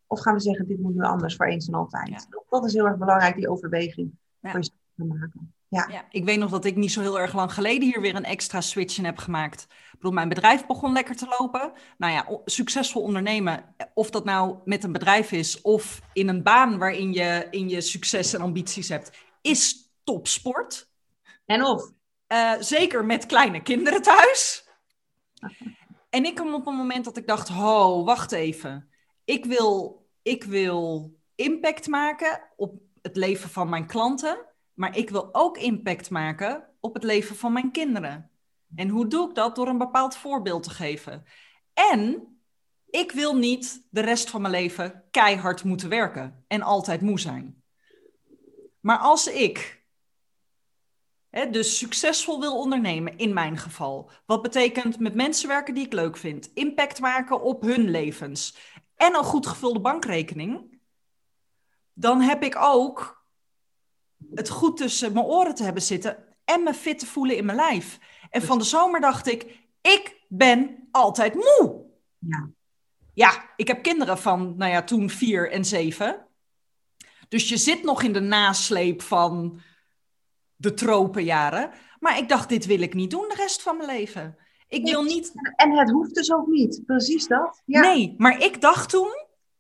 Of 0.08 0.20
gaan 0.20 0.34
we 0.34 0.40
zeggen, 0.40 0.68
dit 0.68 0.80
moet 0.80 0.96
nu 0.96 1.02
anders 1.02 1.36
voor 1.36 1.46
eens 1.46 1.68
en 1.68 1.74
altijd? 1.74 2.28
Dat 2.50 2.66
is 2.66 2.74
heel 2.74 2.86
erg 2.86 2.98
belangrijk, 2.98 3.36
die 3.36 3.50
overweging 3.50 4.12
voor 4.42 4.52
jezelf 4.52 4.78
te 4.96 5.04
maken. 5.04 5.54
Ja. 5.68 5.88
ja. 5.92 6.06
ik 6.10 6.26
weet 6.26 6.40
nog 6.40 6.50
dat 6.50 6.66
ik 6.66 6.76
niet 6.76 6.92
zo 6.92 7.02
heel 7.02 7.20
erg 7.20 7.34
lang 7.34 7.54
geleden 7.54 7.88
hier 7.90 8.02
weer 8.02 8.16
een 8.16 8.24
extra 8.24 8.62
switch 8.62 8.98
in 8.98 9.06
heb 9.06 9.18
gemaakt. 9.18 9.62
Ik 9.64 9.92
bedoel, 9.92 10.12
mijn 10.12 10.30
bedrijf 10.30 10.66
begon 10.66 10.94
lekker 10.94 11.16
te 11.16 11.36
lopen. 11.40 11.72
Nou 11.98 12.14
ja, 12.14 12.40
succesvol 12.46 13.02
ondernemen, 13.02 13.76
of 13.94 14.10
dat 14.10 14.26
nou 14.26 14.58
met 14.66 14.84
een 14.84 14.92
bedrijf 14.92 15.32
is 15.32 15.62
of 15.62 16.02
in 16.14 16.28
een 16.28 16.44
baan 16.44 16.78
waarin 16.78 17.14
je, 17.14 17.48
in 17.50 17.70
je 17.70 17.82
succes 17.82 18.34
en 18.34 18.42
ambities 18.42 18.90
hebt, 18.90 19.12
is 19.42 19.92
topsport. 20.04 20.90
En 21.46 21.64
of? 21.64 21.92
Uh, 22.34 22.54
zeker 22.60 23.06
met 23.06 23.26
kleine 23.26 23.62
kinderen 23.62 24.02
thuis. 24.02 24.70
En 26.10 26.26
ik 26.26 26.36
kwam 26.36 26.54
op 26.54 26.68
een 26.68 26.76
moment 26.76 27.06
dat 27.06 27.18
ik 27.18 27.28
dacht: 27.28 27.48
ho, 27.48 28.04
wacht 28.04 28.32
even. 28.32 28.90
Ik 29.26 29.46
wil, 29.46 30.06
ik 30.22 30.44
wil 30.44 31.14
impact 31.36 31.88
maken 31.88 32.42
op 32.56 32.82
het 33.02 33.16
leven 33.16 33.50
van 33.50 33.70
mijn 33.70 33.88
klanten, 33.88 34.46
maar 34.74 34.98
ik 34.98 35.10
wil 35.10 35.30
ook 35.32 35.58
impact 35.58 36.10
maken 36.10 36.70
op 36.80 36.94
het 36.94 37.04
leven 37.04 37.36
van 37.36 37.54
mijn 37.54 37.72
kinderen. 37.72 38.32
En 38.76 38.90
hoe 38.90 39.08
doe 39.08 39.30
ik 39.30 39.36
dat? 39.36 39.56
Door 39.56 39.68
een 39.68 39.78
bepaald 39.78 40.16
voorbeeld 40.16 40.64
te 40.64 40.70
geven. 40.70 41.26
En 41.74 42.28
ik 42.90 43.12
wil 43.12 43.36
niet 43.36 43.88
de 43.90 44.02
rest 44.02 44.30
van 44.30 44.42
mijn 44.42 44.54
leven 44.54 45.04
keihard 45.12 45.64
moeten 45.64 45.90
werken 45.90 46.44
en 46.48 46.62
altijd 46.62 47.02
moe 47.02 47.20
zijn. 47.20 47.64
Maar 48.80 48.98
als 48.98 49.28
ik 49.28 49.83
dus 51.52 51.78
succesvol 51.78 52.40
wil 52.40 52.58
ondernemen, 52.58 53.18
in 53.18 53.34
mijn 53.34 53.58
geval, 53.58 54.12
wat 54.26 54.42
betekent 54.42 55.00
met 55.00 55.14
mensen 55.14 55.48
werken 55.48 55.74
die 55.74 55.86
ik 55.86 55.94
leuk 55.94 56.18
vind, 56.18 56.52
impact 56.54 57.00
maken 57.00 57.42
op 57.42 57.62
hun 57.62 57.90
levens 57.90 58.58
en 58.96 59.16
een 59.16 59.24
goed 59.24 59.48
gevulde 59.48 59.80
bankrekening, 59.80 60.80
dan 61.94 62.22
heb 62.22 62.44
ik 62.44 62.56
ook 62.60 63.26
het 64.34 64.50
goed 64.50 64.78
tussen 64.78 65.14
mijn 65.14 65.26
oren 65.26 65.56
te 65.56 65.64
hebben 65.64 65.82
zitten 65.82 66.18
en 66.46 66.64
me 66.64 66.74
fit 66.74 67.00
te 67.00 67.06
voelen 67.06 67.38
in 67.38 67.46
mijn 67.46 67.58
lijf. 67.58 68.00
En 68.30 68.42
van 68.42 68.58
de 68.58 68.64
zomer 68.64 69.02
dacht 69.02 69.28
ik, 69.28 69.60
ik 69.82 70.22
ben 70.28 70.88
altijd 70.92 71.34
moe. 71.34 71.86
Ja. 72.18 72.50
Ja, 73.14 73.50
ik 73.56 73.68
heb 73.68 73.84
kinderen 73.84 74.18
van, 74.18 74.58
nou 74.58 74.72
ja, 74.72 74.84
toen 74.84 75.10
vier 75.10 75.52
en 75.52 75.66
zeven. 75.66 76.28
Dus 77.28 77.50
je 77.50 77.58
zit 77.58 77.84
nog 77.84 78.04
in 78.04 78.14
de 78.14 78.20
nasleep 78.20 79.02
van 79.02 79.62
de 80.64 80.74
tropenjaren. 80.74 81.70
Maar 82.00 82.18
ik 82.18 82.30
dacht, 82.30 82.50
dit 82.50 82.66
wil 82.66 82.82
ik 82.82 82.94
niet 82.94 83.12
doen 83.12 83.26
de 83.30 83.36
rest 83.36 83.62
van 83.62 83.78
mijn 83.78 83.90
leven. 83.90 84.38
Ik 84.68 84.86
wil 84.86 85.04
niet... 85.04 85.32
En 85.56 85.78
het 85.78 85.92
hoeft 85.92 86.16
dus 86.16 86.34
ook 86.34 86.48
niet, 86.48 86.82
precies 86.86 87.28
dat. 87.28 87.62
Ja. 87.66 87.82
Nee, 87.82 88.16
maar 88.18 88.44
ik 88.44 88.62
dacht 88.62 88.90
toen, 88.90 89.12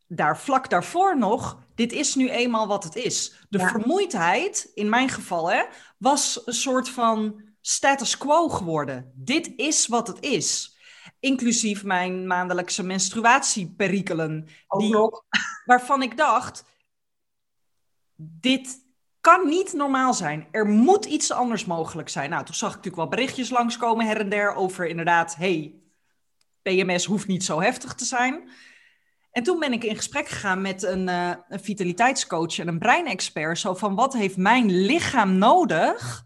daar 0.07 0.37
vlak 0.39 0.69
daarvoor 0.69 1.17
nog, 1.17 1.57
dit 1.75 1.91
is 1.91 2.15
nu 2.15 2.29
eenmaal 2.29 2.67
wat 2.67 2.83
het 2.83 2.95
is. 2.95 3.45
De 3.49 3.57
Ja. 3.57 3.67
vermoeidheid, 3.67 4.71
in 4.73 4.89
mijn 4.89 5.09
geval, 5.09 5.51
hè, 5.51 5.63
was 5.97 6.41
een 6.45 6.53
soort 6.53 6.89
van 6.89 7.41
status 7.61 8.17
quo 8.17 8.49
geworden. 8.49 9.11
Dit 9.15 9.53
is 9.55 9.87
wat 9.87 10.07
het 10.07 10.19
is. 10.23 10.77
Inclusief 11.19 11.83
mijn 11.83 12.27
maandelijkse 12.27 12.83
menstruatieperikelen, 12.83 14.47
die, 14.77 14.95
waarvan 15.65 16.01
ik 16.01 16.17
dacht, 16.17 16.65
dit 18.15 18.82
kan 19.23 19.47
niet 19.47 19.73
normaal 19.73 20.13
zijn. 20.13 20.47
Er 20.51 20.65
moet 20.65 21.05
iets 21.05 21.31
anders 21.31 21.65
mogelijk 21.65 22.09
zijn. 22.09 22.29
Nou, 22.29 22.45
toen 22.45 22.55
zag 22.55 22.69
ik 22.69 22.75
natuurlijk 22.75 23.03
wel 23.03 23.11
berichtjes 23.17 23.49
langskomen 23.49 24.05
her 24.05 24.19
en 24.19 24.29
der 24.29 24.55
over 24.55 24.87
inderdaad, 24.87 25.35
hey, 25.35 25.73
PMS 26.61 27.05
hoeft 27.05 27.27
niet 27.27 27.43
zo 27.43 27.61
heftig 27.61 27.93
te 27.93 28.05
zijn. 28.05 28.49
En 29.31 29.43
toen 29.43 29.59
ben 29.59 29.73
ik 29.73 29.83
in 29.83 29.95
gesprek 29.95 30.27
gegaan 30.27 30.61
met 30.61 30.83
een, 30.83 31.09
eh, 31.09 31.31
een 31.49 31.59
vitaliteitscoach 31.59 32.59
en 32.59 32.67
een 32.67 32.79
breinexpert. 32.79 33.59
Zo 33.59 33.73
van, 33.73 33.95
wat 33.95 34.13
heeft 34.13 34.37
mijn 34.37 34.71
lichaam 34.85 35.37
nodig 35.37 36.23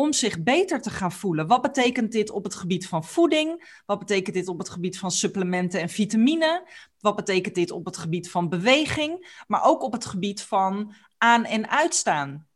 om 0.00 0.12
zich 0.12 0.42
beter 0.42 0.80
te 0.82 0.90
gaan 0.90 1.12
voelen? 1.12 1.46
Wat 1.46 1.62
betekent 1.62 2.12
dit 2.12 2.30
op 2.30 2.44
het 2.44 2.54
gebied 2.54 2.86
van 2.86 3.04
voeding? 3.04 3.80
Wat 3.86 3.98
betekent 3.98 4.34
dit 4.34 4.48
op 4.48 4.58
het 4.58 4.68
gebied 4.68 4.98
van 4.98 5.10
supplementen 5.10 5.80
en 5.80 5.88
vitamine? 5.88 6.68
Wat 7.00 7.16
betekent 7.16 7.54
dit 7.54 7.70
op 7.70 7.84
het 7.84 7.96
gebied 7.96 8.30
van 8.30 8.48
beweging? 8.48 9.42
Maar 9.46 9.64
ook 9.64 9.82
op 9.82 9.92
het 9.92 10.06
gebied 10.06 10.42
van 10.42 10.92
aan- 11.18 11.44
en 11.44 11.70
uitstaan. 11.70 12.46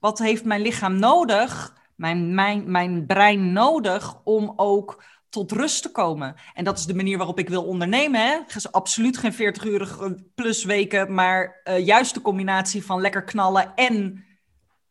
Wat 0.00 0.18
heeft 0.18 0.44
mijn 0.44 0.60
lichaam 0.60 0.98
nodig, 0.98 1.76
mijn, 1.94 2.34
mijn, 2.34 2.70
mijn 2.70 3.06
brein 3.06 3.52
nodig 3.52 4.20
om 4.24 4.52
ook 4.56 5.04
tot 5.28 5.52
rust 5.52 5.82
te 5.82 5.90
komen? 5.90 6.34
En 6.54 6.64
dat 6.64 6.78
is 6.78 6.86
de 6.86 6.94
manier 6.94 7.16
waarop 7.16 7.38
ik 7.38 7.48
wil 7.48 7.64
ondernemen. 7.64 8.20
Hè? 8.20 8.38
Absoluut 8.70 9.16
geen 9.16 9.32
40 9.32 9.64
uur 9.64 10.14
plus 10.34 10.64
weken, 10.64 11.14
maar 11.14 11.60
eh, 11.64 11.86
juist 11.86 12.14
de 12.14 12.20
combinatie 12.20 12.84
van 12.84 13.00
lekker 13.00 13.24
knallen 13.24 13.74
en 13.74 14.26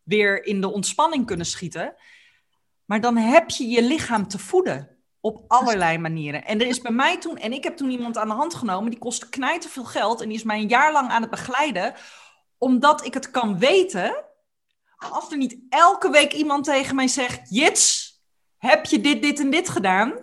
weer 0.08 0.46
in 0.46 0.62
de 0.62 0.72
ontspanning 0.72 1.26
kunnen 1.26 1.46
schieten. 1.46 1.96
Maar 2.86 3.02
dan 3.02 3.17
heb 3.17 3.50
je 3.50 3.67
je 3.67 3.84
lichaam 3.84 4.28
te 4.28 4.39
voeden. 4.39 4.91
Op 5.20 5.43
allerlei 5.48 5.98
manieren. 5.98 6.46
En 6.46 6.62
er 6.62 6.67
is 6.67 6.82
bij 6.82 6.91
mij 6.91 7.17
toen, 7.20 7.38
en 7.38 7.54
ik 7.54 7.63
heb 7.63 7.78
toen 7.78 7.89
iemand 7.89 8.17
aan 8.17 8.28
de 8.28 8.34
hand 8.34 8.54
genomen, 8.56 8.89
die 8.89 9.00
kostte 9.00 9.30
knijten 9.30 9.70
veel 9.70 9.86
geld. 9.86 10.22
En 10.22 10.28
die 10.28 10.38
is 10.38 10.43
mij 10.43 10.60
een 10.60 10.67
jaar 10.67 10.91
lang 10.91 11.10
aan 11.10 11.22
het 11.22 11.30
begeleiden, 11.30 11.93
omdat 12.58 13.06
ik 13.06 13.13
het 13.13 13.32
kan 13.32 13.60
weten. 13.60 14.24
Als 14.98 15.32
er 15.32 15.38
niet 15.38 15.58
elke 15.70 16.10
week 16.10 16.34
iemand 16.34 16.63
tegen 16.63 16.96
mij 16.96 17.08
zegt: 17.08 17.50
Jits, 17.50 18.15
heb 18.58 18.86
je 18.86 19.02
dit, 19.02 19.22
dit 19.22 19.39
en 19.39 19.50
dit 19.50 19.70
gedaan? 19.70 20.13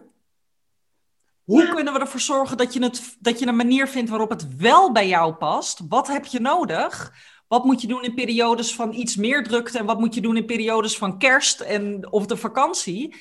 Hoe 1.44 1.68
kunnen 1.68 1.92
we 1.92 1.98
ervoor 1.98 2.20
zorgen 2.20 2.56
dat 2.56 2.72
je, 2.72 2.82
het, 2.82 3.16
dat 3.18 3.38
je 3.38 3.46
een 3.46 3.56
manier 3.56 3.88
vindt 3.88 4.10
waarop 4.10 4.30
het 4.30 4.56
wel 4.56 4.92
bij 4.92 5.08
jou 5.08 5.34
past? 5.34 5.80
Wat 5.88 6.06
heb 6.06 6.24
je 6.24 6.40
nodig? 6.40 7.12
Wat 7.54 7.64
moet 7.64 7.80
je 7.80 7.86
doen 7.86 8.02
in 8.02 8.14
periodes 8.14 8.74
van 8.74 8.92
iets 8.92 9.16
meer 9.16 9.44
drukte? 9.44 9.78
En 9.78 9.86
wat 9.86 9.98
moet 9.98 10.14
je 10.14 10.20
doen 10.20 10.36
in 10.36 10.46
periodes 10.46 10.98
van 10.98 11.18
kerst 11.18 11.60
en, 11.60 12.12
of 12.12 12.26
de 12.26 12.36
vakantie? 12.36 13.16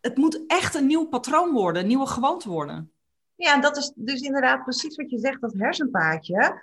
Het 0.00 0.16
moet 0.16 0.44
echt 0.46 0.74
een 0.74 0.86
nieuw 0.86 1.06
patroon 1.06 1.52
worden, 1.52 1.82
een 1.82 1.88
nieuwe 1.88 2.06
gewoonte 2.06 2.48
worden. 2.48 2.92
Ja, 3.34 3.54
en 3.54 3.60
dat 3.60 3.76
is 3.76 3.92
dus 3.94 4.20
inderdaad 4.20 4.62
precies 4.62 4.96
wat 4.96 5.10
je 5.10 5.18
zegt, 5.18 5.40
dat 5.40 5.52
hersenpaadje. 5.56 6.62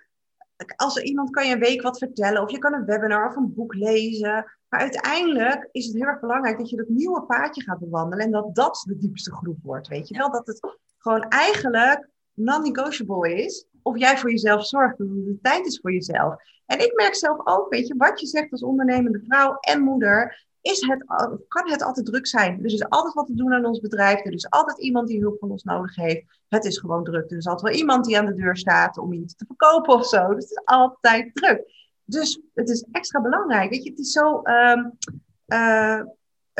Als 0.75 0.97
er 0.97 1.03
iemand 1.03 1.29
kan 1.29 1.47
je 1.47 1.53
een 1.53 1.59
week 1.59 1.81
wat 1.81 1.97
vertellen, 1.97 2.41
of 2.41 2.51
je 2.51 2.57
kan 2.57 2.73
een 2.73 2.85
webinar 2.85 3.29
of 3.29 3.35
een 3.35 3.53
boek 3.53 3.73
lezen. 3.73 4.45
Maar 4.67 4.79
uiteindelijk 4.79 5.69
is 5.71 5.85
het 5.85 5.95
heel 5.95 6.05
erg 6.05 6.19
belangrijk 6.19 6.57
dat 6.57 6.69
je 6.69 6.77
dat 6.77 6.87
nieuwe 6.87 7.21
paadje 7.21 7.61
gaat 7.61 7.79
bewandelen 7.79 8.25
en 8.25 8.31
dat 8.31 8.55
dat 8.55 8.83
de 8.87 8.97
diepste 8.97 9.35
groep 9.35 9.57
wordt. 9.63 9.87
Weet 9.87 10.07
je 10.07 10.17
wel? 10.17 10.31
Dat 10.31 10.47
het 10.47 10.59
gewoon 10.97 11.23
eigenlijk 11.23 12.09
non-negotiable 12.39 13.43
is. 13.43 13.65
Of 13.81 13.97
jij 13.97 14.17
voor 14.17 14.29
jezelf 14.29 14.65
zorgt, 14.65 14.97
dat 14.97 15.07
het 15.07 15.25
de 15.25 15.39
tijd 15.41 15.65
is 15.65 15.79
voor 15.79 15.93
jezelf. 15.93 16.35
En 16.65 16.79
ik 16.79 16.93
merk 16.95 17.15
zelf 17.15 17.37
ook, 17.43 17.69
weet 17.69 17.87
je, 17.87 17.93
wat 17.97 18.19
je 18.19 18.27
zegt 18.27 18.51
als 18.51 18.63
ondernemende 18.63 19.21
vrouw 19.27 19.57
en 19.59 19.81
moeder, 19.81 20.47
is 20.61 20.81
het, 20.87 21.03
kan 21.47 21.71
het 21.71 21.83
altijd 21.83 22.05
druk 22.05 22.27
zijn. 22.27 22.61
Dus 22.61 22.73
er 22.73 22.79
is 22.79 22.89
altijd 22.89 23.13
wat 23.13 23.27
te 23.27 23.35
doen 23.35 23.53
aan 23.53 23.65
ons 23.65 23.79
bedrijf. 23.79 24.25
Er 24.25 24.33
is 24.33 24.49
altijd 24.49 24.79
iemand 24.79 25.07
die 25.07 25.21
hulp 25.21 25.39
van 25.39 25.51
ons 25.51 25.63
nodig 25.63 25.95
heeft. 25.95 26.25
Het 26.47 26.65
is 26.65 26.77
gewoon 26.77 27.03
druk. 27.03 27.31
Er 27.31 27.37
is 27.37 27.47
altijd 27.47 27.71
wel 27.71 27.79
iemand 27.79 28.05
die 28.05 28.17
aan 28.17 28.25
de 28.25 28.33
deur 28.33 28.57
staat 28.57 28.97
om 28.97 29.13
iets 29.13 29.35
te 29.35 29.45
verkopen 29.45 29.93
of 29.93 30.05
zo. 30.05 30.33
Dus 30.33 30.43
het 30.43 30.51
is 30.51 30.61
altijd 30.63 31.35
druk. 31.35 31.71
Dus 32.03 32.41
het 32.53 32.69
is 32.69 32.85
extra 32.91 33.21
belangrijk. 33.21 33.69
Weet 33.69 33.83
je, 33.83 33.89
het 33.89 33.99
is 33.99 34.11
zo 34.11 34.41
een 34.43 34.97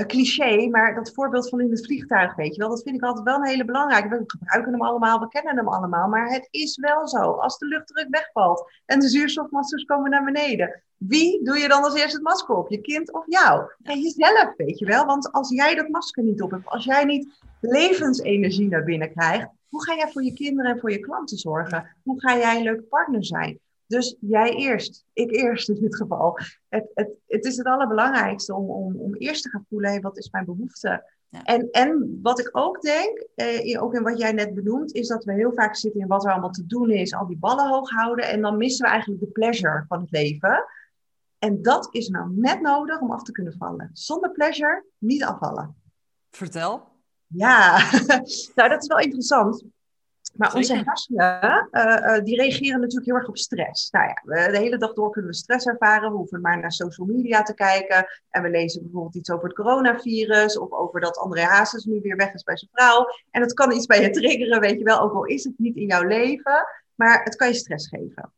cliché, 0.06 0.68
maar 0.70 0.96
dat 0.96 1.14
voorbeeld 1.14 1.50
van 1.50 1.62
in 1.62 1.72
het 1.72 1.86
vliegtuig, 1.86 2.36
weet 2.36 2.56
je 2.56 2.62
wel, 2.62 2.70
dat 2.70 2.84
vind 2.84 2.96
ik 2.96 3.04
altijd 3.04 3.26
wel 3.26 3.36
een 3.36 3.48
hele 3.48 3.66
belangrijke. 3.66 4.10
We 4.10 4.24
gebruiken 4.28 4.72
hem 4.72 4.82
allemaal, 4.82 5.20
we 5.20 5.28
kennen 5.28 5.58
hem 5.58 5.68
allemaal, 5.68 6.08
maar 6.08 6.30
het 6.32 6.48
is 6.52 6.78
wel 6.78 7.08
zo. 7.08 7.32
Als 7.32 7.58
de 7.58 7.66
luchtdruk 7.66 8.08
wegvalt 8.10 8.72
en 8.86 9.00
de 9.00 9.10
zuurstofmaskers 9.10 9.84
komen 9.84 10.10
naar 10.10 10.24
beneden, 10.24 10.84
wie 10.98 11.44
doe 11.44 11.58
je 11.58 11.68
dan 11.68 11.84
als 11.84 11.94
eerste 11.94 12.16
het 12.16 12.24
masker 12.24 12.56
op? 12.56 12.70
Je 12.70 12.82
kind 12.82 13.14
of 13.14 13.24
jou? 13.28 13.72
Ja, 13.78 13.94
jezelf, 13.94 14.54
weet 14.58 14.80
je 14.80 14.86
wel. 14.86 15.06
Want 15.06 15.32
als 15.32 15.50
jij 15.50 15.76
dat 15.76 15.88
masker 15.88 16.24
niet 16.24 16.42
op 16.42 16.52
hebt, 16.52 16.68
als 16.68 16.86
jij 16.86 17.04
niet 17.04 17.42
levensenergie 17.62 18.70
naar 18.70 18.84
binnen 18.84 19.12
krijgt, 19.12 19.48
hoe 19.70 19.84
ga 19.84 19.96
jij 19.96 20.12
voor 20.12 20.24
je 20.24 20.34
kinderen 20.34 20.72
en 20.72 20.80
voor 20.80 20.92
je 20.92 21.00
klanten 21.00 21.38
zorgen? 21.38 21.96
Hoe 22.04 22.20
ga 22.20 22.38
jij 22.38 22.58
een 22.58 22.64
leuke 22.64 22.84
partner 22.84 23.26
zijn? 23.26 23.60
Dus 23.90 24.16
jij 24.20 24.54
eerst, 24.56 25.06
ik 25.14 25.32
eerst 25.32 25.70
in 25.70 25.80
dit 25.80 25.96
geval. 25.96 26.40
Het, 26.68 26.92
het, 26.94 27.10
het 27.28 27.46
is 27.46 27.58
het 27.58 27.66
allerbelangrijkste 27.66 28.56
om, 28.56 28.70
om, 28.70 28.96
om 28.96 29.16
eerst 29.16 29.44
te 29.44 29.50
gaan 29.50 29.66
voelen, 29.70 29.90
hey, 29.90 30.02
wat 30.02 30.18
is 30.18 30.30
mijn 30.30 30.46
behoefte? 30.46 31.12
Ja. 31.30 31.44
En, 31.44 31.72
en 31.72 32.20
wat 32.22 32.40
ik 32.40 32.50
ook 32.52 32.82
denk, 32.82 33.28
eh, 33.36 33.84
ook 33.84 33.94
in 33.94 34.04
wat 34.04 34.20
jij 34.20 34.32
net 34.32 34.54
benoemt, 34.54 34.94
is 34.94 35.08
dat 35.08 35.24
we 35.24 35.34
heel 35.34 35.54
vaak 35.54 35.76
zitten 35.76 36.02
in 36.02 36.08
wat 36.08 36.26
er 36.26 36.32
allemaal 36.32 36.52
te 36.52 36.66
doen 36.66 36.90
is, 36.90 37.14
al 37.14 37.28
die 37.28 37.38
ballen 37.38 37.68
hoog 37.68 37.90
houden 37.90 38.26
en 38.26 38.42
dan 38.42 38.58
missen 38.58 38.86
we 38.86 38.92
eigenlijk 38.92 39.22
de 39.22 39.32
pleasure 39.32 39.86
van 39.88 40.00
het 40.00 40.12
leven. 40.12 40.66
En 41.40 41.62
dat 41.62 41.88
is 41.92 42.08
nou 42.08 42.32
net 42.36 42.62
nodig 42.62 43.00
om 43.00 43.12
af 43.12 43.24
te 43.24 43.32
kunnen 43.32 43.54
vallen. 43.58 43.90
Zonder 43.94 44.32
pleasure 44.32 44.86
niet 44.98 45.24
afvallen. 45.24 45.76
Vertel. 46.32 46.88
Ja, 47.28 47.78
nou 48.56 48.70
dat 48.70 48.82
is 48.82 48.88
wel 48.88 49.00
interessant. 49.00 49.64
Maar 50.36 50.56
onze 50.56 50.76
hersenen, 50.76 51.68
eh, 51.72 52.16
eh, 52.16 52.24
die 52.24 52.36
reageren 52.36 52.80
natuurlijk 52.80 53.06
heel 53.06 53.16
erg 53.16 53.28
op 53.28 53.38
stress. 53.38 53.92
Nou 53.92 54.08
ja, 54.08 54.48
de 54.52 54.58
hele 54.58 54.78
dag 54.78 54.94
door 54.94 55.12
kunnen 55.12 55.32
we 55.32 55.38
stress 55.38 55.66
ervaren. 55.66 56.12
We 56.12 56.18
hoeven 56.18 56.42
maar 56.42 56.60
naar 56.60 56.72
social 56.72 57.08
media 57.08 57.42
te 57.44 57.54
kijken. 57.54 58.08
En 58.30 58.42
we 58.42 58.50
lezen 58.50 58.82
bijvoorbeeld 58.82 59.16
iets 59.16 59.32
over 59.32 59.48
het 59.48 59.56
coronavirus. 59.56 60.58
Of 60.58 60.72
over 60.72 61.00
dat 61.00 61.18
André 61.18 61.42
Hazes 61.42 61.86
nu 61.86 62.00
weer 62.02 62.16
weg 62.16 62.34
is 62.34 62.44
bij 62.44 62.58
zijn 62.58 62.72
vrouw. 62.74 63.06
En 63.32 63.42
dat 63.42 63.54
kan 63.54 63.72
iets 63.72 63.86
bij 63.86 64.02
je 64.02 64.10
triggeren, 64.10 64.60
weet 64.60 64.78
je 64.78 64.84
wel. 64.84 65.00
Ook 65.02 65.14
al 65.14 65.26
is 65.26 65.44
het 65.44 65.54
niet 65.58 65.76
in 65.76 65.88
jouw 65.88 66.04
leven. 66.04 66.66
Maar 66.96 67.24
het 67.24 67.36
kan 67.36 67.48
je 67.48 67.54
stress 67.54 67.88
geven. 67.88 68.32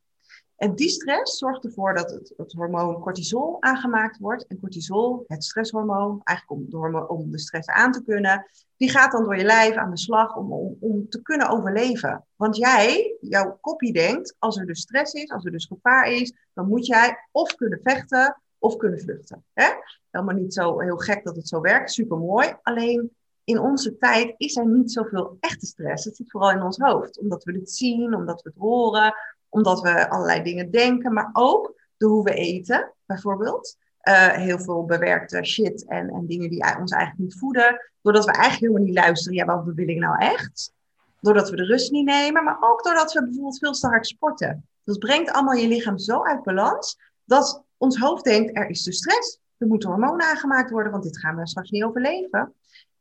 En 0.62 0.76
die 0.76 0.90
stress 0.90 1.38
zorgt 1.38 1.66
ervoor 1.66 1.94
dat 1.94 2.12
het, 2.12 2.34
het 2.38 2.52
hormoon 2.52 3.00
cortisol 3.00 3.58
aangemaakt 3.60 4.18
wordt. 4.18 4.48
En 4.48 4.60
cortisol, 4.60 5.24
het 5.28 5.44
stresshormoon, 5.44 6.22
eigenlijk 6.24 6.62
om 6.62 6.92
de, 6.92 7.08
om 7.08 7.32
de 7.32 7.40
stress 7.40 7.68
aan 7.68 7.92
te 7.92 8.04
kunnen, 8.04 8.46
die 8.78 8.90
gaat 8.90 9.12
dan 9.12 9.24
door 9.24 9.38
je 9.38 9.44
lijf 9.44 9.76
aan 9.76 9.90
de 9.90 9.98
slag 9.98 10.36
om, 10.36 10.54
om, 10.54 10.78
om 10.80 11.10
te 11.10 11.22
kunnen 11.22 11.50
overleven. 11.50 12.26
Want 12.36 12.58
jij, 12.58 13.16
jouw 13.22 13.58
kopie 13.62 13.94
denkt, 13.94 14.36
als 14.40 14.58
er 14.58 14.66
dus 14.66 14.82
stress 14.82 15.14
is, 15.14 15.30
als 15.32 15.46
er 15.46 15.52
dus 15.52 15.66
gevaar 15.66 16.12
is, 16.12 16.34
dan 16.54 16.68
moet 16.68 16.86
jij 16.86 17.18
of 17.32 17.56
kunnen 17.56 17.80
vechten 17.84 18.42
of 18.60 18.76
kunnen 18.78 19.00
vluchten. 19.00 19.44
Hè? 19.54 19.70
Helemaal 20.10 20.36
niet 20.36 20.54
zo 20.54 20.80
heel 20.80 20.98
gek 20.98 21.24
dat 21.24 21.36
het 21.36 21.48
zo 21.48 21.62
werkt, 21.62 21.92
super 21.92 22.18
mooi. 22.18 22.54
Alleen 22.62 23.12
in 23.44 23.60
onze 23.60 23.98
tijd 23.98 24.34
is 24.38 24.58
er 24.58 24.68
niet 24.68 24.92
zoveel 24.92 25.38
echte 25.40 25.66
stress. 25.66 26.06
Het 26.06 26.16
zit 26.16 26.32
vooral 26.32 26.52
in 26.52 26.62
ons 26.62 26.78
hoofd, 26.78 27.20
omdat 27.20 27.44
we 27.44 27.52
het 27.52 27.72
zien, 27.72 28.16
omdat 28.16 28.42
we 28.42 28.50
het 28.50 28.58
horen, 28.58 29.14
omdat 29.52 29.82
we 29.82 30.10
allerlei 30.10 30.44
dingen 30.44 30.72
denken, 30.72 31.14
maar 31.14 31.30
ook 31.34 31.74
door 31.98 32.10
hoe 32.10 32.24
we 32.24 32.34
eten, 32.34 32.94
bijvoorbeeld. 33.06 33.78
Uh, 34.04 34.28
heel 34.28 34.60
veel 34.60 34.86
bewerkte 34.86 35.44
shit 35.44 35.86
en, 35.88 36.10
en 36.10 36.26
dingen 36.26 36.50
die 36.50 36.78
ons 36.80 36.92
eigenlijk 36.92 37.18
niet 37.18 37.40
voeden. 37.40 37.82
Doordat 38.02 38.26
we 38.26 38.32
eigenlijk 38.32 38.62
helemaal 38.62 38.94
niet 38.94 39.06
luisteren, 39.06 39.38
ja, 39.38 39.46
wat 39.46 39.64
wil 39.76 39.88
ik 39.88 39.98
nou 39.98 40.18
echt? 40.18 40.74
doordat 41.22 41.50
we 41.50 41.56
de 41.56 41.66
rust 41.66 41.92
niet 41.92 42.06
nemen, 42.06 42.44
maar 42.44 42.58
ook 42.60 42.84
doordat 42.84 43.14
we 43.14 43.24
bijvoorbeeld 43.24 43.60
veel 43.60 43.72
te 43.72 43.88
hard 43.88 44.08
sporten. 44.08 44.68
Dat 44.84 45.00
brengt 45.00 45.32
allemaal 45.32 45.56
je 45.56 45.68
lichaam 45.68 45.98
zo 45.98 46.24
uit 46.24 46.44
balans 46.44 46.98
dat 47.26 47.64
ons 47.78 47.98
hoofd 47.98 48.24
denkt, 48.24 48.58
er 48.58 48.70
is 48.70 48.84
de 48.84 48.94
stress, 48.94 49.40
er 49.58 49.68
moeten 49.68 49.90
hormonen 49.90 50.26
aangemaakt 50.26 50.72
worden, 50.72 50.92
want 50.92 51.04
dit 51.04 51.20
gaan 51.20 51.36
we 51.36 51.48
straks 51.48 51.70
niet 51.70 51.84
overleven. 51.84 52.54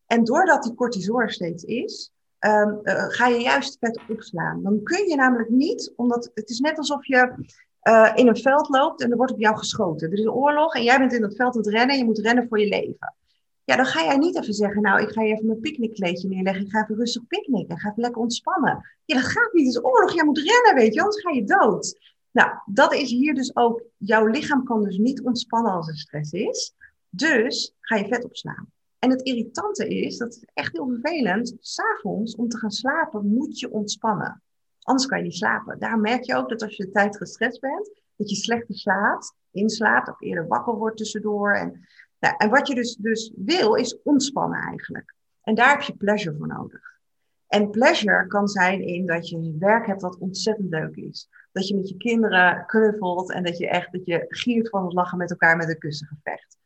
En 0.07 0.24
doordat 0.24 0.62
die 0.62 0.74
cortisol 0.74 1.20
er 1.20 1.30
steeds 1.30 1.64
is, 1.64 2.12
um, 2.41 2.80
uh, 2.82 3.05
ga 3.09 3.26
je 3.26 3.41
juist 3.41 3.76
vet 3.80 4.01
opslaan. 4.09 4.62
Dan 4.62 4.82
kun 4.82 5.09
je 5.09 5.16
namelijk 5.16 5.49
niet, 5.49 5.93
omdat 5.97 6.30
het 6.34 6.51
is 6.51 6.59
net 6.59 6.78
alsof 6.78 7.07
je 7.07 7.34
uh, 7.82 8.12
in 8.14 8.28
een 8.28 8.36
veld 8.36 8.68
loopt 8.68 9.03
en 9.03 9.11
er 9.11 9.16
wordt 9.16 9.32
op 9.32 9.41
jou 9.41 9.57
geschoten. 9.57 10.09
Er 10.11 10.18
is 10.18 10.24
een 10.24 10.32
oorlog 10.32 10.74
en 10.74 10.82
jij 10.82 10.99
bent 10.99 11.12
in 11.12 11.20
dat 11.20 11.36
veld 11.36 11.55
aan 11.55 11.61
het 11.61 11.70
rennen 11.70 11.91
en 11.91 11.99
je 11.99 12.05
moet 12.05 12.18
rennen 12.18 12.49
voor 12.49 12.61
je 12.61 12.68
leven. 12.68 13.14
Ja, 13.64 13.76
dan 13.76 13.86
ga 13.86 14.05
jij 14.05 14.16
niet 14.16 14.36
even 14.36 14.55
zeggen, 14.55 14.82
nou, 14.82 15.03
ik 15.03 15.11
ga 15.11 15.22
even 15.22 15.47
mijn 15.47 15.61
picknickkleedje 15.61 16.28
neerleggen. 16.28 16.64
Ik 16.64 16.70
ga 16.70 16.82
even 16.82 16.97
rustig 16.97 17.26
picknicken. 17.26 17.74
Ik 17.74 17.80
ga 17.80 17.91
even 17.91 18.03
lekker 18.03 18.20
ontspannen. 18.20 18.84
Ja, 19.05 19.14
dat 19.14 19.24
gaat 19.24 19.53
niet. 19.53 19.66
Het 19.66 19.74
is 19.74 19.84
oorlog. 19.84 20.12
Jij 20.12 20.24
moet 20.24 20.38
rennen, 20.38 20.74
weet 20.74 20.95
je, 20.95 21.01
anders 21.01 21.22
ga 21.22 21.30
je 21.30 21.45
dood. 21.45 21.99
Nou, 22.30 22.51
dat 22.66 22.95
is 22.95 23.11
hier 23.11 23.34
dus 23.34 23.57
ook. 23.57 23.82
Jouw 23.97 24.26
lichaam 24.26 24.64
kan 24.64 24.82
dus 24.82 24.97
niet 24.97 25.22
ontspannen 25.22 25.72
als 25.72 25.88
er 25.88 25.97
stress 25.97 26.32
is. 26.32 26.74
Dus 27.09 27.74
ga 27.80 27.97
je 27.97 28.09
vet 28.09 28.24
opslaan. 28.24 28.72
En 29.01 29.11
het 29.11 29.22
irritante 29.22 29.88
is, 29.88 30.16
dat 30.16 30.34
is 30.34 30.44
echt 30.55 30.72
heel 30.72 30.88
vervelend, 30.88 31.57
s'avonds 31.61 32.34
om 32.34 32.48
te 32.48 32.59
gaan 32.59 32.70
slapen 32.70 33.26
moet 33.26 33.59
je 33.59 33.70
ontspannen. 33.70 34.42
Anders 34.82 35.09
kan 35.09 35.18
je 35.18 35.24
niet 35.24 35.34
slapen. 35.34 35.78
Daar 35.78 35.98
merk 35.98 36.24
je 36.24 36.36
ook 36.36 36.48
dat 36.48 36.62
als 36.62 36.76
je 36.76 36.84
de 36.84 36.90
tijd 36.90 37.16
gestrest 37.16 37.61
bent, 37.61 37.90
dat 38.16 38.30
je 38.30 38.36
slechter 38.36 38.74
slaapt, 38.74 39.34
inslaapt 39.51 40.09
of 40.09 40.20
eerder 40.20 40.46
wakker 40.46 40.74
wordt 40.74 40.96
tussendoor. 40.96 41.55
En, 41.55 41.88
nou, 42.18 42.34
en 42.38 42.51
wat 42.51 42.68
je 42.68 42.74
dus, 42.74 42.96
dus 42.96 43.32
wil, 43.36 43.74
is 43.74 44.03
ontspannen 44.03 44.61
eigenlijk. 44.61 45.14
En 45.42 45.55
daar 45.55 45.70
heb 45.70 45.80
je 45.80 45.96
pleasure 45.96 46.36
voor 46.36 46.46
nodig. 46.46 46.98
En 47.46 47.70
pleasure 47.70 48.26
kan 48.26 48.48
zijn 48.48 48.80
in 48.80 49.07
dat 49.07 49.28
je 49.28 49.57
werk 49.59 49.86
hebt 49.86 50.03
wat 50.03 50.18
ontzettend 50.18 50.70
leuk 50.70 50.96
is. 50.96 51.28
Dat 51.53 51.68
je 51.68 51.76
met 51.76 51.88
je 51.88 51.96
kinderen 51.96 52.66
knuffelt 52.66 53.32
en 53.32 53.42
dat 53.42 53.59
je 53.59 53.68
echt 53.68 53.92
dat 53.92 54.07
je 54.07 54.24
giert 54.28 54.68
van 54.68 54.84
het 54.84 54.92
lachen 54.92 55.18
met 55.18 55.30
elkaar 55.30 55.57
met 55.57 55.68
een 55.68 55.78
kussengevecht. 55.78 56.57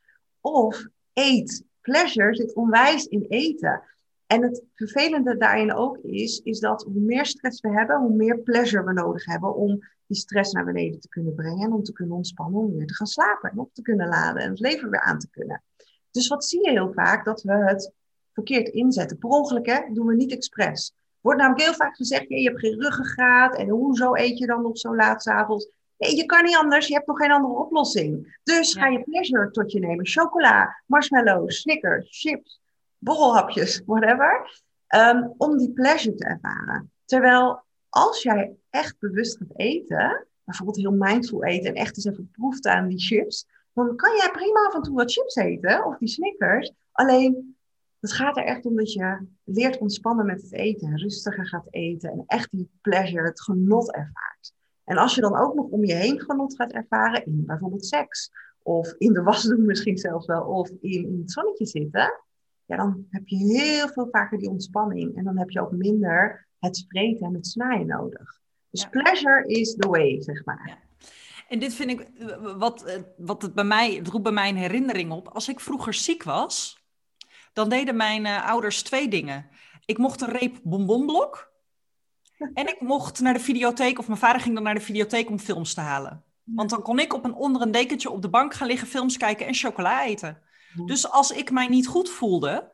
Of 0.40 0.86
eet. 1.12 1.64
Pleasure 1.84 2.34
zit 2.34 2.54
onwijs 2.54 3.04
in 3.06 3.24
eten. 3.28 3.82
En 4.26 4.42
het 4.42 4.64
vervelende 4.74 5.36
daarin 5.36 5.74
ook 5.74 5.98
is, 5.98 6.38
is 6.38 6.60
dat 6.60 6.82
hoe 6.82 7.00
meer 7.00 7.26
stress 7.26 7.60
we 7.60 7.70
hebben, 7.70 8.00
hoe 8.00 8.14
meer 8.14 8.38
pleasure 8.38 8.84
we 8.84 8.92
nodig 8.92 9.24
hebben 9.24 9.54
om 9.54 9.78
die 10.06 10.16
stress 10.16 10.52
naar 10.52 10.64
beneden 10.64 11.00
te 11.00 11.08
kunnen 11.08 11.34
brengen 11.34 11.66
en 11.66 11.72
om 11.72 11.82
te 11.82 11.92
kunnen 11.92 12.16
ontspannen, 12.16 12.60
om 12.60 12.76
weer 12.76 12.86
te 12.86 12.94
gaan 12.94 13.06
slapen 13.06 13.50
en 13.50 13.58
op 13.58 13.74
te 13.74 13.82
kunnen 13.82 14.08
laden 14.08 14.42
en 14.42 14.50
het 14.50 14.60
leven 14.60 14.90
weer 14.90 15.00
aan 15.00 15.18
te 15.18 15.30
kunnen. 15.30 15.62
Dus 16.10 16.28
wat 16.28 16.44
zie 16.44 16.64
je 16.64 16.70
heel 16.70 16.92
vaak? 16.92 17.24
Dat 17.24 17.42
we 17.42 17.52
het 17.52 17.92
verkeerd 18.32 18.68
inzetten. 18.68 19.18
Per 19.18 19.28
ongeluk, 19.28 19.66
hè, 19.66 19.80
doen 19.92 20.06
we 20.06 20.14
niet 20.14 20.32
expres. 20.32 20.92
Wordt 21.20 21.40
namelijk 21.40 21.64
heel 21.64 21.74
vaak 21.74 21.96
gezegd, 21.96 22.28
je 22.28 22.48
hebt 22.48 22.60
geen 22.60 22.80
ruggengraat 22.80 23.56
en 23.56 23.68
hoezo 23.68 24.14
eet 24.14 24.38
je 24.38 24.46
dan 24.46 24.62
nog 24.62 24.78
zo 24.78 24.96
laat 24.96 25.22
s'avonds? 25.22 25.68
Je 25.96 26.26
kan 26.26 26.44
niet 26.44 26.56
anders, 26.56 26.86
je 26.86 26.94
hebt 26.94 27.06
nog 27.06 27.18
geen 27.18 27.32
andere 27.32 27.54
oplossing. 27.54 28.38
Dus 28.42 28.74
ga 28.74 28.86
je 28.86 29.02
pleasure 29.02 29.50
tot 29.50 29.72
je 29.72 29.78
nemen. 29.78 30.06
Chocola, 30.06 30.82
marshmallows, 30.86 31.60
Snickers, 31.60 32.20
chips, 32.20 32.60
borrelhapjes, 32.98 33.82
whatever. 33.86 34.62
Um, 34.94 35.34
om 35.36 35.58
die 35.58 35.72
pleasure 35.72 36.14
te 36.14 36.24
ervaren. 36.24 36.92
Terwijl 37.04 37.62
als 37.88 38.22
jij 38.22 38.56
echt 38.70 38.98
bewust 38.98 39.36
gaat 39.36 39.58
eten, 39.58 40.26
bijvoorbeeld 40.44 40.76
heel 40.76 40.92
mindful 40.92 41.44
eten 41.44 41.74
en 41.74 41.74
echt 41.74 41.96
eens 41.96 42.06
even 42.06 42.30
proeft 42.32 42.66
aan 42.66 42.88
die 42.88 43.00
chips, 43.00 43.46
dan 43.72 43.96
kan 43.96 44.16
jij 44.16 44.30
prima 44.30 44.66
af 44.66 44.74
en 44.74 44.82
toe 44.82 44.94
wat 44.94 45.12
chips 45.12 45.34
eten 45.34 45.84
of 45.84 45.98
die 45.98 46.08
Snickers. 46.08 46.72
Alleen 46.92 47.56
het 48.00 48.12
gaat 48.12 48.36
er 48.36 48.44
echt 48.44 48.66
om 48.66 48.76
dat 48.76 48.92
je 48.92 49.26
leert 49.44 49.78
ontspannen 49.78 50.26
met 50.26 50.42
het 50.42 50.52
eten, 50.52 50.98
rustiger 50.98 51.46
gaat 51.46 51.66
eten 51.70 52.10
en 52.10 52.24
echt 52.26 52.50
die 52.50 52.70
pleasure, 52.80 53.26
het 53.26 53.42
genot 53.42 53.92
ervaart. 53.92 54.52
En 54.84 54.96
als 54.96 55.14
je 55.14 55.20
dan 55.20 55.36
ook 55.36 55.54
nog 55.54 55.66
om 55.66 55.84
je 55.84 55.94
heen 55.94 56.20
genot 56.20 56.56
gaat 56.56 56.72
ervaren 56.72 57.26
in 57.26 57.42
bijvoorbeeld 57.46 57.86
seks, 57.86 58.30
of 58.62 58.94
in 58.98 59.12
de 59.12 59.22
was 59.22 59.42
doen 59.42 59.64
misschien 59.70 59.98
zelfs 59.98 60.26
wel, 60.26 60.42
of 60.42 60.70
in, 60.80 61.06
in 61.06 61.18
het 61.18 61.32
zonnetje 61.32 61.66
zitten, 61.66 62.22
ja, 62.66 62.76
dan 62.76 63.06
heb 63.10 63.22
je 63.28 63.36
heel 63.36 63.88
veel 63.88 64.08
vaker 64.10 64.38
die 64.38 64.50
ontspanning. 64.50 65.16
En 65.16 65.24
dan 65.24 65.38
heb 65.38 65.50
je 65.50 65.60
ook 65.60 65.72
minder 65.72 66.46
het 66.58 66.76
spreken 66.76 67.26
en 67.26 67.34
het 67.34 67.46
snijden 67.46 67.86
nodig. 67.86 68.40
Dus 68.70 68.88
pleasure 68.88 69.46
is 69.46 69.74
the 69.74 69.88
way, 69.88 70.22
zeg 70.22 70.44
maar. 70.44 70.62
Ja. 70.66 71.06
En 71.48 71.58
dit 71.58 71.74
vind 71.74 71.90
ik, 71.90 72.08
wat, 72.56 73.02
wat 73.16 73.42
het 73.42 73.54
bij 73.54 73.64
mij, 73.64 73.94
het 73.94 74.08
roept 74.08 74.22
bij 74.22 74.32
mij 74.32 74.48
een 74.48 74.56
herinnering 74.56 75.12
op. 75.12 75.28
Als 75.28 75.48
ik 75.48 75.60
vroeger 75.60 75.94
ziek 75.94 76.22
was, 76.22 76.82
dan 77.52 77.68
deden 77.68 77.96
mijn 77.96 78.24
uh, 78.24 78.48
ouders 78.48 78.82
twee 78.82 79.08
dingen. 79.08 79.46
Ik 79.84 79.98
mocht 79.98 80.20
een 80.20 80.30
reep 80.30 80.60
bonbonblok 80.62 81.52
en 82.54 82.68
ik 82.68 82.80
mocht 82.80 83.20
naar 83.20 83.32
de 83.32 83.40
videotheek, 83.40 83.98
of 83.98 84.06
mijn 84.06 84.18
vader 84.18 84.40
ging 84.40 84.54
dan 84.54 84.64
naar 84.64 84.74
de 84.74 84.80
videotheek 84.80 85.30
om 85.30 85.38
films 85.38 85.74
te 85.74 85.80
halen. 85.80 86.24
Want 86.44 86.70
dan 86.70 86.82
kon 86.82 86.98
ik 86.98 87.14
op 87.14 87.24
een, 87.24 87.34
onder 87.34 87.62
een 87.62 87.70
dekentje 87.70 88.10
op 88.10 88.22
de 88.22 88.28
bank 88.28 88.54
gaan 88.54 88.66
liggen, 88.66 88.88
films 88.88 89.16
kijken 89.16 89.46
en 89.46 89.54
chocola 89.54 90.04
eten. 90.04 90.42
Dus 90.86 91.10
als 91.10 91.30
ik 91.30 91.50
mij 91.50 91.68
niet 91.68 91.86
goed 91.86 92.10
voelde, 92.10 92.72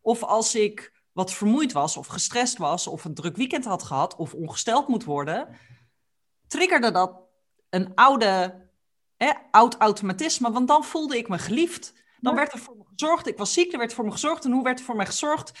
of 0.00 0.22
als 0.22 0.54
ik 0.54 0.92
wat 1.12 1.32
vermoeid 1.32 1.72
was, 1.72 1.96
of 1.96 2.06
gestrest 2.06 2.58
was, 2.58 2.86
of 2.86 3.04
een 3.04 3.14
druk 3.14 3.36
weekend 3.36 3.64
had 3.64 3.82
gehad, 3.82 4.16
of 4.16 4.34
ongesteld 4.34 4.88
moet 4.88 5.04
worden, 5.04 5.48
triggerde 6.46 6.90
dat 6.90 7.20
een 7.70 7.94
oude, 7.94 8.62
hè, 9.16 9.32
oud 9.50 9.76
automatisme, 9.76 10.52
want 10.52 10.68
dan 10.68 10.84
voelde 10.84 11.16
ik 11.16 11.28
me 11.28 11.38
geliefd. 11.38 11.94
Dan 12.20 12.34
werd 12.34 12.52
er 12.52 12.58
voor 12.58 12.76
me 12.76 12.84
gezorgd, 12.96 13.26
ik 13.26 13.38
was 13.38 13.52
ziek, 13.52 13.72
er 13.72 13.78
werd 13.78 13.94
voor 13.94 14.04
me 14.04 14.10
gezorgd. 14.10 14.44
En 14.44 14.52
hoe 14.52 14.62
werd 14.62 14.78
er 14.78 14.84
voor 14.84 14.96
mij 14.96 15.06
gezorgd? 15.06 15.52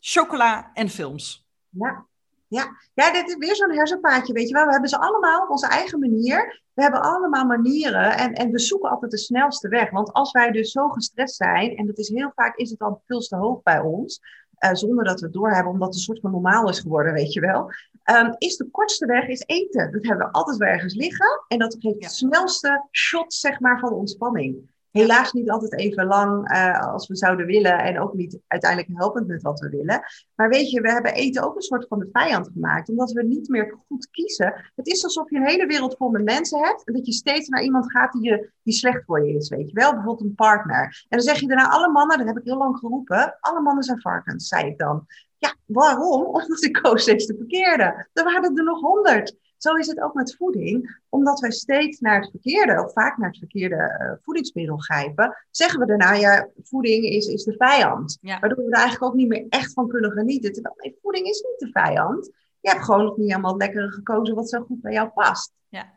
Chocola 0.00 0.70
en 0.72 0.88
films. 0.88 1.48
Ja, 1.68 2.06
ja, 2.50 2.76
ja 2.94 3.12
dit 3.12 3.28
is 3.28 3.36
weer 3.36 3.56
zo'n 3.56 3.72
hersenpaadje, 3.72 4.32
weet 4.32 4.48
je 4.48 4.54
wel. 4.54 4.64
We 4.64 4.70
hebben 4.70 4.88
ze 4.88 4.98
allemaal 4.98 5.42
op 5.42 5.50
onze 5.50 5.66
eigen 5.66 5.98
manier. 5.98 6.62
We 6.74 6.82
hebben 6.82 7.02
allemaal 7.02 7.44
manieren 7.44 8.16
en, 8.16 8.32
en 8.32 8.50
we 8.50 8.58
zoeken 8.58 8.90
altijd 8.90 9.10
de 9.10 9.18
snelste 9.18 9.68
weg. 9.68 9.90
Want 9.90 10.12
als 10.12 10.32
wij 10.32 10.50
dus 10.50 10.72
zo 10.72 10.88
gestrest 10.88 11.36
zijn, 11.36 11.76
en 11.76 11.86
dat 11.86 11.98
is 11.98 12.08
heel 12.08 12.32
vaak 12.34 12.56
is 12.56 12.70
het 12.70 12.80
al 12.80 13.02
veel 13.06 13.20
te 13.20 13.36
hoog 13.36 13.62
bij 13.62 13.80
ons, 13.80 14.20
uh, 14.58 14.74
zonder 14.74 15.04
dat 15.04 15.20
we 15.20 15.26
het 15.26 15.34
doorhebben, 15.34 15.72
omdat 15.72 15.88
het 15.88 15.96
een 15.96 16.02
soort 16.02 16.20
van 16.20 16.30
normaal 16.30 16.68
is 16.68 16.80
geworden, 16.80 17.12
weet 17.12 17.32
je 17.32 17.40
wel. 17.40 17.70
Um, 18.10 18.34
is 18.38 18.56
de 18.56 18.68
kortste 18.70 19.06
weg 19.06 19.28
is 19.28 19.42
eten. 19.46 19.92
Dat 19.92 20.06
hebben 20.06 20.26
we 20.26 20.32
altijd 20.32 20.56
wel 20.56 20.68
ergens 20.68 20.94
liggen. 20.94 21.44
En 21.48 21.58
dat 21.58 21.76
geeft 21.78 22.00
de 22.00 22.08
snelste 22.08 22.86
shot, 22.90 23.34
zeg 23.34 23.60
maar, 23.60 23.78
van 23.78 23.92
ontspanning. 23.92 24.69
Helaas 24.90 25.32
niet 25.32 25.50
altijd 25.50 25.74
even 25.74 26.06
lang 26.06 26.52
uh, 26.52 26.92
als 26.92 27.08
we 27.08 27.16
zouden 27.16 27.46
willen 27.46 27.78
en 27.78 28.00
ook 28.00 28.14
niet 28.14 28.38
uiteindelijk 28.46 28.98
helpend 28.98 29.26
met 29.26 29.42
wat 29.42 29.60
we 29.60 29.68
willen. 29.68 30.02
Maar 30.34 30.48
weet 30.48 30.70
je, 30.70 30.80
we 30.80 30.90
hebben 30.90 31.14
eten 31.14 31.42
ook 31.42 31.56
een 31.56 31.62
soort 31.62 31.86
van 31.88 31.98
de 31.98 32.08
vijand 32.12 32.50
gemaakt, 32.52 32.88
omdat 32.88 33.12
we 33.12 33.22
niet 33.22 33.48
meer 33.48 33.78
goed 33.88 34.10
kiezen. 34.10 34.70
Het 34.74 34.86
is 34.86 35.04
alsof 35.04 35.30
je 35.30 35.36
een 35.36 35.46
hele 35.46 35.66
wereld 35.66 35.96
vol 35.96 36.10
met 36.10 36.24
mensen 36.24 36.64
hebt 36.64 36.84
en 36.84 36.92
dat 36.92 37.06
je 37.06 37.12
steeds 37.12 37.48
naar 37.48 37.62
iemand 37.62 37.90
gaat 37.90 38.12
die, 38.12 38.22
je, 38.22 38.50
die 38.62 38.74
slecht 38.74 39.04
voor 39.04 39.26
je 39.26 39.36
is, 39.36 39.48
weet 39.48 39.68
je 39.68 39.74
wel. 39.74 39.92
Bijvoorbeeld 39.92 40.28
een 40.28 40.34
partner. 40.34 40.82
En 41.08 41.18
dan 41.18 41.20
zeg 41.20 41.40
je 41.40 41.46
daarna 41.46 41.68
alle 41.68 41.92
mannen, 41.92 42.18
dat 42.18 42.26
heb 42.26 42.36
ik 42.36 42.44
heel 42.44 42.58
lang 42.58 42.78
geroepen, 42.78 43.36
alle 43.40 43.60
mannen 43.60 43.84
zijn 43.84 44.00
varkens, 44.00 44.48
zei 44.48 44.66
ik 44.66 44.78
dan. 44.78 45.06
Ja, 45.38 45.54
waarom? 45.66 46.24
Omdat 46.40 46.64
ik 46.64 46.72
koos 46.82 47.02
steeds 47.02 47.26
de 47.26 47.36
verkeerde. 47.36 48.08
Er 48.12 48.24
waren 48.24 48.56
er 48.56 48.64
nog 48.64 48.80
honderd. 48.80 49.36
Zo 49.62 49.74
is 49.74 49.86
het 49.86 50.00
ook 50.00 50.14
met 50.14 50.36
voeding. 50.36 51.00
Omdat 51.08 51.40
wij 51.40 51.50
steeds 51.50 52.00
naar 52.00 52.20
het 52.20 52.30
verkeerde, 52.30 52.84
of 52.84 52.92
vaak 52.92 53.16
naar 53.16 53.28
het 53.28 53.38
verkeerde 53.38 53.98
uh, 54.00 54.12
voedingsmiddel 54.22 54.76
grijpen, 54.76 55.36
zeggen 55.50 55.80
we 55.80 55.86
daarna, 55.86 56.12
ja, 56.12 56.48
voeding 56.62 57.04
is, 57.04 57.26
is 57.26 57.44
de 57.44 57.54
vijand. 57.56 58.18
Waardoor 58.20 58.56
we 58.56 58.70
er 58.70 58.72
eigenlijk 58.72 59.02
ook 59.02 59.14
niet 59.14 59.28
meer 59.28 59.46
echt 59.48 59.72
van 59.72 59.88
kunnen 59.88 60.10
genieten. 60.10 60.52
Terwijl, 60.52 60.74
nee, 60.78 60.98
voeding 61.02 61.26
is 61.26 61.44
niet 61.48 61.72
de 61.72 61.80
vijand. 61.80 62.30
Je 62.60 62.70
hebt 62.70 62.84
gewoon 62.84 63.04
nog 63.04 63.16
niet 63.16 63.28
helemaal 63.28 63.56
lekker 63.56 63.92
gekozen 63.92 64.34
wat 64.34 64.48
zo 64.48 64.62
goed 64.62 64.80
bij 64.80 64.92
jou 64.92 65.08
past. 65.08 65.52
Ja. 65.68 65.92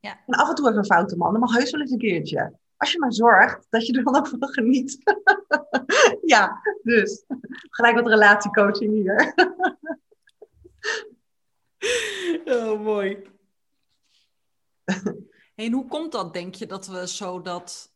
Ja. 0.00 0.20
En 0.26 0.38
af 0.38 0.48
en 0.48 0.54
toe 0.54 0.66
even 0.66 0.78
een 0.78 0.84
foute 0.84 1.16
man, 1.16 1.32
dat 1.32 1.40
mag 1.40 1.54
heus 1.54 1.70
wel 1.70 1.80
eens 1.80 1.90
een 1.90 1.98
keertje. 1.98 2.58
Als 2.76 2.92
je 2.92 2.98
maar 2.98 3.12
zorgt 3.12 3.66
dat 3.70 3.86
je 3.86 3.92
er 3.92 4.04
dan 4.04 4.16
ook 4.16 4.28
van 4.28 4.48
geniet. 4.48 4.98
ja, 6.22 6.60
dus 6.82 7.24
gelijk 7.70 7.94
wat 7.94 8.06
relatiecoaching 8.06 8.92
hier. 8.92 9.34
Oh, 12.44 12.80
mooi. 12.80 13.22
en 15.54 15.72
hoe 15.72 15.86
komt 15.86 16.12
dat, 16.12 16.32
denk 16.32 16.54
je, 16.54 16.66
dat 16.66 16.86
we 16.86 17.08
zo 17.08 17.42
dat... 17.42 17.94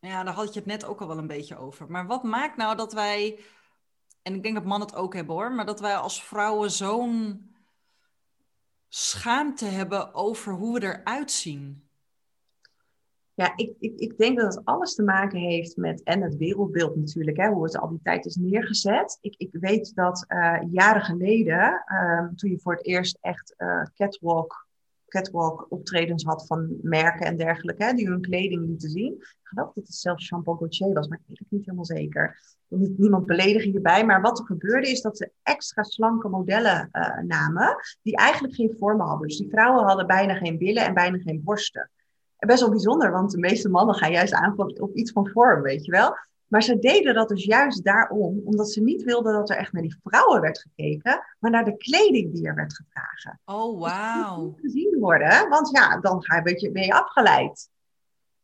Ja, 0.00 0.22
daar 0.22 0.34
had 0.34 0.52
je 0.52 0.58
het 0.58 0.68
net 0.68 0.84
ook 0.84 1.00
al 1.00 1.08
wel 1.08 1.18
een 1.18 1.26
beetje 1.26 1.56
over. 1.56 1.90
Maar 1.90 2.06
wat 2.06 2.22
maakt 2.22 2.56
nou 2.56 2.76
dat 2.76 2.92
wij... 2.92 3.44
En 4.22 4.34
ik 4.34 4.42
denk 4.42 4.54
dat 4.54 4.64
mannen 4.64 4.88
het 4.88 4.96
ook 4.96 5.14
hebben 5.14 5.34
hoor. 5.34 5.52
Maar 5.52 5.66
dat 5.66 5.80
wij 5.80 5.96
als 5.96 6.24
vrouwen 6.24 6.70
zo'n 6.70 7.54
schaamte 8.88 9.64
hebben 9.64 10.14
over 10.14 10.52
hoe 10.52 10.80
we 10.80 10.86
eruit 10.86 11.30
zien. 11.30 11.83
Ja, 13.34 13.52
ik, 13.56 13.72
ik, 13.78 13.98
ik 13.98 14.18
denk 14.18 14.38
dat 14.38 14.54
het 14.54 14.64
alles 14.64 14.94
te 14.94 15.02
maken 15.02 15.38
heeft 15.38 15.76
met, 15.76 16.02
en 16.02 16.22
het 16.22 16.36
wereldbeeld 16.36 16.96
natuurlijk, 16.96 17.36
hè, 17.36 17.48
hoe 17.48 17.64
het 17.64 17.78
al 17.78 17.88
die 17.88 18.00
tijd 18.02 18.26
is 18.26 18.36
neergezet. 18.36 19.18
Ik, 19.20 19.34
ik 19.36 19.48
weet 19.52 19.94
dat 19.94 20.24
uh, 20.28 20.58
jaren 20.70 21.02
geleden, 21.02 21.84
uh, 21.92 22.28
toen 22.34 22.50
je 22.50 22.60
voor 22.60 22.74
het 22.74 22.86
eerst 22.86 23.18
echt 23.20 23.54
uh, 23.58 23.82
catwalk 23.94 24.66
catwalk 25.14 25.66
optredens 25.68 26.24
had 26.24 26.46
van 26.46 26.76
merken 26.82 27.26
en 27.26 27.36
dergelijke, 27.36 27.84
hè, 27.84 27.92
die 27.92 28.08
hun 28.08 28.20
kleding 28.20 28.66
lieten 28.66 28.90
zien. 28.90 29.12
Ik 29.12 29.38
geloof 29.42 29.72
dat 29.72 29.86
het 29.86 29.94
zelfs 29.94 30.28
Jean-Paul 30.28 30.58
was, 30.58 31.08
maar 31.08 31.18
ik 31.18 31.24
weet 31.26 31.38
het 31.38 31.50
niet 31.50 31.64
helemaal 31.64 31.84
zeker. 31.84 32.40
Niet, 32.68 32.98
niemand 32.98 33.26
beledigen 33.26 33.70
hierbij, 33.70 34.04
maar 34.04 34.20
wat 34.20 34.38
er 34.38 34.44
gebeurde 34.44 34.90
is 34.90 35.00
dat 35.00 35.16
ze 35.16 35.30
extra 35.42 35.82
slanke 35.82 36.28
modellen 36.28 36.88
uh, 36.92 37.18
namen, 37.18 37.76
die 38.02 38.16
eigenlijk 38.16 38.54
geen 38.54 38.76
vormen 38.78 39.06
hadden. 39.06 39.28
Dus 39.28 39.38
die 39.38 39.50
vrouwen 39.50 39.84
hadden 39.84 40.06
bijna 40.06 40.34
geen 40.34 40.58
billen 40.58 40.84
en 40.84 40.94
bijna 40.94 41.18
geen 41.18 41.42
borsten. 41.44 41.90
Best 42.46 42.60
wel 42.60 42.70
bijzonder, 42.70 43.10
want 43.10 43.30
de 43.30 43.38
meeste 43.38 43.68
mannen 43.68 43.94
gaan 43.94 44.10
juist 44.10 44.32
aan 44.32 44.58
op 44.58 44.94
iets 44.94 45.12
van 45.12 45.28
vorm, 45.28 45.62
weet 45.62 45.84
je 45.84 45.90
wel. 45.90 46.16
Maar 46.46 46.62
ze 46.62 46.78
deden 46.78 47.14
dat 47.14 47.28
dus 47.28 47.44
juist 47.44 47.84
daarom, 47.84 48.40
omdat 48.44 48.70
ze 48.70 48.80
niet 48.80 49.02
wilden 49.02 49.32
dat 49.32 49.50
er 49.50 49.56
echt 49.56 49.72
naar 49.72 49.82
die 49.82 49.98
vrouwen 50.02 50.40
werd 50.40 50.58
gekeken, 50.58 51.24
maar 51.38 51.50
naar 51.50 51.64
de 51.64 51.76
kleding 51.76 52.32
die 52.32 52.46
er 52.46 52.54
werd 52.54 52.74
gedragen. 52.74 53.40
Oh, 53.44 53.80
wauw. 53.80 54.50
Dus 54.50 54.60
gezien 54.60 54.96
worden, 55.00 55.48
want 55.48 55.70
ja, 55.70 56.00
dan 56.00 56.22
ga 56.22 56.34
je 56.34 56.38
een 56.38 56.44
beetje, 56.44 56.70
ben 56.70 56.84
je 56.84 56.94
afgeleid. 56.94 57.68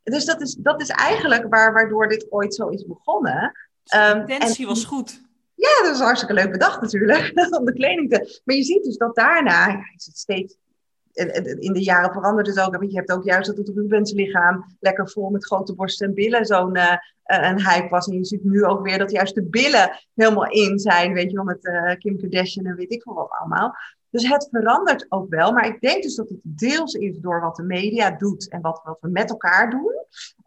Dus 0.02 0.24
dat 0.24 0.40
is, 0.40 0.54
dat 0.54 0.80
is 0.80 0.88
eigenlijk 0.88 1.46
waar, 1.48 1.72
waardoor 1.72 2.08
dit 2.08 2.26
ooit 2.30 2.54
zo 2.54 2.68
is 2.68 2.86
begonnen. 2.86 3.52
Dus 3.82 3.92
de 3.92 3.98
ehm, 3.98 4.18
intentie 4.18 4.66
was 4.66 4.84
goed. 4.84 5.20
Ja, 5.54 5.82
dat 5.82 5.94
is 5.94 6.00
hartstikke 6.00 6.34
leuk 6.34 6.50
bedacht 6.50 6.80
natuurlijk, 6.80 7.32
om 7.58 7.64
de 7.64 7.72
kleding 7.72 8.10
te... 8.10 8.40
Maar 8.44 8.56
je 8.56 8.62
ziet 8.62 8.84
dus 8.84 8.96
dat 8.96 9.14
daarna 9.14 9.66
ja, 9.68 9.90
is 9.96 10.06
het 10.06 10.18
steeds 10.18 10.56
in 11.12 11.72
de 11.72 11.82
jaren 11.82 12.12
verandert 12.12 12.46
het 12.46 12.60
ook. 12.60 12.82
Je 12.82 12.96
hebt 12.96 13.12
ook 13.12 13.24
juist 13.24 13.46
dat 13.46 13.56
het 13.56 13.68
Rubens 13.74 14.12
lichaam 14.12 14.76
lekker 14.80 15.10
vol 15.10 15.30
met 15.30 15.46
grote 15.46 15.74
borsten 15.74 16.06
en 16.06 16.14
billen 16.14 16.46
zo'n 16.46 16.76
uh, 16.76 16.96
een 17.24 17.66
hype 17.66 17.88
was. 17.88 18.06
En 18.06 18.16
je 18.16 18.24
ziet 18.24 18.44
nu 18.44 18.64
ook 18.64 18.82
weer 18.82 18.98
dat 18.98 19.10
juist 19.10 19.34
de 19.34 19.42
billen 19.42 19.90
helemaal 20.14 20.50
in 20.50 20.78
zijn. 20.78 21.12
Weet 21.12 21.30
je 21.30 21.36
wel, 21.36 21.44
met 21.44 21.64
uh, 21.64 21.94
Kim 21.94 22.18
Kardashian 22.18 22.66
en 22.66 22.76
weet 22.76 22.92
ik 22.92 23.02
veel 23.02 23.14
wat 23.14 23.30
allemaal. 23.30 23.74
Dus 24.10 24.28
het 24.28 24.48
verandert 24.50 25.06
ook 25.08 25.28
wel. 25.28 25.52
Maar 25.52 25.66
ik 25.66 25.80
denk 25.80 26.02
dus 26.02 26.14
dat 26.14 26.28
het 26.28 26.40
deels 26.42 26.94
is 26.94 27.18
door 27.18 27.40
wat 27.40 27.56
de 27.56 27.62
media 27.62 28.10
doet 28.10 28.48
en 28.48 28.60
wat, 28.60 28.80
wat 28.84 28.98
we 29.00 29.08
met 29.08 29.30
elkaar 29.30 29.70
doen. 29.70 29.94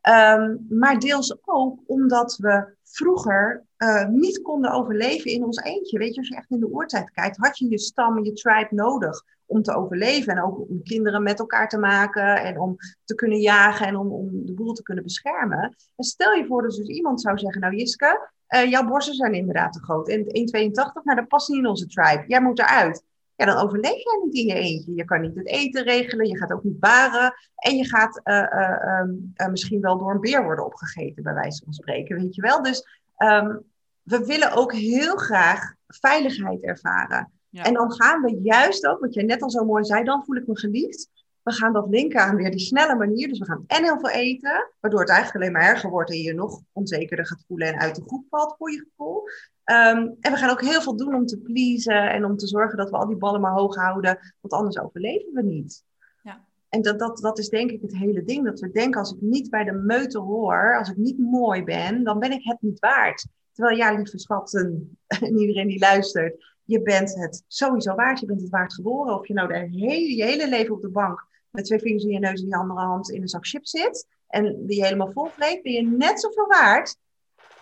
Um, 0.10 0.66
maar 0.70 1.00
deels 1.00 1.38
ook 1.46 1.80
omdat 1.86 2.38
we 2.38 2.76
vroeger 2.84 3.66
niet 4.10 4.42
konden 4.42 4.72
overleven 4.72 5.32
in 5.32 5.44
ons 5.44 5.58
eentje. 5.58 5.98
Weet 5.98 6.14
je, 6.14 6.20
als 6.20 6.28
je 6.28 6.36
echt 6.36 6.52
in 6.52 6.60
de 6.60 6.72
oortijd 6.72 7.12
kijkt, 7.12 7.38
had 7.38 7.58
je 7.58 7.70
je 7.70 7.80
stam 7.80 8.18
en 8.18 8.24
je 8.24 8.34
tribe 8.34 8.68
nodig 8.70 9.24
om 9.46 9.62
te 9.62 9.76
overleven. 9.76 10.34
En 10.34 10.44
ook 10.44 10.70
om 10.70 10.84
kinderen 10.84 11.24
met 11.24 11.40
elkaar 11.40 11.70
te 11.70 11.78
maken 11.78 12.44
en 12.44 12.60
om 12.60 12.76
te 13.04 13.16
kunnen 13.16 13.40
jagen 13.40 13.88
en 13.88 13.96
om, 13.96 14.12
om 14.12 14.46
de 14.46 14.54
boel 14.54 14.74
te 14.74 14.84
kunnen 14.84 15.04
beschermen. 15.04 15.76
En 15.96 16.04
stel 16.04 16.34
je 16.34 16.46
voor 16.46 16.62
dat 16.62 16.76
dus 16.76 16.88
iemand 16.88 17.22
zou 17.22 17.38
zeggen, 17.38 17.62
nou 17.62 17.76
Jiske, 17.76 18.30
uh, 18.50 18.70
jouw 18.70 18.86
borsten 18.86 19.16
zijn 19.16 19.34
inderdaad 19.34 19.74
te 19.74 19.84
groot. 19.84 20.10
En 20.10 20.20
1,82, 20.20 21.04
nou 21.04 21.16
dat 21.16 21.28
past 21.28 21.50
niet 21.50 21.58
in 21.58 21.68
onze 21.68 21.88
tribe. 21.88 22.24
Jij 22.28 22.42
moet 22.42 22.60
eruit. 22.60 23.04
Ja, 23.36 23.46
dan 23.46 23.58
overleef 23.58 24.04
jij 24.04 24.22
niet 24.24 24.36
in 24.36 24.46
je 24.46 24.54
eentje. 24.54 24.96
Je 24.96 25.06
kan 25.06 25.22
niet 25.22 25.36
het 25.36 25.48
eten 25.48 25.84
regelen, 25.84 26.28
je 26.28 26.38
gaat 26.38 26.52
ook 26.52 26.64
niet 26.64 26.80
baren. 26.80 27.34
En 27.56 27.76
je 27.76 27.88
gaat 27.88 28.22
uh, 28.24 28.46
uh, 29.36 29.48
misschien 29.48 29.82
wel 29.82 29.98
door 29.98 30.12
een 30.12 30.20
beer 30.20 30.44
worden 30.44 30.66
opgegeten, 30.66 31.24
bij 31.24 31.34
wijze 31.34 31.64
van 31.64 31.74
spreken. 31.74 32.16
Weet 32.16 32.36
je 32.36 32.42
wel? 32.42 32.62
Dus 32.62 32.88
um, 33.18 33.64
we 34.04 34.26
willen 34.26 34.52
ook 34.52 34.74
heel 34.74 35.16
graag 35.16 35.74
veiligheid 35.88 36.64
ervaren. 36.64 37.32
En 37.62 37.74
dan 37.74 37.92
gaan 37.92 38.22
we 38.22 38.40
juist 38.42 38.86
ook, 38.86 39.00
wat 39.00 39.14
jij 39.14 39.24
net 39.24 39.42
al 39.42 39.50
zo 39.50 39.66
mooi 39.66 39.84
zei, 39.84 40.04
dan 40.04 40.24
voel 40.26 40.36
ik 40.36 40.48
me 40.48 40.58
geliefd. 40.58 41.10
We 41.44 41.52
gaan 41.52 41.74
dat 41.74 41.90
linken 41.90 42.22
aan 42.22 42.36
weer 42.36 42.52
die 42.52 42.60
snelle 42.60 42.96
manier. 42.96 43.28
Dus 43.28 43.40
we 43.40 43.46
gaan 43.46 43.64
en 43.68 43.84
heel 43.84 44.00
veel 44.00 44.10
eten, 44.10 44.70
waardoor 44.80 45.00
het 45.00 45.10
eigenlijk 45.10 45.40
alleen 45.42 45.54
maar 45.54 45.70
erger 45.70 45.90
wordt 45.90 46.10
en 46.10 46.18
je 46.18 46.24
je 46.24 46.34
nog 46.34 46.62
onzekerder 46.72 47.28
gaat 47.28 47.44
voelen 47.48 47.68
en 47.68 47.80
uit 47.80 47.96
de 47.96 48.04
groep 48.06 48.26
valt 48.30 48.56
voor 48.58 48.72
je 48.72 48.86
gevoel. 48.90 49.22
Um, 49.72 50.18
en 50.20 50.32
we 50.32 50.38
gaan 50.38 50.50
ook 50.50 50.62
heel 50.62 50.82
veel 50.82 50.96
doen 50.96 51.16
om 51.16 51.26
te 51.26 51.40
pleasen 51.40 52.12
en 52.12 52.26
om 52.26 52.38
te 52.38 52.48
zorgen 52.48 52.78
dat 52.78 52.90
we 52.90 52.98
al 52.98 53.08
die 53.08 53.18
ballen 53.18 53.42
maar 53.42 53.54
hoog 53.54 53.76
houden, 53.76 54.20
want 54.42 54.54
anders 54.54 54.80
overleven 54.80 55.34
we 55.34 55.44
niet. 55.44 55.84
Ja. 56.24 56.46
En 56.70 56.82
dat, 56.82 57.00
dat, 57.00 57.18
dat 57.18 57.40
is 57.40 57.50
denk 57.50 57.72
ik 57.72 57.82
het 57.82 57.98
hele 57.98 58.24
ding, 58.24 58.46
dat 58.46 58.60
we 58.60 58.72
denken 58.72 59.00
als 59.00 59.12
ik 59.12 59.22
niet 59.22 59.50
bij 59.50 59.64
de 59.64 59.72
meute 59.72 60.20
hoor, 60.20 60.78
als 60.78 60.90
ik 60.90 60.98
niet 60.98 61.18
mooi 61.18 61.64
ben, 61.64 62.04
dan 62.04 62.20
ben 62.20 62.32
ik 62.32 62.44
het 62.44 62.62
niet 62.62 62.80
waard. 62.80 63.28
Terwijl 63.52 63.78
ja, 63.78 63.96
lieve 63.96 64.20
schatten 64.20 64.98
en 65.08 65.40
iedereen 65.40 65.68
die 65.68 65.80
luistert, 65.80 66.53
je 66.64 66.82
bent 66.82 67.16
het 67.16 67.44
sowieso 67.48 67.96
waard. 67.96 68.20
Je 68.20 68.26
bent 68.26 68.42
het 68.42 68.50
waard 68.50 68.74
geboren. 68.74 69.20
Of 69.20 69.28
je 69.28 69.34
nou 69.34 69.48
de 69.48 69.58
hele, 69.58 70.16
je 70.16 70.24
hele 70.24 70.50
leven 70.50 70.76
op 70.76 70.82
de 70.82 70.90
bank 70.90 71.28
met 71.50 71.66
twee 71.66 71.80
vingers 71.80 72.04
in 72.04 72.12
je 72.12 72.20
neus 72.20 72.42
en 72.42 72.48
je 72.48 72.56
andere 72.56 72.80
hand 72.80 73.12
in 73.12 73.22
een 73.22 73.28
zak 73.28 73.48
chips 73.48 73.70
zit. 73.70 74.08
En 74.28 74.66
die 74.66 74.84
helemaal 74.84 75.12
vol 75.12 75.26
vreet, 75.26 75.64
ben 75.64 75.72
je 75.72 75.82
net 75.82 76.20
zoveel 76.22 76.48
waard. 76.48 76.98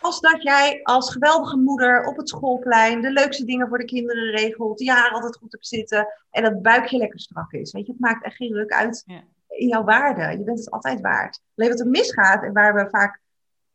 Als 0.02 0.20
dat 0.20 0.44
jij 0.44 0.80
als 0.84 1.12
geweldige 1.12 1.58
moeder 1.58 2.06
op 2.06 2.18
het 2.18 2.30
schoolplein 2.30 3.02
de 3.02 3.12
leukste 3.12 3.46
dingen 3.46 3.68
voor 3.68 3.78
de 3.78 3.86
kinderen 3.86 4.32
regelt. 4.32 4.80
Je 4.80 4.92
haar 4.92 5.12
altijd 5.12 5.36
goed 5.36 5.52
hebt 5.52 5.68
zitten. 5.68 6.08
En 6.30 6.44
dat 6.44 6.62
buikje 6.62 6.98
lekker 6.98 7.20
strak 7.20 7.52
is. 7.52 7.72
Weet 7.72 7.86
je, 7.86 7.92
het 7.92 8.02
maakt 8.02 8.24
echt 8.24 8.36
geen 8.36 8.54
ruk 8.54 8.72
uit 8.72 9.04
in 9.48 9.68
jouw 9.68 9.84
waarde. 9.84 10.38
Je 10.38 10.44
bent 10.44 10.60
het 10.60 10.72
altijd 10.72 11.02
waard. 11.02 11.42
Alleen 11.56 11.70
wat 11.70 11.80
er 11.80 11.88
misgaat 11.88 12.44
en 12.44 12.54
waar 12.54 12.74
we 12.74 12.90
vaak 12.90 13.22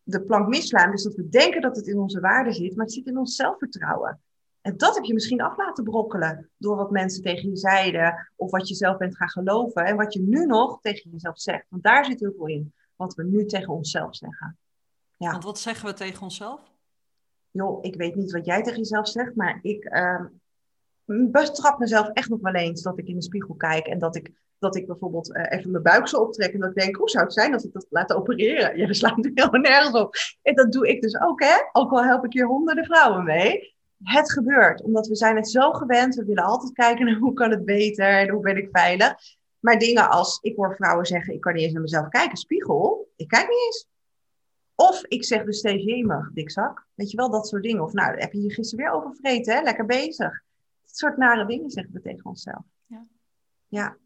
de 0.02 0.22
plank 0.22 0.48
misslaan, 0.48 0.92
is 0.92 1.02
dat 1.02 1.14
we 1.14 1.28
denken 1.28 1.60
dat 1.60 1.76
het 1.76 1.86
in 1.86 1.98
onze 1.98 2.20
waarde 2.20 2.52
zit, 2.52 2.76
maar 2.76 2.84
het 2.84 2.94
zit 2.94 3.06
in 3.06 3.18
ons 3.18 3.36
zelfvertrouwen. 3.36 4.20
En 4.66 4.76
dat 4.76 4.94
heb 4.94 5.04
je 5.04 5.14
misschien 5.14 5.40
af 5.40 5.56
laten 5.56 5.84
brokkelen 5.84 6.50
door 6.56 6.76
wat 6.76 6.90
mensen 6.90 7.22
tegen 7.22 7.48
je 7.48 7.56
zeiden 7.56 8.30
of 8.36 8.50
wat 8.50 8.68
je 8.68 8.74
zelf 8.74 8.96
bent 8.96 9.16
gaan 9.16 9.28
geloven 9.28 9.84
en 9.84 9.96
wat 9.96 10.12
je 10.12 10.20
nu 10.20 10.46
nog 10.46 10.80
tegen 10.80 11.10
jezelf 11.10 11.40
zegt. 11.40 11.66
Want 11.68 11.82
daar 11.82 12.04
zit 12.04 12.20
heel 12.20 12.32
veel 12.36 12.46
in, 12.46 12.74
wat 12.96 13.14
we 13.14 13.24
nu 13.24 13.44
tegen 13.44 13.72
onszelf 13.72 14.16
zeggen. 14.16 14.58
Ja. 15.16 15.30
Want 15.30 15.44
wat 15.44 15.58
zeggen 15.58 15.86
we 15.86 15.94
tegen 15.94 16.22
onszelf? 16.22 16.60
Joh, 17.50 17.78
ik 17.84 17.94
weet 17.94 18.14
niet 18.14 18.32
wat 18.32 18.46
jij 18.46 18.62
tegen 18.62 18.78
jezelf 18.78 19.08
zegt, 19.08 19.34
maar 19.34 19.58
ik 19.62 19.84
uh, 19.84 20.24
betrap 21.04 21.78
mezelf 21.78 22.08
echt 22.08 22.28
nog 22.28 22.40
wel 22.40 22.54
eens 22.54 22.82
dat 22.82 22.98
ik 22.98 23.08
in 23.08 23.16
de 23.16 23.22
spiegel 23.22 23.54
kijk 23.54 23.86
en 23.86 23.98
dat 23.98 24.16
ik, 24.16 24.32
dat 24.58 24.76
ik 24.76 24.86
bijvoorbeeld 24.86 25.28
uh, 25.28 25.44
even 25.48 25.70
mijn 25.70 25.82
buik 25.82 26.08
zo 26.08 26.20
optrek 26.20 26.52
en 26.52 26.60
dat 26.60 26.70
ik 26.70 26.76
denk, 26.76 26.96
hoe 26.96 27.10
zou 27.10 27.24
het 27.24 27.32
zijn 27.32 27.52
als 27.52 27.64
ik 27.64 27.72
dat 27.72 27.86
laat 27.90 28.12
opereren? 28.12 28.76
Ja, 28.78 28.86
dat 28.86 28.96
slaat 28.96 29.16
natuurlijk 29.16 29.44
helemaal 29.44 29.70
nergens 29.70 29.94
op. 30.00 30.14
En 30.42 30.54
dat 30.54 30.72
doe 30.72 30.88
ik 30.88 31.02
dus 31.02 31.20
ook, 31.20 31.42
hè? 31.42 31.54
Ook 31.72 31.92
al 31.92 32.04
help 32.04 32.24
ik 32.24 32.32
hier 32.32 32.46
honderden 32.46 32.84
vrouwen 32.84 33.24
mee 33.24 33.74
het 34.02 34.32
gebeurt. 34.32 34.82
Omdat 34.82 35.06
we 35.06 35.16
zijn 35.16 35.36
het 35.36 35.50
zo 35.50 35.72
gewend. 35.72 36.14
We 36.14 36.24
willen 36.24 36.44
altijd 36.44 36.72
kijken 36.72 37.06
naar 37.06 37.14
hoe 37.24 37.32
kan 37.32 37.50
het 37.50 37.64
beter 37.64 38.18
en 38.18 38.28
hoe 38.28 38.42
ben 38.42 38.56
ik 38.56 38.68
veilig. 38.72 39.14
Maar 39.58 39.78
dingen 39.78 40.10
als, 40.10 40.38
ik 40.42 40.56
hoor 40.56 40.74
vrouwen 40.74 41.06
zeggen, 41.06 41.34
ik 41.34 41.40
kan 41.40 41.54
niet 41.54 41.62
eens 41.62 41.72
naar 41.72 41.82
mezelf 41.82 42.08
kijken, 42.08 42.36
spiegel. 42.36 43.08
Ik 43.16 43.28
kijk 43.28 43.48
niet 43.48 43.58
eens. 43.66 43.86
Of 44.74 45.04
ik 45.04 45.24
zeg 45.24 45.44
dus 45.44 45.58
steeds, 45.58 45.84
jemig, 45.84 46.30
dikzak. 46.32 46.86
Weet 46.94 47.10
je 47.10 47.16
wel, 47.16 47.30
dat 47.30 47.48
soort 47.48 47.62
dingen. 47.62 47.82
Of 47.82 47.92
nou, 47.92 48.18
heb 48.18 48.32
je 48.32 48.42
je 48.42 48.52
gisteren 48.52 48.84
weer 48.84 48.94
overvreten, 48.94 49.54
hè? 49.54 49.62
lekker 49.62 49.86
bezig. 49.86 50.42
Dat 50.84 50.96
soort 50.96 51.16
nare 51.16 51.46
dingen 51.46 51.70
zeggen 51.70 51.92
we 51.92 52.00
tegen 52.00 52.24
onszelf. 52.24 52.64
Ja. 52.86 53.06
Ja, 53.68 53.96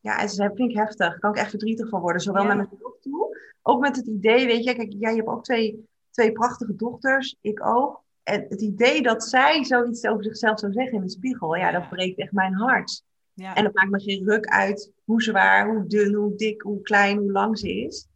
ja 0.00 0.20
en 0.20 0.28
ze 0.28 0.50
vind 0.54 0.70
ik 0.70 0.76
heftig. 0.76 0.96
Daar 0.96 1.18
kan 1.18 1.30
ik 1.30 1.36
echt 1.36 1.50
verdrietig 1.50 1.88
van 1.88 2.00
worden. 2.00 2.22
Zowel 2.22 2.44
naar 2.44 2.56
mezelf 2.56 2.98
toe, 3.00 3.38
ook 3.62 3.80
met 3.80 3.96
het 3.96 4.06
idee, 4.06 4.46
weet 4.46 4.64
je, 4.64 4.74
kijk, 4.74 4.92
jij 4.98 5.14
hebt 5.14 5.28
ook 5.28 5.44
twee, 5.44 5.88
twee 6.10 6.32
prachtige 6.32 6.76
dochters, 6.76 7.36
ik 7.40 7.66
ook. 7.66 8.02
En 8.22 8.46
het 8.48 8.60
idee 8.60 9.02
dat 9.02 9.24
zij 9.24 9.64
zoiets 9.64 10.04
over 10.04 10.24
zichzelf 10.24 10.58
zou 10.58 10.72
zeggen 10.72 10.92
in 10.92 11.00
de 11.00 11.10
spiegel, 11.10 11.56
ja, 11.56 11.70
dat 11.70 11.88
breekt 11.88 12.18
echt 12.18 12.32
mijn 12.32 12.54
hart. 12.54 13.02
Ja. 13.34 13.54
En 13.54 13.64
dat 13.64 13.74
maakt 13.74 13.90
me 13.90 14.00
geen 14.00 14.24
ruk 14.24 14.46
uit 14.46 14.92
hoe 15.04 15.22
zwaar, 15.22 15.68
hoe 15.68 15.86
dun, 15.86 16.14
hoe 16.14 16.36
dik, 16.36 16.62
hoe 16.62 16.82
klein, 16.82 17.18
hoe 17.18 17.32
lang 17.32 17.58
ze 17.58 17.84
is. 17.84 18.06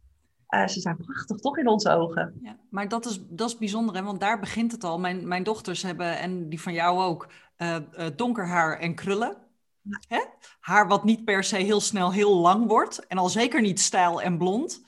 Uh, 0.49 0.67
ze 0.67 0.79
zijn 0.79 0.97
prachtig, 0.97 1.37
toch 1.37 1.57
in 1.57 1.67
onze 1.67 1.89
ogen. 1.89 2.39
Ja, 2.41 2.57
maar 2.69 2.87
dat 2.87 3.05
is, 3.05 3.19
dat 3.29 3.49
is 3.49 3.57
bijzonder, 3.57 3.95
hè? 3.95 4.03
want 4.03 4.19
daar 4.19 4.39
begint 4.39 4.71
het 4.71 4.83
al. 4.83 4.99
Mijn, 4.99 5.27
mijn 5.27 5.43
dochters 5.43 5.81
hebben, 5.81 6.17
en 6.17 6.49
die 6.49 6.61
van 6.61 6.73
jou 6.73 6.99
ook, 6.99 7.27
uh, 7.57 7.77
uh, 7.97 8.05
donker 8.15 8.47
haar 8.47 8.79
en 8.79 8.95
krullen. 8.95 9.37
Hè? 10.07 10.19
Haar 10.59 10.87
wat 10.87 11.03
niet 11.03 11.25
per 11.25 11.43
se 11.43 11.57
heel 11.57 11.81
snel 11.81 12.13
heel 12.13 12.37
lang 12.37 12.67
wordt. 12.67 13.07
En 13.07 13.17
al 13.17 13.29
zeker 13.29 13.61
niet 13.61 13.79
stijl 13.79 14.21
en 14.21 14.37
blond. 14.37 14.85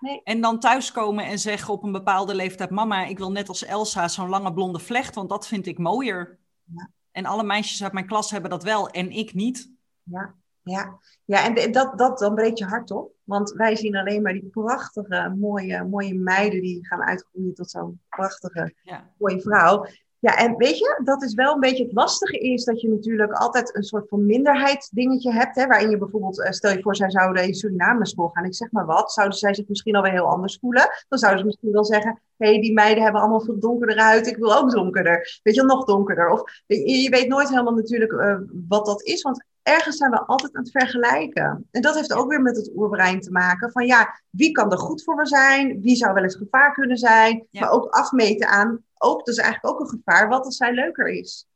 Nee. 0.00 0.20
En 0.24 0.40
dan 0.40 0.60
thuiskomen 0.60 1.24
en 1.24 1.38
zeggen 1.38 1.74
op 1.74 1.82
een 1.82 1.92
bepaalde 1.92 2.34
leeftijd: 2.34 2.70
Mama, 2.70 3.04
ik 3.04 3.18
wil 3.18 3.32
net 3.32 3.48
als 3.48 3.64
Elsa 3.64 4.08
zo'n 4.08 4.28
lange 4.28 4.52
blonde 4.52 4.78
vlecht, 4.78 5.14
want 5.14 5.28
dat 5.28 5.46
vind 5.46 5.66
ik 5.66 5.78
mooier. 5.78 6.38
Ja. 6.64 6.90
En 7.10 7.24
alle 7.26 7.42
meisjes 7.42 7.82
uit 7.82 7.92
mijn 7.92 8.06
klas 8.06 8.30
hebben 8.30 8.50
dat 8.50 8.62
wel 8.62 8.88
en 8.88 9.10
ik 9.10 9.34
niet. 9.34 9.70
Ja, 10.02 10.34
ja. 10.62 10.98
ja 11.24 11.44
en 11.44 11.72
dat, 11.72 11.98
dat, 11.98 12.18
dan 12.18 12.34
breekt 12.34 12.58
je 12.58 12.64
hart 12.64 12.90
op. 12.90 13.12
Want 13.24 13.50
wij 13.52 13.76
zien 13.76 13.96
alleen 13.96 14.22
maar 14.22 14.32
die 14.32 14.48
prachtige, 14.50 15.34
mooie, 15.38 15.84
mooie 15.84 16.14
meiden 16.14 16.60
die 16.60 16.86
gaan 16.86 17.02
uitgroeien 17.02 17.54
tot 17.54 17.70
zo'n 17.70 18.00
prachtige, 18.08 18.74
mooie 19.18 19.40
vrouw. 19.40 19.86
Ja, 20.20 20.36
en 20.36 20.56
weet 20.56 20.78
je, 20.78 21.00
dat 21.04 21.22
is 21.22 21.34
wel 21.34 21.54
een 21.54 21.60
beetje 21.60 21.84
het 21.84 21.92
lastige 21.92 22.38
is 22.38 22.64
dat 22.64 22.80
je 22.80 22.88
natuurlijk 22.88 23.32
altijd 23.32 23.76
een 23.76 23.82
soort 23.82 24.08
van 24.08 24.26
minderheid 24.26 24.88
dingetje 24.92 25.32
hebt. 25.32 25.56
Hè, 25.56 25.66
waarin 25.66 25.90
je 25.90 25.98
bijvoorbeeld, 25.98 26.40
eh, 26.40 26.50
stel 26.50 26.72
je 26.72 26.82
voor, 26.82 26.96
zij 26.96 27.10
zouden 27.10 27.46
in 27.46 27.54
Suriname 27.54 27.98
naar 27.98 28.06
school 28.06 28.28
gaan. 28.28 28.44
Ik 28.44 28.54
zeg 28.54 28.70
maar 28.70 28.86
wat, 28.86 29.12
zouden 29.12 29.38
zij 29.38 29.54
zich 29.54 29.68
misschien 29.68 29.96
alweer 29.96 30.12
heel 30.12 30.30
anders 30.30 30.58
voelen? 30.60 30.88
Dan 31.08 31.18
zouden 31.18 31.40
ze 31.40 31.46
misschien 31.46 31.72
wel 31.72 31.84
zeggen, 31.84 32.20
hé, 32.36 32.50
hey, 32.50 32.60
die 32.60 32.72
meiden 32.72 33.02
hebben 33.02 33.20
allemaal 33.20 33.40
veel 33.40 33.58
donkerder 33.58 33.98
huid, 33.98 34.26
ik 34.26 34.36
wil 34.36 34.56
ook 34.56 34.70
donkerder. 34.70 35.40
Weet 35.42 35.54
je, 35.54 35.62
nog 35.62 35.84
donkerder. 35.84 36.28
Of 36.30 36.42
je, 36.66 37.10
weet 37.10 37.28
nooit 37.28 37.48
helemaal 37.48 37.74
natuurlijk 37.74 38.12
uh, 38.12 38.36
wat 38.68 38.86
dat 38.86 39.02
is, 39.02 39.22
want 39.22 39.44
ergens 39.62 39.96
zijn 39.96 40.10
we 40.10 40.26
altijd 40.26 40.54
aan 40.54 40.62
het 40.62 40.70
vergelijken. 40.70 41.68
En 41.70 41.82
dat 41.82 41.94
heeft 41.94 42.12
ook 42.12 42.30
weer 42.30 42.42
met 42.42 42.56
het 42.56 42.70
oerbrein 42.74 43.20
te 43.20 43.30
maken. 43.30 43.70
Van 43.70 43.86
ja, 43.86 44.20
wie 44.30 44.50
kan 44.50 44.72
er 44.72 44.78
goed 44.78 45.04
voor 45.04 45.14
me 45.14 45.26
zijn? 45.26 45.80
Wie 45.80 45.96
zou 45.96 46.14
wel 46.14 46.22
eens 46.22 46.36
gevaar 46.36 46.72
kunnen 46.72 46.96
zijn? 46.96 47.46
Maar 47.50 47.70
ook 47.70 47.90
afmeten 47.90 48.48
aan 48.48 48.84
ook, 49.02 49.18
dat 49.18 49.28
is 49.28 49.42
eigenlijk 49.42 49.74
ook 49.74 49.80
een 49.80 49.98
gevaar, 49.98 50.28
wat 50.28 50.44
als 50.44 50.56
zij 50.56 50.72
leuker 50.72 51.08
is. 51.08 51.46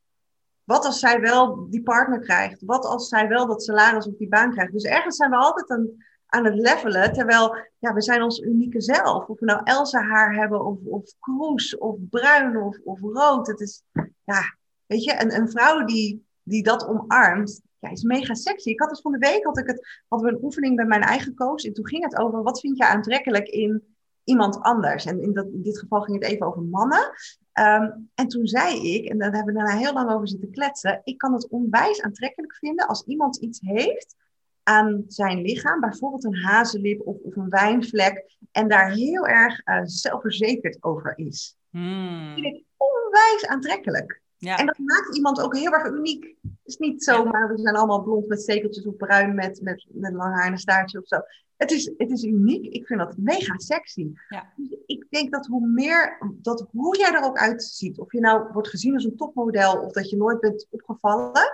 wat 0.65 0.85
als 0.85 0.99
zij 0.99 1.21
wel 1.21 1.71
die 1.71 1.83
partner 1.83 2.21
krijgt? 2.21 2.63
Wat 2.65 2.85
als 2.85 3.09
zij 3.09 3.29
wel 3.29 3.47
dat 3.47 3.63
salaris 3.63 4.07
of 4.07 4.17
die 4.17 4.29
baan 4.29 4.53
krijgt? 4.53 4.73
Dus 4.73 4.85
ergens 4.85 5.17
zijn 5.17 5.31
we 5.31 5.37
altijd 5.37 5.71
aan, 5.71 5.89
aan 6.27 6.45
het 6.45 6.55
levelen, 6.55 7.13
terwijl 7.13 7.57
ja, 7.79 7.93
we 7.93 8.03
zijn 8.03 8.23
ons 8.23 8.41
unieke 8.41 8.81
zelf. 8.81 9.27
Of 9.27 9.39
we 9.41 9.47
nou 9.47 9.61
Elsa 9.65 10.03
haar 10.03 10.35
hebben, 10.35 10.65
of, 10.65 10.79
of 10.85 11.15
kroes, 11.21 11.79
of 11.79 11.97
bruin, 12.11 12.57
of, 12.57 12.79
of 12.85 13.01
rood. 13.01 13.47
Het 13.47 13.61
is, 13.61 13.83
ja, 14.25 14.41
weet 14.87 15.05
je, 15.05 15.23
een, 15.23 15.35
een 15.35 15.51
vrouw 15.51 15.85
die, 15.85 16.27
die 16.43 16.63
dat 16.63 16.87
omarmt, 16.87 17.61
ja, 17.79 17.91
is 17.91 18.03
mega 18.03 18.35
sexy. 18.35 18.69
Ik 18.71 18.81
had 18.81 18.91
het 18.91 19.01
van 19.01 19.13
de 19.13 19.19
week, 19.19 19.45
had 19.45 19.59
ik 19.59 19.67
het, 19.67 20.03
hadden 20.09 20.29
we 20.29 20.37
een 20.37 20.45
oefening 20.45 20.77
bij 20.77 20.85
mijn 20.85 21.03
eigen 21.03 21.35
coach. 21.35 21.65
En 21.65 21.73
toen 21.73 21.89
ging 21.89 22.05
het 22.05 22.17
over, 22.17 22.43
wat 22.43 22.61
vind 22.61 22.77
je 22.77 22.87
aantrekkelijk 22.87 23.49
in 23.49 23.94
iemand 24.25 24.61
anders? 24.61 25.05
En 25.05 25.23
in, 25.23 25.33
dat, 25.33 25.47
in 25.47 25.63
dit 25.63 25.79
geval 25.79 26.01
ging 26.01 26.23
het 26.23 26.33
even 26.33 26.47
over 26.47 26.63
mannen. 26.63 27.13
Ehm, 27.53 27.91
en 28.15 28.29
toen 28.29 28.47
zei 28.47 28.95
ik, 28.95 29.09
en 29.09 29.19
daar 29.19 29.33
hebben 29.33 29.55
we 29.55 29.61
daarna 29.61 29.79
heel 29.79 29.93
lang 29.93 30.11
over 30.11 30.29
zitten 30.29 30.51
kletsen, 30.51 31.01
ik 31.05 31.19
kan 31.19 31.33
het 31.33 31.49
onwijs 31.49 32.03
aantrekkelijk 32.03 32.55
vinden 32.55 32.87
als 32.87 33.05
iemand 33.07 33.37
iets 33.37 33.61
heeft 33.61 34.17
aan 34.63 35.05
zijn 35.09 35.41
lichaam, 35.41 35.81
bijvoorbeeld 35.81 36.25
een 36.25 36.37
hazenlip 36.37 37.07
of, 37.07 37.17
of 37.23 37.37
een 37.37 37.49
wijnvlek, 37.49 38.37
en 38.53 38.69
daar 38.69 38.93
heel 38.93 39.27
erg 39.27 39.67
uh, 39.67 39.81
zelfverzekerd 39.83 40.77
over 40.81 41.19
is. 41.19 41.57
Hmm. 41.71 42.25
Dat 42.27 42.35
vind 42.35 42.55
ik 42.55 42.65
onwijs 42.77 43.47
aantrekkelijk. 43.47 44.23
Ja. 44.37 44.59
En 44.59 44.67
dat 44.67 44.79
maakt 44.79 45.17
iemand 45.17 45.41
ook 45.41 45.57
heel 45.57 45.73
erg 45.73 45.87
uniek. 45.87 46.37
Het 46.43 46.59
is 46.63 46.77
niet 46.77 47.05
zomaar, 47.05 47.49
we 47.49 47.59
zijn 47.59 47.77
allemaal 47.77 48.03
blond 48.03 48.27
met 48.27 48.43
stekeltjes 48.43 48.87
of 48.87 48.97
bruin 48.97 49.35
met, 49.35 49.61
met, 49.63 49.87
met 49.89 50.13
lang 50.13 50.35
haar 50.35 50.47
en 50.47 50.53
een 50.53 50.59
staartje 50.59 50.99
of 50.99 51.07
zo. 51.07 51.21
Het 51.57 51.71
is, 51.71 51.93
het 51.97 52.11
is 52.11 52.25
uniek. 52.25 52.65
Ik 52.65 52.87
vind 52.87 53.01
dat 53.01 53.17
mega 53.17 53.59
sexy. 53.59 54.13
Ja. 54.29 54.53
Dus 54.57 54.77
ik 54.87 55.07
denk 55.11 55.33
dat 55.33 55.47
hoe 55.47 55.67
meer, 55.67 56.19
dat 56.43 56.67
hoe 56.71 56.99
jij 56.99 57.13
er 57.13 57.25
ook 57.25 57.39
uitziet, 57.39 57.99
of 57.99 58.13
je 58.13 58.21
nou 58.21 58.53
wordt 58.53 58.69
gezien 58.69 58.95
als 58.95 59.05
een 59.05 59.17
topmodel 59.17 59.81
of 59.81 59.93
dat 59.93 60.11
je 60.11 60.17
nooit 60.17 60.41
bent 60.41 60.67
opgevallen, 60.71 61.53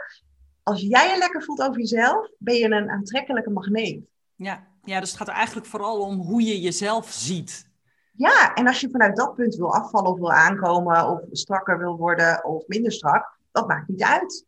als 0.62 0.80
jij 0.80 1.12
je 1.12 1.18
lekker 1.18 1.42
voelt 1.42 1.60
over 1.60 1.78
jezelf, 1.78 2.30
ben 2.38 2.54
je 2.54 2.64
een 2.64 2.90
aantrekkelijke 2.90 3.50
magneet. 3.50 4.04
Ja, 4.34 4.66
ja 4.82 5.00
dus 5.00 5.08
het 5.08 5.18
gaat 5.18 5.28
er 5.28 5.34
eigenlijk 5.34 5.66
vooral 5.66 6.00
om 6.00 6.20
hoe 6.20 6.42
je 6.42 6.60
jezelf 6.60 7.10
ziet. 7.10 7.68
Ja, 8.12 8.54
en 8.54 8.66
als 8.66 8.80
je 8.80 8.90
vanuit 8.90 9.16
dat 9.16 9.34
punt 9.34 9.54
wil 9.54 9.74
afvallen 9.74 10.10
of 10.10 10.18
wil 10.18 10.32
aankomen 10.32 11.08
of 11.08 11.20
strakker 11.30 11.78
wil 11.78 11.96
worden 11.96 12.44
of 12.44 12.66
minder 12.66 12.92
strak, 12.92 13.38
dat 13.52 13.66
maakt 13.66 13.88
niet 13.88 14.02
uit. 14.02 14.46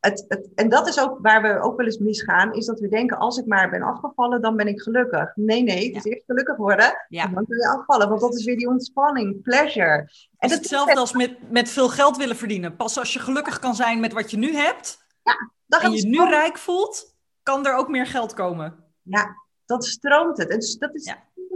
Het, 0.00 0.24
het, 0.28 0.48
en 0.54 0.68
dat 0.68 0.88
is 0.88 1.00
ook 1.00 1.18
waar 1.22 1.42
we 1.42 1.60
ook 1.60 1.76
wel 1.76 1.86
eens 1.86 1.98
misgaan, 1.98 2.54
is 2.54 2.66
dat 2.66 2.80
we 2.80 2.88
denken, 2.88 3.18
als 3.18 3.38
ik 3.38 3.46
maar 3.46 3.70
ben 3.70 3.82
afgevallen, 3.82 4.42
dan 4.42 4.56
ben 4.56 4.66
ik 4.66 4.80
gelukkig. 4.80 5.32
Nee, 5.34 5.62
nee, 5.62 5.86
het 5.86 6.04
is 6.04 6.12
eerst 6.12 6.24
gelukkig 6.26 6.56
worden 6.56 7.06
ja. 7.08 7.26
dan 7.26 7.46
kun 7.46 7.56
je 7.56 7.68
afvallen. 7.68 8.08
Want 8.08 8.20
dat 8.20 8.34
is 8.34 8.44
weer 8.44 8.56
die 8.56 8.68
ontspanning, 8.68 9.42
pleasure. 9.42 9.96
En 9.96 10.08
het 10.38 10.50
is 10.50 10.56
hetzelfde 10.56 10.96
als 10.96 11.12
met, 11.12 11.50
met 11.50 11.68
veel 11.68 11.88
geld 11.88 12.16
willen 12.16 12.36
verdienen. 12.36 12.76
Pas 12.76 12.98
als 12.98 13.12
je 13.12 13.18
gelukkig 13.18 13.58
kan 13.58 13.74
zijn 13.74 14.00
met 14.00 14.12
wat 14.12 14.30
je 14.30 14.36
nu 14.36 14.54
hebt, 14.54 14.98
ja, 15.22 15.50
dan 15.66 15.80
en 15.80 15.92
je 15.92 16.06
nu 16.06 16.24
rijk 16.24 16.58
voelt, 16.58 17.16
kan 17.42 17.66
er 17.66 17.74
ook 17.74 17.88
meer 17.88 18.06
geld 18.06 18.34
komen. 18.34 18.74
Ja, 19.02 19.36
dat 19.64 19.84
stroomt 19.84 20.38
het. 20.38 20.48
En 20.48 20.58
dat 20.78 20.94
is, 20.94 21.14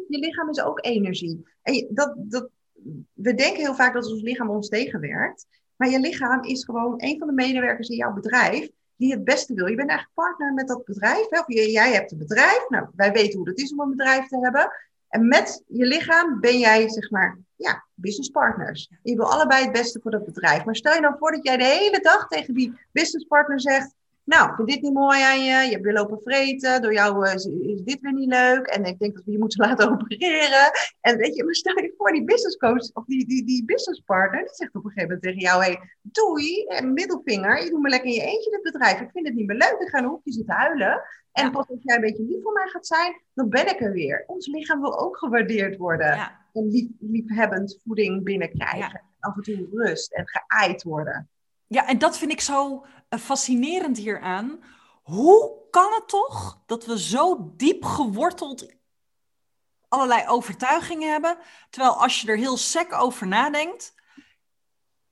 Je 0.09 0.19
lichaam 0.19 0.49
is 0.49 0.61
ook 0.61 0.85
energie. 0.85 1.47
En 1.63 1.87
dat, 1.91 2.15
dat, 2.17 2.49
we 3.13 3.35
denken 3.35 3.63
heel 3.63 3.75
vaak 3.75 3.93
dat 3.95 4.07
ons 4.07 4.23
lichaam 4.23 4.51
ons 4.51 4.69
tegenwerkt. 4.69 5.47
Maar 5.83 5.91
je 5.91 6.01
lichaam 6.01 6.43
is 6.43 6.65
gewoon 6.65 6.95
een 6.97 7.19
van 7.19 7.27
de 7.27 7.33
medewerkers 7.33 7.89
in 7.89 7.97
jouw 7.97 8.13
bedrijf 8.13 8.69
die 8.97 9.13
het 9.13 9.25
beste 9.25 9.55
wil. 9.55 9.67
Je 9.67 9.77
bent 9.77 9.89
eigenlijk 9.89 10.19
partner 10.21 10.53
met 10.53 10.69
dat 10.69 10.85
bedrijf. 10.85 11.27
Hè? 11.29 11.39
Of 11.39 11.45
jij 11.47 11.93
hebt 11.93 12.13
een 12.13 12.19
bedrijf. 12.19 12.69
Nou, 12.69 12.87
wij 12.97 13.13
weten 13.13 13.39
hoe 13.39 13.49
het 13.49 13.59
is 13.59 13.73
om 13.73 13.81
een 13.81 13.91
bedrijf 13.97 14.27
te 14.27 14.39
hebben. 14.39 14.73
En 15.09 15.29
met 15.29 15.63
je 15.67 15.87
lichaam 15.87 16.41
ben 16.41 16.59
jij, 16.59 16.89
zeg 16.89 17.11
maar, 17.11 17.39
ja, 17.57 17.85
businesspartners. 17.95 18.91
Je 19.03 19.17
wil 19.17 19.33
allebei 19.33 19.63
het 19.63 19.73
beste 19.73 20.01
voor 20.03 20.11
dat 20.11 20.25
bedrijf. 20.25 20.65
Maar 20.65 20.77
stel 20.77 20.95
je 20.95 21.01
nou 21.01 21.15
voor 21.19 21.33
dat 21.33 21.45
jij 21.45 21.57
de 21.57 21.65
hele 21.65 22.01
dag 22.01 22.29
tegen 22.29 22.55
die 22.55 22.79
businesspartner 22.93 23.61
zegt: 23.61 23.95
nou, 24.25 24.55
vind 24.55 24.69
dit 24.69 24.83
niet 24.83 24.93
mooi 24.93 25.23
aan 25.23 25.45
je. 25.45 25.65
Je 25.65 25.71
hebt 25.71 25.85
weer 25.85 25.93
lopen 25.93 26.21
vreten. 26.23 26.83
Door 26.83 26.93
jou 26.93 27.27
uh, 27.27 27.35
is, 27.35 27.45
dit 27.85 28.01
weer 28.01 28.13
niet 28.13 28.29
leuk. 28.29 28.67
En 28.67 28.85
ik 28.85 28.99
denk 28.99 29.15
dat 29.15 29.25
we 29.25 29.33
je 29.33 29.39
moeten 29.39 29.61
laten 29.67 29.91
opereren. 29.91 30.71
En 31.01 31.17
weet 31.17 31.37
je, 31.37 31.45
maar 31.45 31.55
stel 31.55 31.79
je 31.79 31.95
voor, 31.97 32.13
die 32.13 32.25
business 32.25 32.57
coach 32.57 32.93
of 32.93 33.05
die, 33.05 33.27
die, 33.27 33.45
die 33.45 33.65
business 33.65 34.01
partner, 34.01 34.41
die 34.41 34.55
zegt 34.55 34.75
op 34.75 34.85
een 34.85 34.91
gegeven 34.91 35.09
moment 35.09 35.23
tegen 35.23 35.41
jou: 35.41 35.63
hey, 35.63 35.79
doei, 36.03 36.65
en 36.65 36.93
middelvinger. 36.93 37.65
Je 37.65 37.71
doet 37.71 37.81
me 37.81 37.89
lekker 37.89 38.09
in 38.09 38.15
je 38.15 38.23
eentje 38.23 38.51
dit 38.51 38.73
bedrijf. 38.73 39.01
Ik 39.01 39.11
vind 39.13 39.27
het 39.27 39.37
niet 39.37 39.47
meer 39.47 39.57
leuk. 39.57 39.77
Ik 39.79 39.89
ga 39.89 39.99
in 39.99 40.05
een 40.05 40.11
hoekje 40.11 40.33
zitten 40.33 40.55
huilen. 40.55 41.03
En 41.33 41.51
pas 41.51 41.69
als 41.69 41.79
jij 41.83 41.95
een 41.95 42.01
beetje 42.01 42.25
lief 42.25 42.43
voor 42.43 42.53
mij 42.53 42.69
gaat 42.69 42.87
zijn, 42.87 43.23
dan 43.35 43.49
ben 43.49 43.69
ik 43.69 43.81
er 43.81 43.93
weer. 43.93 44.25
Ons 44.27 44.47
lichaam 44.47 44.81
wil 44.81 45.01
ook 45.01 45.19
gewaardeerd 45.19 45.77
worden. 45.77 46.07
Ja. 46.07 46.41
En 46.53 46.69
lief, 46.69 46.89
liefhebbend 46.99 47.81
voeding 47.85 48.25
binnenkrijgen. 48.25 49.03
Af 49.21 49.37
en 49.37 49.43
toe 49.43 49.69
rust 49.73 50.13
en 50.13 50.25
geaaid 50.29 50.83
worden. 50.83 51.31
Ja, 51.73 51.87
en 51.87 51.99
dat 51.99 52.19
vind 52.19 52.33
ik 52.33 52.41
zo 52.41 52.85
uh, 53.11 53.21
fascinerend 53.21 53.97
hieraan. 53.97 54.65
Hoe 55.03 55.61
kan 55.71 55.93
het 55.93 56.09
toch 56.09 56.63
dat 56.67 56.87
we 56.87 56.99
zo 57.01 57.53
diep 57.57 57.85
geworteld 57.85 58.67
allerlei 59.89 60.29
overtuigingen 60.29 61.11
hebben, 61.11 61.39
terwijl 61.71 61.95
als 61.95 62.21
je 62.21 62.29
er 62.29 62.37
heel 62.37 62.57
sec 62.57 62.93
over 62.93 63.27
nadenkt, 63.27 63.95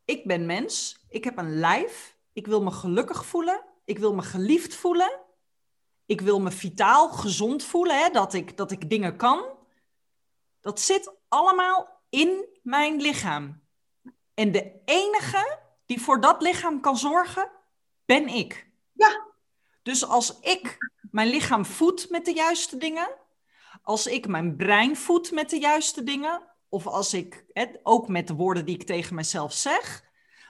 ik 0.04 0.26
ben 0.26 0.46
mens, 0.46 1.04
ik 1.08 1.24
heb 1.24 1.38
een 1.38 1.58
lijf, 1.58 2.16
ik 2.32 2.46
wil 2.46 2.62
me 2.62 2.70
gelukkig 2.70 3.24
voelen, 3.26 3.64
ik 3.84 3.98
wil 3.98 4.14
me 4.14 4.22
geliefd 4.22 4.74
voelen, 4.74 5.20
ik 6.06 6.20
wil 6.20 6.40
me 6.40 6.50
vitaal, 6.50 7.08
gezond 7.08 7.64
voelen, 7.64 7.98
hè, 7.98 8.08
dat, 8.10 8.34
ik, 8.34 8.56
dat 8.56 8.70
ik 8.70 8.90
dingen 8.90 9.16
kan. 9.16 9.44
Dat 10.60 10.80
zit 10.80 11.12
allemaal 11.28 12.00
in 12.08 12.58
mijn 12.62 13.00
lichaam. 13.00 13.62
En 14.34 14.52
de 14.52 14.80
enige 14.84 15.58
die 15.90 16.00
voor 16.00 16.20
dat 16.20 16.42
lichaam 16.42 16.80
kan 16.80 16.96
zorgen, 16.96 17.50
ben 18.04 18.28
ik. 18.28 18.66
Ja. 18.92 19.26
Dus 19.82 20.04
als 20.04 20.38
ik 20.40 20.76
mijn 21.10 21.28
lichaam 21.28 21.64
voed 21.64 22.10
met 22.10 22.24
de 22.24 22.32
juiste 22.32 22.76
dingen, 22.76 23.08
als 23.82 24.06
ik 24.06 24.26
mijn 24.26 24.56
brein 24.56 24.96
voed 24.96 25.30
met 25.30 25.50
de 25.50 25.58
juiste 25.58 26.02
dingen, 26.02 26.42
of 26.68 26.86
als 26.86 27.14
ik, 27.14 27.44
het, 27.52 27.80
ook 27.82 28.08
met 28.08 28.26
de 28.26 28.34
woorden 28.34 28.64
die 28.64 28.74
ik 28.74 28.86
tegen 28.86 29.14
mezelf 29.14 29.52
zeg, 29.52 30.04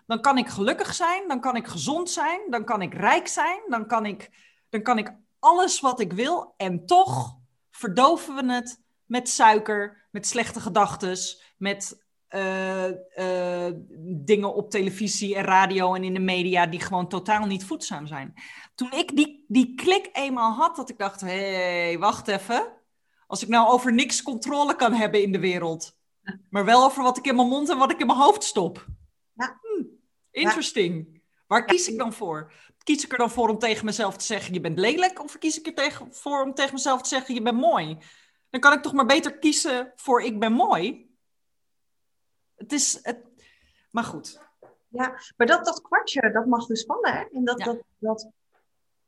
dan 0.07 0.20
kan 0.20 0.38
ik 0.38 0.49
gelukkig 0.49 0.95
zijn, 0.95 1.28
dan 1.28 1.41
kan 1.41 1.57
ik 1.57 1.66
gezond 1.66 2.11
zijn, 2.11 2.41
dan 2.51 2.64
kan 2.64 2.82
ik 2.82 2.95
rijk 2.95 3.28
zijn, 3.28 3.61
dan 3.68 3.86
kan 3.86 4.07
ik, 4.07 4.30
dan 4.68 4.82
kan 4.82 4.99
ik 4.99 5.12
alles 5.38 5.80
wat 5.80 6.01
ik 6.01 6.12
wil. 6.12 6.55
En 6.57 6.86
toch 6.86 7.36
verdoven 7.70 8.34
we 8.34 8.53
het 8.53 8.80
met 9.07 9.28
suiker, 9.28 10.07
met 10.11 10.26
slechte 10.26 10.61
gedachten, 10.61 11.16
met 11.57 11.99
uh, 12.34 12.86
uh, 13.16 13.70
dingen 14.02 14.54
op 14.54 14.70
televisie 14.70 15.34
en 15.34 15.44
radio 15.44 15.94
en 15.94 16.04
in 16.04 16.14
de 16.14 16.20
media 16.20 16.66
die 16.66 16.80
gewoon 16.80 17.08
totaal 17.08 17.46
niet 17.46 17.64
voedzaam 17.64 18.06
zijn. 18.06 18.34
Toen 18.74 18.92
ik 18.92 19.16
die, 19.16 19.44
die 19.48 19.74
klik 19.74 20.08
eenmaal 20.12 20.52
had, 20.52 20.76
dat 20.76 20.90
ik 20.90 20.98
dacht, 20.98 21.20
hé, 21.20 21.52
hey, 21.52 21.98
wacht 21.98 22.28
even. 22.28 22.72
Als 23.26 23.42
ik 23.42 23.48
nou 23.48 23.68
over 23.68 23.92
niks 23.92 24.22
controle 24.22 24.76
kan 24.76 24.92
hebben 24.92 25.22
in 25.22 25.32
de 25.32 25.38
wereld, 25.38 25.96
maar 26.50 26.64
wel 26.64 26.84
over 26.84 27.02
wat 27.02 27.18
ik 27.18 27.26
in 27.26 27.36
mijn 27.36 27.48
mond 27.48 27.68
en 27.68 27.78
wat 27.78 27.90
ik 27.90 28.00
in 28.00 28.06
mijn 28.06 28.18
hoofd 28.18 28.44
stop. 28.44 28.86
Ja. 29.32 29.60
Hm, 29.60 29.84
interesting. 30.30 31.22
Waar 31.46 31.64
kies 31.64 31.88
ik 31.88 31.98
dan 31.98 32.12
voor? 32.12 32.52
Kies 32.82 33.04
ik 33.04 33.12
er 33.12 33.18
dan 33.18 33.30
voor 33.30 33.48
om 33.48 33.58
tegen 33.58 33.84
mezelf 33.84 34.16
te 34.16 34.24
zeggen, 34.24 34.54
je 34.54 34.60
bent 34.60 34.78
lelijk? 34.78 35.22
Of 35.22 35.38
kies 35.38 35.58
ik 35.58 35.66
er 35.66 35.74
tegen, 35.74 36.14
voor 36.14 36.42
om 36.42 36.54
tegen 36.54 36.74
mezelf 36.74 37.02
te 37.02 37.08
zeggen, 37.08 37.34
je 37.34 37.42
bent 37.42 37.60
mooi? 37.60 37.98
Dan 38.50 38.60
kan 38.60 38.72
ik 38.72 38.82
toch 38.82 38.92
maar 38.92 39.06
beter 39.06 39.38
kiezen 39.38 39.92
voor 39.96 40.22
ik 40.22 40.38
ben 40.38 40.52
mooi 40.52 41.09
het 42.61 42.72
is. 42.72 42.98
Het... 43.02 43.18
Maar 43.90 44.04
goed. 44.04 44.40
Ja, 44.88 45.14
maar 45.36 45.46
dat, 45.46 45.64
dat 45.64 45.82
kwartje, 45.82 46.30
dat 46.30 46.46
mag 46.46 46.66
dus 46.66 46.84
vallen. 46.84 47.12
Hè? 47.12 47.24
En 47.32 47.44
dat, 47.44 47.58
dat, 47.58 47.82
dat, 47.98 48.30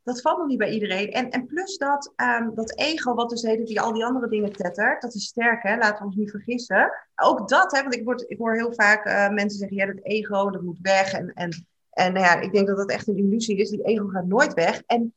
dat 0.03 0.21
valt 0.21 0.39
nog 0.39 0.47
niet 0.47 0.59
bij 0.59 0.71
iedereen. 0.71 1.13
En, 1.13 1.31
en 1.31 1.47
plus 1.47 1.79
dat, 1.79 2.13
um, 2.17 2.55
dat 2.55 2.79
ego, 2.79 3.15
wat 3.15 3.31
dus 3.31 3.43
heet, 3.43 3.67
die 3.67 3.81
al 3.81 3.93
die 3.93 4.05
andere 4.05 4.29
dingen 4.29 4.53
tettert, 4.53 5.03
dat 5.03 5.15
is 5.15 5.25
sterk, 5.25 5.63
hè? 5.63 5.77
laten 5.77 5.99
we 5.99 6.05
ons 6.05 6.17
niet 6.17 6.31
vergissen. 6.31 6.93
Ook 7.17 7.49
dat, 7.49 7.73
hè, 7.73 7.83
want 7.83 7.95
ik, 7.95 8.05
word, 8.05 8.25
ik 8.31 8.39
hoor 8.39 8.55
heel 8.55 8.73
vaak 8.73 9.07
uh, 9.07 9.29
mensen 9.29 9.59
zeggen, 9.59 9.77
ja, 9.77 9.87
dat 9.87 10.03
ego, 10.03 10.51
dat 10.51 10.63
moet 10.63 10.79
weg. 10.83 11.13
En, 11.13 11.33
en, 11.35 11.67
en 11.91 12.13
nou 12.13 12.25
ja, 12.25 12.41
ik 12.41 12.53
denk 12.53 12.67
dat 12.67 12.77
dat 12.77 12.91
echt 12.91 13.09
een 13.09 13.17
illusie 13.17 13.57
is. 13.57 13.71
Die 13.71 13.85
ego 13.85 14.07
gaat 14.07 14.27
nooit 14.27 14.55
weg. 14.55 14.83
En 14.87 15.15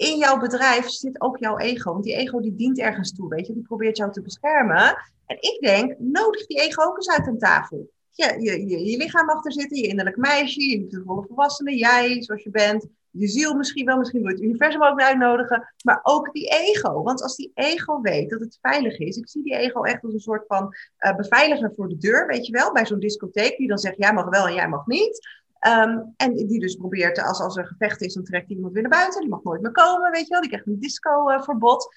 in 0.00 0.16
jouw 0.16 0.38
bedrijf 0.38 0.88
zit 0.88 1.20
ook 1.20 1.38
jouw 1.38 1.58
ego. 1.58 1.92
Want 1.92 2.04
die 2.04 2.14
ego 2.14 2.40
die 2.40 2.54
dient 2.54 2.78
ergens 2.78 3.12
toe, 3.14 3.28
weet 3.28 3.46
je. 3.46 3.52
Die 3.52 3.62
probeert 3.62 3.96
jou 3.96 4.12
te 4.12 4.22
beschermen. 4.22 4.96
En 5.26 5.36
ik 5.40 5.58
denk, 5.60 5.94
nodig 5.98 6.46
die 6.46 6.60
ego 6.60 6.82
ook 6.82 6.96
eens 6.96 7.10
uit 7.10 7.26
aan 7.26 7.38
tafel. 7.38 7.90
Je, 8.10 8.36
je, 8.38 8.66
je, 8.66 8.84
je 8.84 8.96
lichaam 8.96 9.26
mag 9.26 9.44
er 9.44 9.52
zitten, 9.52 9.76
je 9.76 9.86
innerlijk 9.86 10.16
meisje, 10.16 10.70
je 10.70 10.78
liefdevolle 10.78 11.24
volwassene, 11.26 11.76
jij 11.76 12.22
zoals 12.22 12.42
je 12.42 12.50
bent. 12.50 12.86
Je 13.10 13.26
ziel 13.26 13.54
misschien 13.54 13.84
wel, 13.84 13.98
misschien 13.98 14.22
wil 14.22 14.30
het 14.30 14.40
universum 14.40 14.82
ook 14.82 15.00
uitnodigen. 15.00 15.74
Maar 15.84 16.00
ook 16.02 16.32
die 16.32 16.48
ego. 16.48 17.02
Want 17.02 17.22
als 17.22 17.36
die 17.36 17.50
ego 17.54 18.00
weet 18.00 18.30
dat 18.30 18.40
het 18.40 18.58
veilig 18.60 18.98
is. 18.98 19.16
Ik 19.16 19.28
zie 19.28 19.42
die 19.42 19.56
ego 19.56 19.82
echt 19.82 20.04
als 20.04 20.12
een 20.12 20.20
soort 20.20 20.46
van 20.46 20.74
uh, 20.98 21.16
beveiliger 21.16 21.72
voor 21.76 21.88
de 21.88 21.96
deur, 21.96 22.26
weet 22.26 22.46
je 22.46 22.52
wel. 22.52 22.72
Bij 22.72 22.86
zo'n 22.86 23.00
discotheek 23.00 23.56
die 23.56 23.68
dan 23.68 23.78
zegt, 23.78 23.96
jij 23.98 24.12
mag 24.12 24.28
wel 24.28 24.46
en 24.46 24.54
jij 24.54 24.68
mag 24.68 24.86
niet. 24.86 25.39
Um, 25.68 26.14
en 26.16 26.34
die 26.34 26.60
dus 26.60 26.74
probeert, 26.74 27.22
als, 27.22 27.40
als 27.40 27.56
er 27.56 27.66
gevecht 27.66 28.00
is, 28.00 28.14
dan 28.14 28.24
trekt 28.24 28.50
iemand 28.50 28.72
weer 28.72 28.82
naar 28.82 28.90
buiten. 28.90 29.20
Die 29.20 29.30
mag 29.30 29.42
nooit 29.42 29.60
meer 29.60 29.72
komen, 29.72 30.10
weet 30.10 30.26
je 30.26 30.28
wel. 30.28 30.40
Die 30.40 30.50
krijgt 30.50 30.66
een 30.66 30.80
disco-verbod. 30.80 31.94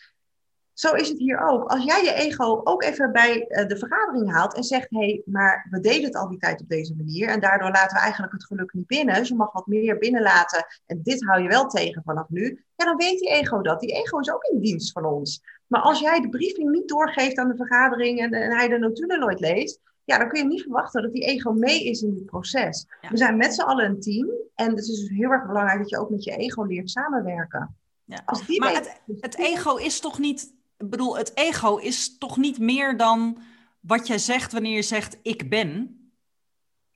Zo 0.74 0.93
is 0.93 1.09
het 1.09 1.18
hier 1.18 1.39
ook. 1.47 1.70
Als 1.70 1.84
jij 1.84 2.03
je 2.03 2.14
ego 2.14 2.61
ook 2.64 2.84
even 2.84 3.11
bij 3.11 3.47
eh, 3.47 3.68
de 3.68 3.78
vergadering 3.78 4.32
haalt 4.32 4.55
en 4.55 4.64
zegt: 4.64 4.89
hé, 4.89 4.97
hey, 4.97 5.22
maar 5.26 5.68
we 5.70 5.80
deden 5.80 6.03
het 6.03 6.16
al 6.16 6.30
die 6.30 6.39
tijd 6.39 6.61
op 6.61 6.70
deze 6.70 6.95
manier 6.95 7.28
en 7.28 7.39
daardoor 7.39 7.72
laten 7.72 7.95
we 7.95 8.01
eigenlijk 8.01 8.34
het 8.34 8.45
geluk 8.45 8.74
niet 8.74 8.88
binnen. 8.88 9.16
Dus 9.16 9.28
je 9.28 9.36
mag 9.36 9.51
wat 9.51 9.68
meer 9.68 9.97
binnenlaten 9.97 10.66
en 10.86 11.01
dit 11.03 11.24
hou 11.24 11.41
je 11.41 11.47
wel 11.47 11.68
tegen 11.68 12.01
vanaf 12.05 12.30
nu. 12.30 12.66
Ja, 12.76 12.86
dan 12.86 12.97
weet 12.97 13.20
die 13.20 13.30
ego 13.30 13.61
dat. 13.61 13.80
Die 13.80 13.95
ego 13.95 14.20
is 14.20 14.32
ook 14.32 14.43
in 14.43 14.59
dienst 14.59 14.91
van 14.91 15.05
ons. 15.05 15.41
Maar 15.68 15.82
als 15.82 15.99
jij 15.99 16.22
de 16.22 16.30
briefing 16.30 16.70
niet 16.70 16.88
doorgeeft 16.88 17.38
aan 17.38 17.49
de 17.49 17.55
vergadering 17.55 18.20
en, 18.20 18.34
en 18.34 18.51
hij 18.51 18.68
de 18.68 18.78
notulen 18.78 19.20
nooit 19.20 19.39
leest, 19.39 19.80
ja, 20.04 20.18
dan 20.18 20.30
kun 20.30 20.39
je 20.39 20.47
niet 20.47 20.62
verwachten 20.62 21.01
dat 21.01 21.14
die 21.14 21.26
ego 21.26 21.51
mee 21.51 21.84
is 21.84 22.01
in 22.01 22.14
dit 22.14 22.26
proces. 22.26 22.88
We 23.10 23.18
zijn 23.18 23.38
met 23.38 23.54
z'n 23.54 23.62
allen 23.62 23.86
een 23.86 23.99
team 23.99 24.30
en 24.56 24.70
het 24.70 24.80
is 24.80 24.88
dus 24.88 25.10
heel 25.10 25.32
erg 25.32 25.47
belangrijk 25.47 25.80
dat 25.80 25.89
je 25.89 25.99
ook 25.99 26.10
met 26.10 26.24
je 26.24 26.36
ego 26.36 26.64
leert 26.64 26.89
samenwerken. 26.89 27.78
Ja. 28.06 28.24
maar 28.58 28.74
het, 28.74 29.01
het 29.20 29.38
ego 29.38 29.76
is 29.76 29.99
toch 29.99 30.20
niet 30.20 30.54
ik 30.84 30.89
bedoel, 30.89 31.18
het 31.18 31.32
ego 31.38 31.78
is 31.78 32.18
toch 32.18 32.38
niet 32.38 32.60
meer 32.60 32.97
dan 32.97 33.38
wat 33.80 34.08
jij 34.08 34.18
zegt 34.18 34.51
wanneer 34.51 34.76
je 34.76 34.82
zegt 34.82 35.18
ik 35.22 35.49
ben. 35.49 35.97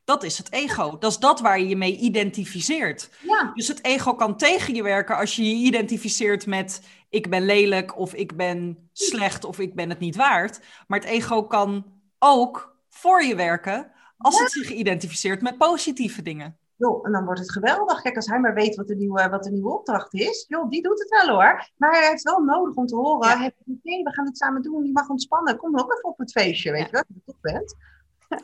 Dat 0.04 0.24
is 0.24 0.38
het 0.38 0.52
ego. 0.52 0.98
Dat 0.98 1.12
is 1.12 1.18
dat 1.18 1.40
waar 1.40 1.60
je 1.60 1.68
je 1.68 1.76
mee 1.76 1.98
identificeert. 1.98 3.10
Ja. 3.24 3.52
Dus 3.54 3.68
het 3.68 3.84
ego 3.84 4.14
kan 4.16 4.38
tegen 4.38 4.76
je 4.76 4.84
werken 4.84 5.18
als 5.18 5.36
je 5.36 5.44
je 5.44 5.66
identificeert 5.66 6.46
met 6.46 6.82
ik 7.10 7.30
ben 7.30 7.46
lelijk 7.46 7.98
of 7.98 8.14
ik 8.14 8.36
ben 8.36 8.90
slecht 8.94 9.44
of 9.44 9.60
ik 9.60 9.76
ben 9.76 9.90
het 9.90 10.00
niet 10.00 10.16
waard. 10.16 10.60
Maar 10.88 11.00
het 11.00 11.10
ego 11.10 11.44
kan 11.44 11.86
ook 12.20 12.77
voor 12.98 13.24
je 13.24 13.36
werken 13.36 13.92
als 14.18 14.40
het 14.40 14.52
zich 14.52 14.70
identificeert 14.70 15.42
met 15.42 15.58
positieve 15.58 16.22
dingen 16.22 16.58
joh, 16.78 17.06
en 17.06 17.12
dan 17.12 17.26
wordt 17.26 17.40
het 17.40 17.52
geweldig. 17.52 18.02
Kijk, 18.02 18.16
als 18.16 18.28
hij 18.28 18.40
maar 18.40 18.54
weet 18.54 18.76
wat 18.76 18.88
de 18.88 18.96
nieuwe, 18.96 19.30
wat 19.30 19.44
de 19.44 19.52
nieuwe 19.52 19.74
opdracht 19.74 20.14
is, 20.14 20.46
joh, 20.48 20.70
die 20.70 20.82
doet 20.82 21.00
het 21.00 21.10
wel 21.10 21.36
hoor. 21.36 21.70
Maar 21.78 21.92
hij 21.92 22.10
heeft 22.10 22.24
wel 22.24 22.40
nodig 22.40 22.76
om 22.76 22.86
te 22.86 22.96
horen, 22.96 23.30
ja. 23.30 23.52
we 23.84 24.14
gaan 24.14 24.26
het 24.26 24.38
samen 24.38 24.62
doen, 24.62 24.86
je 24.86 24.92
mag 24.92 25.10
ontspannen. 25.10 25.58
Kom 25.58 25.80
ook 25.80 25.94
even 25.94 26.10
op 26.10 26.18
het 26.18 26.32
feestje, 26.32 26.72
weet 26.72 26.86
je 26.86 26.92
wel, 26.92 27.04
dat 27.08 27.16
je 27.16 27.32
toch 27.32 27.42
bent. 27.42 27.76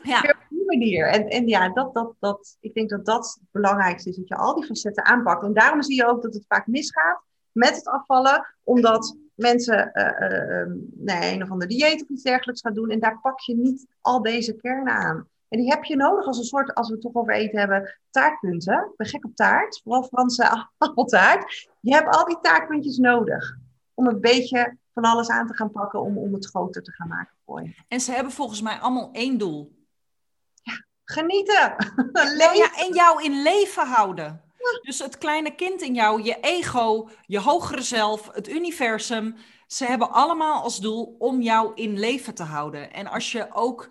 Ja. 0.02 0.18
op 0.18 0.46
die 0.48 0.64
manier. 0.66 1.08
En, 1.08 1.28
en 1.28 1.48
ja, 1.48 1.68
dat, 1.68 1.94
dat, 1.94 2.14
dat, 2.18 2.56
ik 2.60 2.74
denk 2.74 2.90
dat 2.90 3.04
dat 3.04 3.38
het 3.40 3.50
belangrijkste 3.50 4.08
is, 4.08 4.16
dat 4.16 4.28
je 4.28 4.36
al 4.36 4.54
die 4.54 4.64
facetten 4.64 5.04
aanpakt. 5.04 5.44
En 5.44 5.52
daarom 5.52 5.82
zie 5.82 5.96
je 5.96 6.06
ook 6.06 6.22
dat 6.22 6.34
het 6.34 6.44
vaak 6.48 6.66
misgaat 6.66 7.22
met 7.52 7.76
het 7.76 7.88
afvallen, 7.88 8.46
omdat 8.62 9.16
mensen 9.34 9.90
uh, 9.94 10.30
uh, 10.30 10.74
nee, 10.94 11.34
een 11.34 11.42
of 11.42 11.50
ander 11.50 11.68
dieet 11.68 12.02
of 12.02 12.08
iets 12.08 12.22
dergelijks 12.22 12.60
gaan 12.60 12.74
doen. 12.74 12.90
En 12.90 13.00
daar 13.00 13.20
pak 13.20 13.40
je 13.40 13.56
niet 13.56 13.86
al 14.00 14.22
deze 14.22 14.56
kernen 14.56 14.94
aan. 14.94 15.28
En 15.48 15.60
die 15.60 15.70
heb 15.70 15.84
je 15.84 15.96
nodig 15.96 16.26
als 16.26 16.38
een 16.38 16.44
soort, 16.44 16.74
als 16.74 16.88
we 16.88 16.92
het 16.92 17.02
toch 17.02 17.14
over 17.14 17.34
eten 17.34 17.58
hebben, 17.58 17.98
taartpunten. 18.10 18.74
Ik 18.74 18.96
ben 18.96 19.06
gek 19.06 19.24
op 19.24 19.36
taart, 19.36 19.80
vooral 19.82 20.02
Franse 20.02 20.66
appeltaart. 20.78 21.70
Je 21.80 21.94
hebt 21.94 22.16
al 22.16 22.24
die 22.24 22.38
taartpuntjes 22.40 22.96
nodig 22.96 23.56
om 23.94 24.06
een 24.06 24.20
beetje 24.20 24.76
van 24.92 25.02
alles 25.02 25.28
aan 25.28 25.46
te 25.46 25.54
gaan 25.54 25.70
pakken 25.70 26.00
om, 26.00 26.18
om 26.18 26.34
het 26.34 26.46
groter 26.46 26.82
te 26.82 26.92
gaan 26.92 27.08
maken 27.08 27.36
voor 27.44 27.62
je. 27.62 27.74
En 27.88 28.00
ze 28.00 28.12
hebben 28.12 28.32
volgens 28.32 28.62
mij 28.62 28.78
allemaal 28.78 29.10
één 29.12 29.38
doel. 29.38 29.84
Ja, 30.62 30.84
genieten. 31.04 31.74
Nou 32.38 32.56
ja, 32.56 32.76
en 32.76 32.94
jou 32.94 33.22
in 33.22 33.42
leven 33.42 33.86
houden. 33.86 34.43
Dus 34.82 34.98
het 34.98 35.18
kleine 35.18 35.54
kind 35.54 35.82
in 35.82 35.94
jou, 35.94 36.22
je 36.22 36.40
ego, 36.40 37.08
je 37.26 37.40
hogere 37.40 37.82
zelf, 37.82 38.28
het 38.32 38.48
universum, 38.48 39.36
ze 39.66 39.84
hebben 39.84 40.10
allemaal 40.10 40.62
als 40.62 40.80
doel 40.80 41.16
om 41.18 41.42
jou 41.42 41.72
in 41.74 41.98
leven 41.98 42.34
te 42.34 42.42
houden. 42.42 42.92
En 42.92 43.06
als 43.06 43.32
je 43.32 43.54
ook 43.54 43.88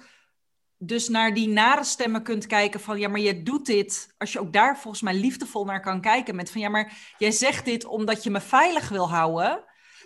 dus 0.78 1.10
naar 1.10 1.34
die 1.34 1.48
nare 1.48 1.84
stemmen 1.84 2.24
kunt 2.24 2.46
kijken 2.46 2.80
van 2.80 3.00
ja, 3.00 3.08
maar 3.08 3.20
je 3.20 3.44
doet 3.44 3.66
dit. 3.66 4.14
Als 4.18 4.34
je 4.34 4.40
ook 4.40 4.54
daar 4.54 4.78
volgens 4.80 5.04
mij 5.04 5.14
liefdevol 5.14 5.66
naar 5.66 5.82
kan 5.82 6.02
kijken 6.02 6.36
met 6.36 6.52
van 6.52 6.62
ja, 6.62 6.70
maar 6.70 7.14
jij 7.18 7.32
zegt 7.32 7.66
dit 7.66 7.86
omdat 7.86 8.24
je 8.24 8.30
me 8.30 8.42
veilig 8.42 8.90
wil 8.90 9.10
houden. 9.10 9.64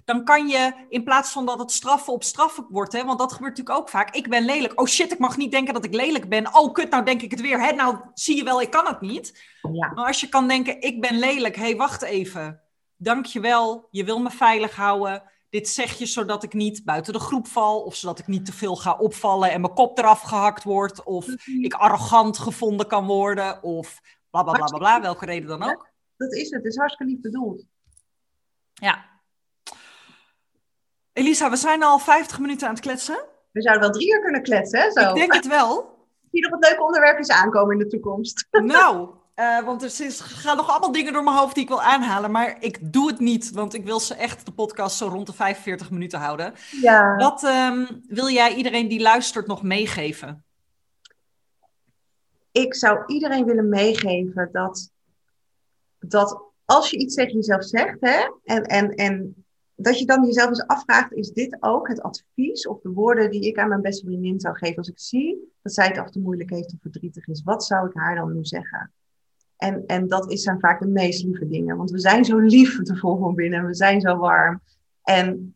Dan 0.07 0.23
kan 0.23 0.47
je 0.47 0.85
in 0.89 1.03
plaats 1.03 1.31
van 1.31 1.45
dat 1.45 1.59
het 1.59 1.71
straffen 1.71 2.13
op 2.13 2.23
straffen 2.23 2.65
wordt, 2.69 2.93
hè, 2.93 3.05
want 3.05 3.19
dat 3.19 3.33
gebeurt 3.33 3.57
natuurlijk 3.57 3.79
ook 3.79 3.89
vaak. 3.89 4.15
Ik 4.15 4.29
ben 4.29 4.45
lelijk. 4.45 4.79
Oh 4.79 4.87
shit, 4.87 5.11
ik 5.11 5.19
mag 5.19 5.37
niet 5.37 5.51
denken 5.51 5.73
dat 5.73 5.85
ik 5.85 5.93
lelijk 5.93 6.29
ben. 6.29 6.55
Oh 6.55 6.73
kut, 6.73 6.89
nou 6.89 7.05
denk 7.05 7.21
ik 7.21 7.31
het 7.31 7.41
weer. 7.41 7.61
Hè, 7.61 7.71
nou 7.71 7.97
zie 8.13 8.35
je 8.35 8.43
wel, 8.43 8.61
ik 8.61 8.69
kan 8.69 8.87
het 8.87 9.01
niet. 9.01 9.43
Ja. 9.71 9.91
Maar 9.93 10.05
als 10.05 10.21
je 10.21 10.29
kan 10.29 10.47
denken, 10.47 10.81
ik 10.81 11.01
ben 11.01 11.19
lelijk. 11.19 11.55
Hé, 11.55 11.61
hey, 11.61 11.75
wacht 11.75 12.01
even. 12.01 12.61
Dank 12.97 13.25
je 13.25 13.39
wel. 13.39 13.87
Je 13.91 14.03
wil 14.03 14.19
me 14.19 14.29
veilig 14.29 14.75
houden 14.75 15.23
dit 15.49 15.69
zeg 15.69 15.97
je 15.97 16.05
zodat 16.05 16.43
ik 16.43 16.53
niet 16.53 16.83
buiten 16.85 17.13
de 17.13 17.19
groep 17.19 17.47
val, 17.47 17.81
of 17.81 17.95
zodat 17.95 18.19
ik 18.19 18.27
niet 18.27 18.45
te 18.45 18.53
veel 18.53 18.75
ga 18.75 18.97
opvallen 18.97 19.51
en 19.51 19.61
mijn 19.61 19.73
kop 19.73 19.97
eraf 19.97 20.21
gehakt 20.21 20.63
wordt, 20.63 21.03
of 21.03 21.45
ik 21.45 21.73
arrogant 21.73 22.37
gevonden 22.37 22.87
kan 22.87 23.05
worden, 23.05 23.63
of 23.63 24.01
bla 24.29 24.43
bla 24.43 24.53
bla 24.53 24.65
bla, 24.65 24.77
bla 24.77 25.01
welke 25.01 25.25
reden 25.25 25.47
dan 25.47 25.63
ook. 25.63 25.89
dat 26.17 26.33
is 26.33 26.49
het, 26.49 26.63
het 26.63 26.65
is 26.65 26.77
hartstikke 26.77 27.13
lief 27.13 27.21
bedoeld. 27.21 27.65
Ja. 28.73 29.16
Elisa, 31.17 31.49
we 31.49 31.55
zijn 31.55 31.83
al 31.83 31.99
50 31.99 32.39
minuten 32.39 32.67
aan 32.67 32.73
het 32.73 32.83
kletsen. 32.83 33.19
We 33.51 33.61
zouden 33.61 33.83
wel 33.83 33.99
drie 33.99 34.13
uur 34.13 34.21
kunnen 34.21 34.41
kletsen, 34.41 34.79
hè? 34.79 34.91
Zo. 34.91 35.09
Ik 35.09 35.15
denk 35.15 35.33
het 35.33 35.47
wel. 35.47 35.95
Zie 36.31 36.41
nog 36.41 36.51
wat 36.51 36.69
leuke 36.69 36.83
onderwerpjes 36.83 37.29
aankomen 37.29 37.73
in 37.73 37.79
de 37.79 37.87
toekomst? 37.87 38.47
Nou, 38.61 39.09
uh, 39.35 39.65
want 39.65 39.81
er, 39.81 40.05
is, 40.05 40.19
gaan 40.19 40.57
nog 40.57 40.69
allemaal 40.69 40.91
dingen 40.91 41.13
door 41.13 41.23
mijn 41.23 41.35
hoofd 41.35 41.53
die 41.53 41.63
ik 41.63 41.69
wil 41.69 41.81
aanhalen. 41.81 42.31
Maar 42.31 42.57
ik 42.59 42.93
doe 42.93 43.07
het 43.07 43.19
niet, 43.19 43.51
want 43.51 43.73
ik 43.73 43.85
wil 43.85 43.99
ze 43.99 44.15
echt 44.15 44.45
de 44.45 44.51
podcast 44.51 44.97
zo 44.97 45.07
rond 45.07 45.27
de 45.27 45.33
45 45.33 45.91
minuten 45.91 46.19
houden. 46.19 46.53
Ja. 46.81 47.15
Wat 47.15 47.43
um, 47.43 48.03
wil 48.07 48.29
jij 48.29 48.53
iedereen 48.53 48.87
die 48.87 49.01
luistert 49.01 49.47
nog 49.47 49.63
meegeven? 49.63 50.45
Ik 52.51 52.75
zou 52.75 53.03
iedereen 53.05 53.45
willen 53.45 53.69
meegeven 53.69 54.49
dat, 54.51 54.91
dat 55.99 56.41
als 56.65 56.89
je 56.89 56.97
iets 56.97 57.15
tegen 57.15 57.33
jezelf 57.33 57.63
zegt, 57.63 57.97
hè, 57.99 58.29
en, 58.43 58.63
en, 58.63 58.95
en 58.95 59.45
dat 59.79 59.99
je 59.99 60.05
dan 60.05 60.25
jezelf 60.25 60.49
eens 60.49 60.67
afvraagt, 60.67 61.13
is 61.13 61.31
dit 61.31 61.57
ook 61.59 61.87
het 61.87 62.01
advies 62.01 62.67
of 62.67 62.81
de 62.81 62.89
woorden 62.89 63.31
die 63.31 63.47
ik 63.47 63.57
aan 63.57 63.69
mijn 63.69 63.81
beste 63.81 64.05
vriendin 64.05 64.39
zou 64.39 64.57
geven 64.57 64.77
als 64.77 64.89
ik 64.89 64.99
zie 64.99 65.53
dat 65.61 65.73
zij 65.73 65.87
het 65.87 65.97
af 65.97 66.09
te 66.09 66.19
moeilijk 66.19 66.49
heeft 66.49 66.73
of 66.73 66.81
verdrietig 66.81 67.27
is? 67.27 67.43
Wat 67.43 67.63
zou 67.63 67.87
ik 67.87 67.93
haar 67.95 68.15
dan 68.15 68.33
nu 68.33 68.45
zeggen? 68.45 68.91
En, 69.57 69.85
en 69.85 70.07
dat 70.07 70.39
zijn 70.39 70.59
vaak 70.59 70.79
de 70.79 70.87
meest 70.87 71.23
lieve 71.23 71.47
dingen. 71.47 71.77
Want 71.77 71.91
we 71.91 71.99
zijn 71.99 72.25
zo 72.25 72.37
liefdevol 72.37 73.17
van 73.17 73.35
binnen. 73.35 73.65
We 73.65 73.75
zijn 73.75 74.01
zo 74.01 74.17
warm. 74.17 74.61
En 75.03 75.55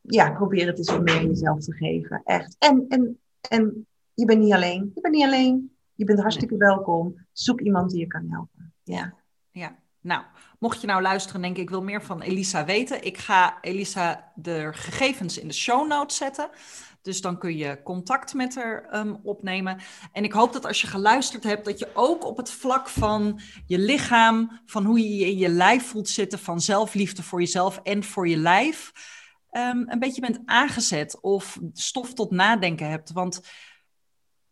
ja, 0.00 0.30
probeer 0.30 0.66
het 0.66 0.78
eens 0.78 0.90
wat 0.90 1.02
meer 1.02 1.26
jezelf 1.26 1.60
te 1.60 1.72
geven. 1.72 2.20
Echt. 2.24 2.56
En, 2.58 2.84
en, 2.88 3.20
en 3.48 3.86
je 4.14 4.24
bent 4.24 4.40
niet 4.40 4.52
alleen. 4.52 4.90
Je 4.94 5.00
bent 5.00 5.14
niet 5.14 5.24
alleen. 5.24 5.76
Je 5.94 6.04
bent 6.04 6.20
hartstikke 6.20 6.56
welkom. 6.56 7.26
Zoek 7.32 7.60
iemand 7.60 7.90
die 7.90 8.00
je 8.00 8.06
kan 8.06 8.30
helpen. 8.30 8.72
Ja. 8.82 9.14
Ja. 9.50 9.81
Nou, 10.02 10.22
mocht 10.58 10.80
je 10.80 10.86
nou 10.86 11.02
luisteren 11.02 11.36
en 11.36 11.42
denken, 11.42 11.62
ik 11.62 11.70
wil 11.70 11.82
meer 11.82 12.02
van 12.02 12.20
Elisa 12.20 12.64
weten. 12.64 13.04
Ik 13.04 13.18
ga 13.18 13.58
Elisa 13.60 14.32
de 14.34 14.70
gegevens 14.72 15.38
in 15.38 15.48
de 15.48 15.54
show 15.54 15.88
notes 15.88 16.16
zetten. 16.16 16.50
Dus 17.02 17.20
dan 17.20 17.38
kun 17.38 17.56
je 17.56 17.82
contact 17.82 18.34
met 18.34 18.54
haar 18.54 18.88
um, 18.94 19.20
opnemen. 19.22 19.80
En 20.12 20.24
ik 20.24 20.32
hoop 20.32 20.52
dat 20.52 20.66
als 20.66 20.80
je 20.80 20.86
geluisterd 20.86 21.44
hebt, 21.44 21.64
dat 21.64 21.78
je 21.78 21.90
ook 21.94 22.24
op 22.24 22.36
het 22.36 22.50
vlak 22.50 22.88
van 22.88 23.40
je 23.66 23.78
lichaam, 23.78 24.60
van 24.66 24.84
hoe 24.84 24.98
je 24.98 25.16
je 25.16 25.26
in 25.26 25.38
je 25.38 25.48
lijf 25.48 25.86
voelt 25.86 26.08
zitten, 26.08 26.38
van 26.38 26.60
zelfliefde 26.60 27.22
voor 27.22 27.40
jezelf 27.40 27.80
en 27.82 28.04
voor 28.04 28.28
je 28.28 28.36
lijf, 28.36 28.92
um, 29.50 29.90
een 29.90 29.98
beetje 29.98 30.20
bent 30.20 30.40
aangezet 30.44 31.20
of 31.20 31.58
stof 31.72 32.14
tot 32.14 32.30
nadenken 32.30 32.90
hebt. 32.90 33.12
Want 33.12 33.40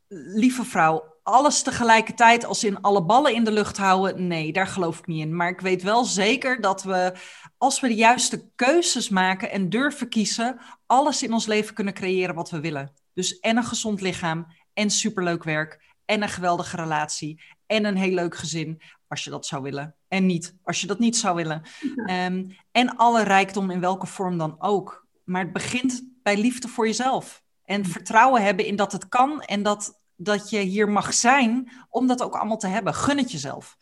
lieve 0.09 0.64
vrouw, 0.64 1.18
alles 1.31 1.62
tegelijkertijd 1.62 2.45
als 2.45 2.64
in 2.64 2.81
alle 2.81 3.05
ballen 3.05 3.35
in 3.35 3.45
de 3.45 3.53
lucht 3.53 3.76
houden, 3.76 4.26
nee, 4.26 4.53
daar 4.53 4.66
geloof 4.66 4.99
ik 4.99 5.07
niet 5.07 5.20
in. 5.20 5.37
Maar 5.37 5.49
ik 5.49 5.61
weet 5.61 5.83
wel 5.83 6.05
zeker 6.05 6.61
dat 6.61 6.83
we, 6.83 7.12
als 7.59 7.81
we 7.81 7.89
de 7.89 7.95
juiste 7.95 8.51
keuzes 8.55 9.09
maken 9.09 9.51
en 9.51 9.68
durven 9.68 10.09
kiezen, 10.09 10.61
alles 10.87 11.22
in 11.22 11.33
ons 11.33 11.47
leven 11.47 11.74
kunnen 11.74 11.95
creëren 11.95 12.35
wat 12.35 12.51
we 12.51 12.61
willen. 12.61 12.93
Dus 13.14 13.39
en 13.39 13.57
een 13.57 13.64
gezond 13.64 14.01
lichaam, 14.01 14.47
en 14.72 14.91
superleuk 14.91 15.45
werk, 15.45 15.95
en 16.05 16.22
een 16.22 16.28
geweldige 16.28 16.76
relatie, 16.76 17.43
en 17.66 17.85
een 17.85 17.97
heel 17.97 18.14
leuk 18.14 18.37
gezin, 18.37 18.83
als 19.09 19.24
je 19.24 19.31
dat 19.31 19.47
zou 19.47 19.62
willen. 19.62 19.95
En 20.09 20.26
niet, 20.26 20.57
als 20.62 20.81
je 20.81 20.87
dat 20.87 20.99
niet 20.99 21.16
zou 21.16 21.37
willen. 21.37 21.62
Ehm, 22.07 22.49
en 22.72 22.97
alle 22.97 23.22
rijkdom 23.22 23.70
in 23.70 23.81
welke 23.81 24.07
vorm 24.07 24.39
dan 24.39 24.57
ook. 24.59 25.07
Maar 25.24 25.43
het 25.43 25.53
begint 25.53 26.03
bij 26.22 26.37
liefde 26.37 26.68
voor 26.68 26.87
jezelf. 26.87 27.43
En 27.64 27.85
vertrouwen 27.85 28.43
hebben 28.43 28.66
in 28.66 28.76
dat 28.76 28.93
het 28.93 29.09
kan 29.09 29.43
en 29.43 29.62
dat 29.62 29.99
dat 30.23 30.51
je 30.51 30.59
hier 30.59 30.89
mag 30.89 31.14
zijn 31.14 31.71
om 31.89 32.07
dat 32.07 32.23
ook 32.23 32.35
allemaal 32.35 32.57
te 32.57 32.66
hebben. 32.66 32.95
Gun 32.95 33.18
het 33.18 33.33
jezelf. 33.33 33.77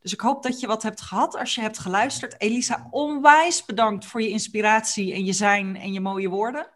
Dus 0.00 0.12
ik 0.12 0.20
hoop 0.20 0.42
dat 0.42 0.60
je 0.60 0.66
wat 0.66 0.82
hebt 0.82 1.00
gehad 1.00 1.36
als 1.36 1.54
je 1.54 1.60
hebt 1.60 1.78
geluisterd. 1.78 2.34
Elisa, 2.40 2.86
onwijs 2.90 3.64
bedankt 3.64 4.04
voor 4.04 4.22
je 4.22 4.28
inspiratie 4.28 5.12
en 5.12 5.24
je 5.24 5.32
zijn 5.32 5.76
en 5.76 5.92
je 5.92 6.00
mooie 6.00 6.28
woorden. 6.28 6.66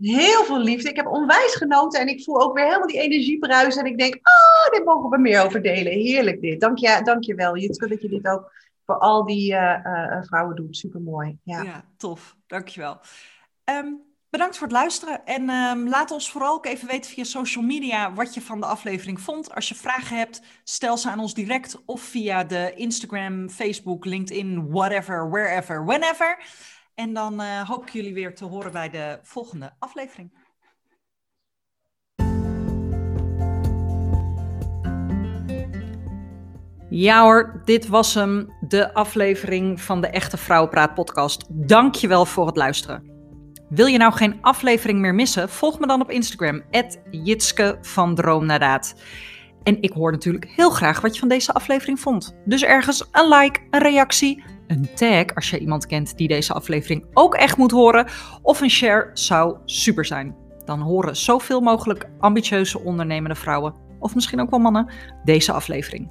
Heel 0.00 0.44
veel 0.44 0.58
liefde. 0.58 0.88
Ik 0.88 0.96
heb 0.96 1.06
onwijs 1.06 1.54
genoten 1.54 2.00
en 2.00 2.08
ik 2.08 2.24
voel 2.24 2.40
ook 2.40 2.54
weer 2.54 2.64
helemaal 2.64 2.86
die 2.86 3.00
energie 3.00 3.38
bruisen. 3.38 3.84
En 3.84 3.90
ik 3.90 3.98
denk, 3.98 4.14
oh, 4.14 4.72
dit 4.72 4.84
mogen 4.84 5.10
we 5.10 5.18
meer 5.18 5.44
over 5.44 5.62
delen. 5.62 5.92
Heerlijk 5.92 6.40
dit. 6.40 6.60
Dank 6.60 6.78
je, 6.78 7.00
dank 7.04 7.24
je 7.24 7.34
wel. 7.34 7.54
Je 7.54 7.68
dat 7.68 8.02
je 8.02 8.08
dit 8.08 8.26
ook 8.26 8.52
voor 8.86 8.98
al 8.98 9.24
die 9.24 9.52
uh, 9.52 9.78
uh, 9.84 10.22
vrouwen 10.22 10.56
doet. 10.56 10.76
Super 10.76 11.00
mooi. 11.00 11.38
Ja. 11.42 11.62
ja, 11.62 11.84
tof. 11.96 12.36
Dank 12.46 12.68
je 12.68 12.80
wel. 12.80 13.00
Um, 13.64 14.09
Bedankt 14.30 14.58
voor 14.58 14.66
het 14.66 14.76
luisteren 14.76 15.24
en 15.24 15.50
um, 15.50 15.88
laat 15.88 16.10
ons 16.10 16.30
vooral 16.30 16.54
ook 16.54 16.66
even 16.66 16.88
weten 16.88 17.10
via 17.10 17.24
social 17.24 17.64
media 17.64 18.12
wat 18.12 18.34
je 18.34 18.40
van 18.40 18.60
de 18.60 18.66
aflevering 18.66 19.20
vond. 19.20 19.54
Als 19.54 19.68
je 19.68 19.74
vragen 19.74 20.16
hebt, 20.16 20.42
stel 20.64 20.98
ze 20.98 21.10
aan 21.10 21.18
ons 21.18 21.34
direct 21.34 21.82
of 21.86 22.00
via 22.00 22.44
de 22.44 22.72
Instagram, 22.74 23.48
Facebook, 23.48 24.04
LinkedIn, 24.04 24.70
whatever, 24.70 25.30
wherever, 25.30 25.84
whenever. 25.84 26.38
En 26.94 27.12
dan 27.14 27.40
uh, 27.40 27.68
hoop 27.68 27.82
ik 27.82 27.90
jullie 27.90 28.14
weer 28.14 28.34
te 28.34 28.44
horen 28.44 28.72
bij 28.72 28.90
de 28.90 29.18
volgende 29.22 29.72
aflevering. 29.78 30.48
Ja 36.90 37.22
hoor, 37.22 37.62
dit 37.64 37.86
was 37.86 38.14
hem, 38.14 38.56
de 38.68 38.94
aflevering 38.94 39.80
van 39.80 40.00
de 40.00 40.08
Echte 40.08 40.36
Vrouwenpraat 40.36 40.94
podcast. 40.94 41.46
Dankjewel 41.48 42.26
voor 42.26 42.46
het 42.46 42.56
luisteren. 42.56 43.09
Wil 43.70 43.86
je 43.86 43.98
nou 43.98 44.12
geen 44.12 44.38
aflevering 44.40 44.98
meer 44.98 45.14
missen? 45.14 45.48
Volg 45.48 45.78
me 45.78 45.86
dan 45.86 46.00
op 46.00 46.10
Instagram, 46.10 46.62
Jitske 47.10 47.78
van 47.80 48.14
Droom. 48.14 48.50
En 48.50 49.82
ik 49.82 49.92
hoor 49.92 50.12
natuurlijk 50.12 50.52
heel 50.56 50.70
graag 50.70 51.00
wat 51.00 51.14
je 51.14 51.20
van 51.20 51.28
deze 51.28 51.52
aflevering 51.52 52.00
vond. 52.00 52.36
Dus 52.44 52.64
ergens 52.64 53.08
een 53.12 53.28
like, 53.28 53.60
een 53.70 53.80
reactie, 53.80 54.44
een 54.66 54.88
tag 54.94 55.34
als 55.34 55.50
je 55.50 55.58
iemand 55.58 55.86
kent 55.86 56.16
die 56.16 56.28
deze 56.28 56.52
aflevering 56.52 57.04
ook 57.12 57.34
echt 57.34 57.56
moet 57.56 57.70
horen. 57.70 58.06
Of 58.42 58.60
een 58.60 58.70
share 58.70 59.10
zou 59.12 59.56
super 59.64 60.04
zijn. 60.04 60.36
Dan 60.64 60.80
horen 60.80 61.16
zoveel 61.16 61.60
mogelijk 61.60 62.08
ambitieuze 62.18 62.80
ondernemende 62.80 63.36
vrouwen, 63.36 63.74
of 63.98 64.14
misschien 64.14 64.40
ook 64.40 64.50
wel 64.50 64.58
mannen, 64.58 64.92
deze 65.24 65.52
aflevering. 65.52 66.10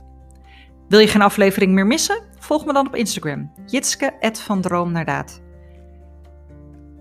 Wil 0.88 1.00
je 1.00 1.08
geen 1.08 1.22
aflevering 1.22 1.72
meer 1.72 1.88
missen? 1.88 2.24
Volg 2.38 2.66
me 2.66 2.74
dan 2.74 2.88
op 2.88 2.96
Instagram, 2.96 3.52
jitske 3.66 4.14
van 4.32 4.62
Droom. 4.62 4.94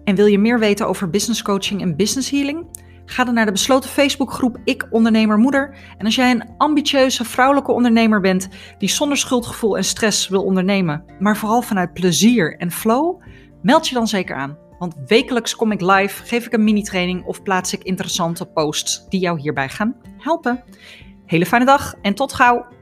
En 0.08 0.14
wil 0.14 0.26
je 0.26 0.38
meer 0.38 0.58
weten 0.58 0.88
over 0.88 1.10
business 1.10 1.42
coaching 1.42 1.80
en 1.80 1.96
business 1.96 2.30
healing? 2.30 2.66
Ga 3.04 3.24
dan 3.24 3.34
naar 3.34 3.46
de 3.46 3.52
besloten 3.52 3.90
Facebookgroep 3.90 4.56
Ik 4.64 4.86
Ondernemer 4.90 5.38
Moeder. 5.38 5.76
En 5.98 6.04
als 6.04 6.14
jij 6.14 6.30
een 6.30 6.44
ambitieuze 6.58 7.24
vrouwelijke 7.24 7.72
ondernemer 7.72 8.20
bent 8.20 8.48
die 8.78 8.88
zonder 8.88 9.16
schuldgevoel 9.16 9.76
en 9.76 9.84
stress 9.84 10.28
wil 10.28 10.44
ondernemen, 10.44 11.04
maar 11.18 11.36
vooral 11.36 11.62
vanuit 11.62 11.92
plezier 11.92 12.56
en 12.56 12.70
flow, 12.70 13.22
meld 13.62 13.88
je 13.88 13.94
dan 13.94 14.06
zeker 14.06 14.36
aan. 14.36 14.58
Want 14.78 14.96
wekelijks 15.06 15.56
kom 15.56 15.72
ik 15.72 15.80
live, 15.80 16.24
geef 16.24 16.46
ik 16.46 16.52
een 16.52 16.64
mini-training 16.64 17.24
of 17.24 17.42
plaats 17.42 17.72
ik 17.72 17.82
interessante 17.82 18.46
posts 18.46 19.08
die 19.08 19.20
jou 19.20 19.40
hierbij 19.40 19.68
gaan 19.68 19.96
helpen. 20.18 20.64
Hele 21.26 21.46
fijne 21.46 21.64
dag 21.64 21.94
en 22.02 22.14
tot 22.14 22.32
gauw! 22.32 22.77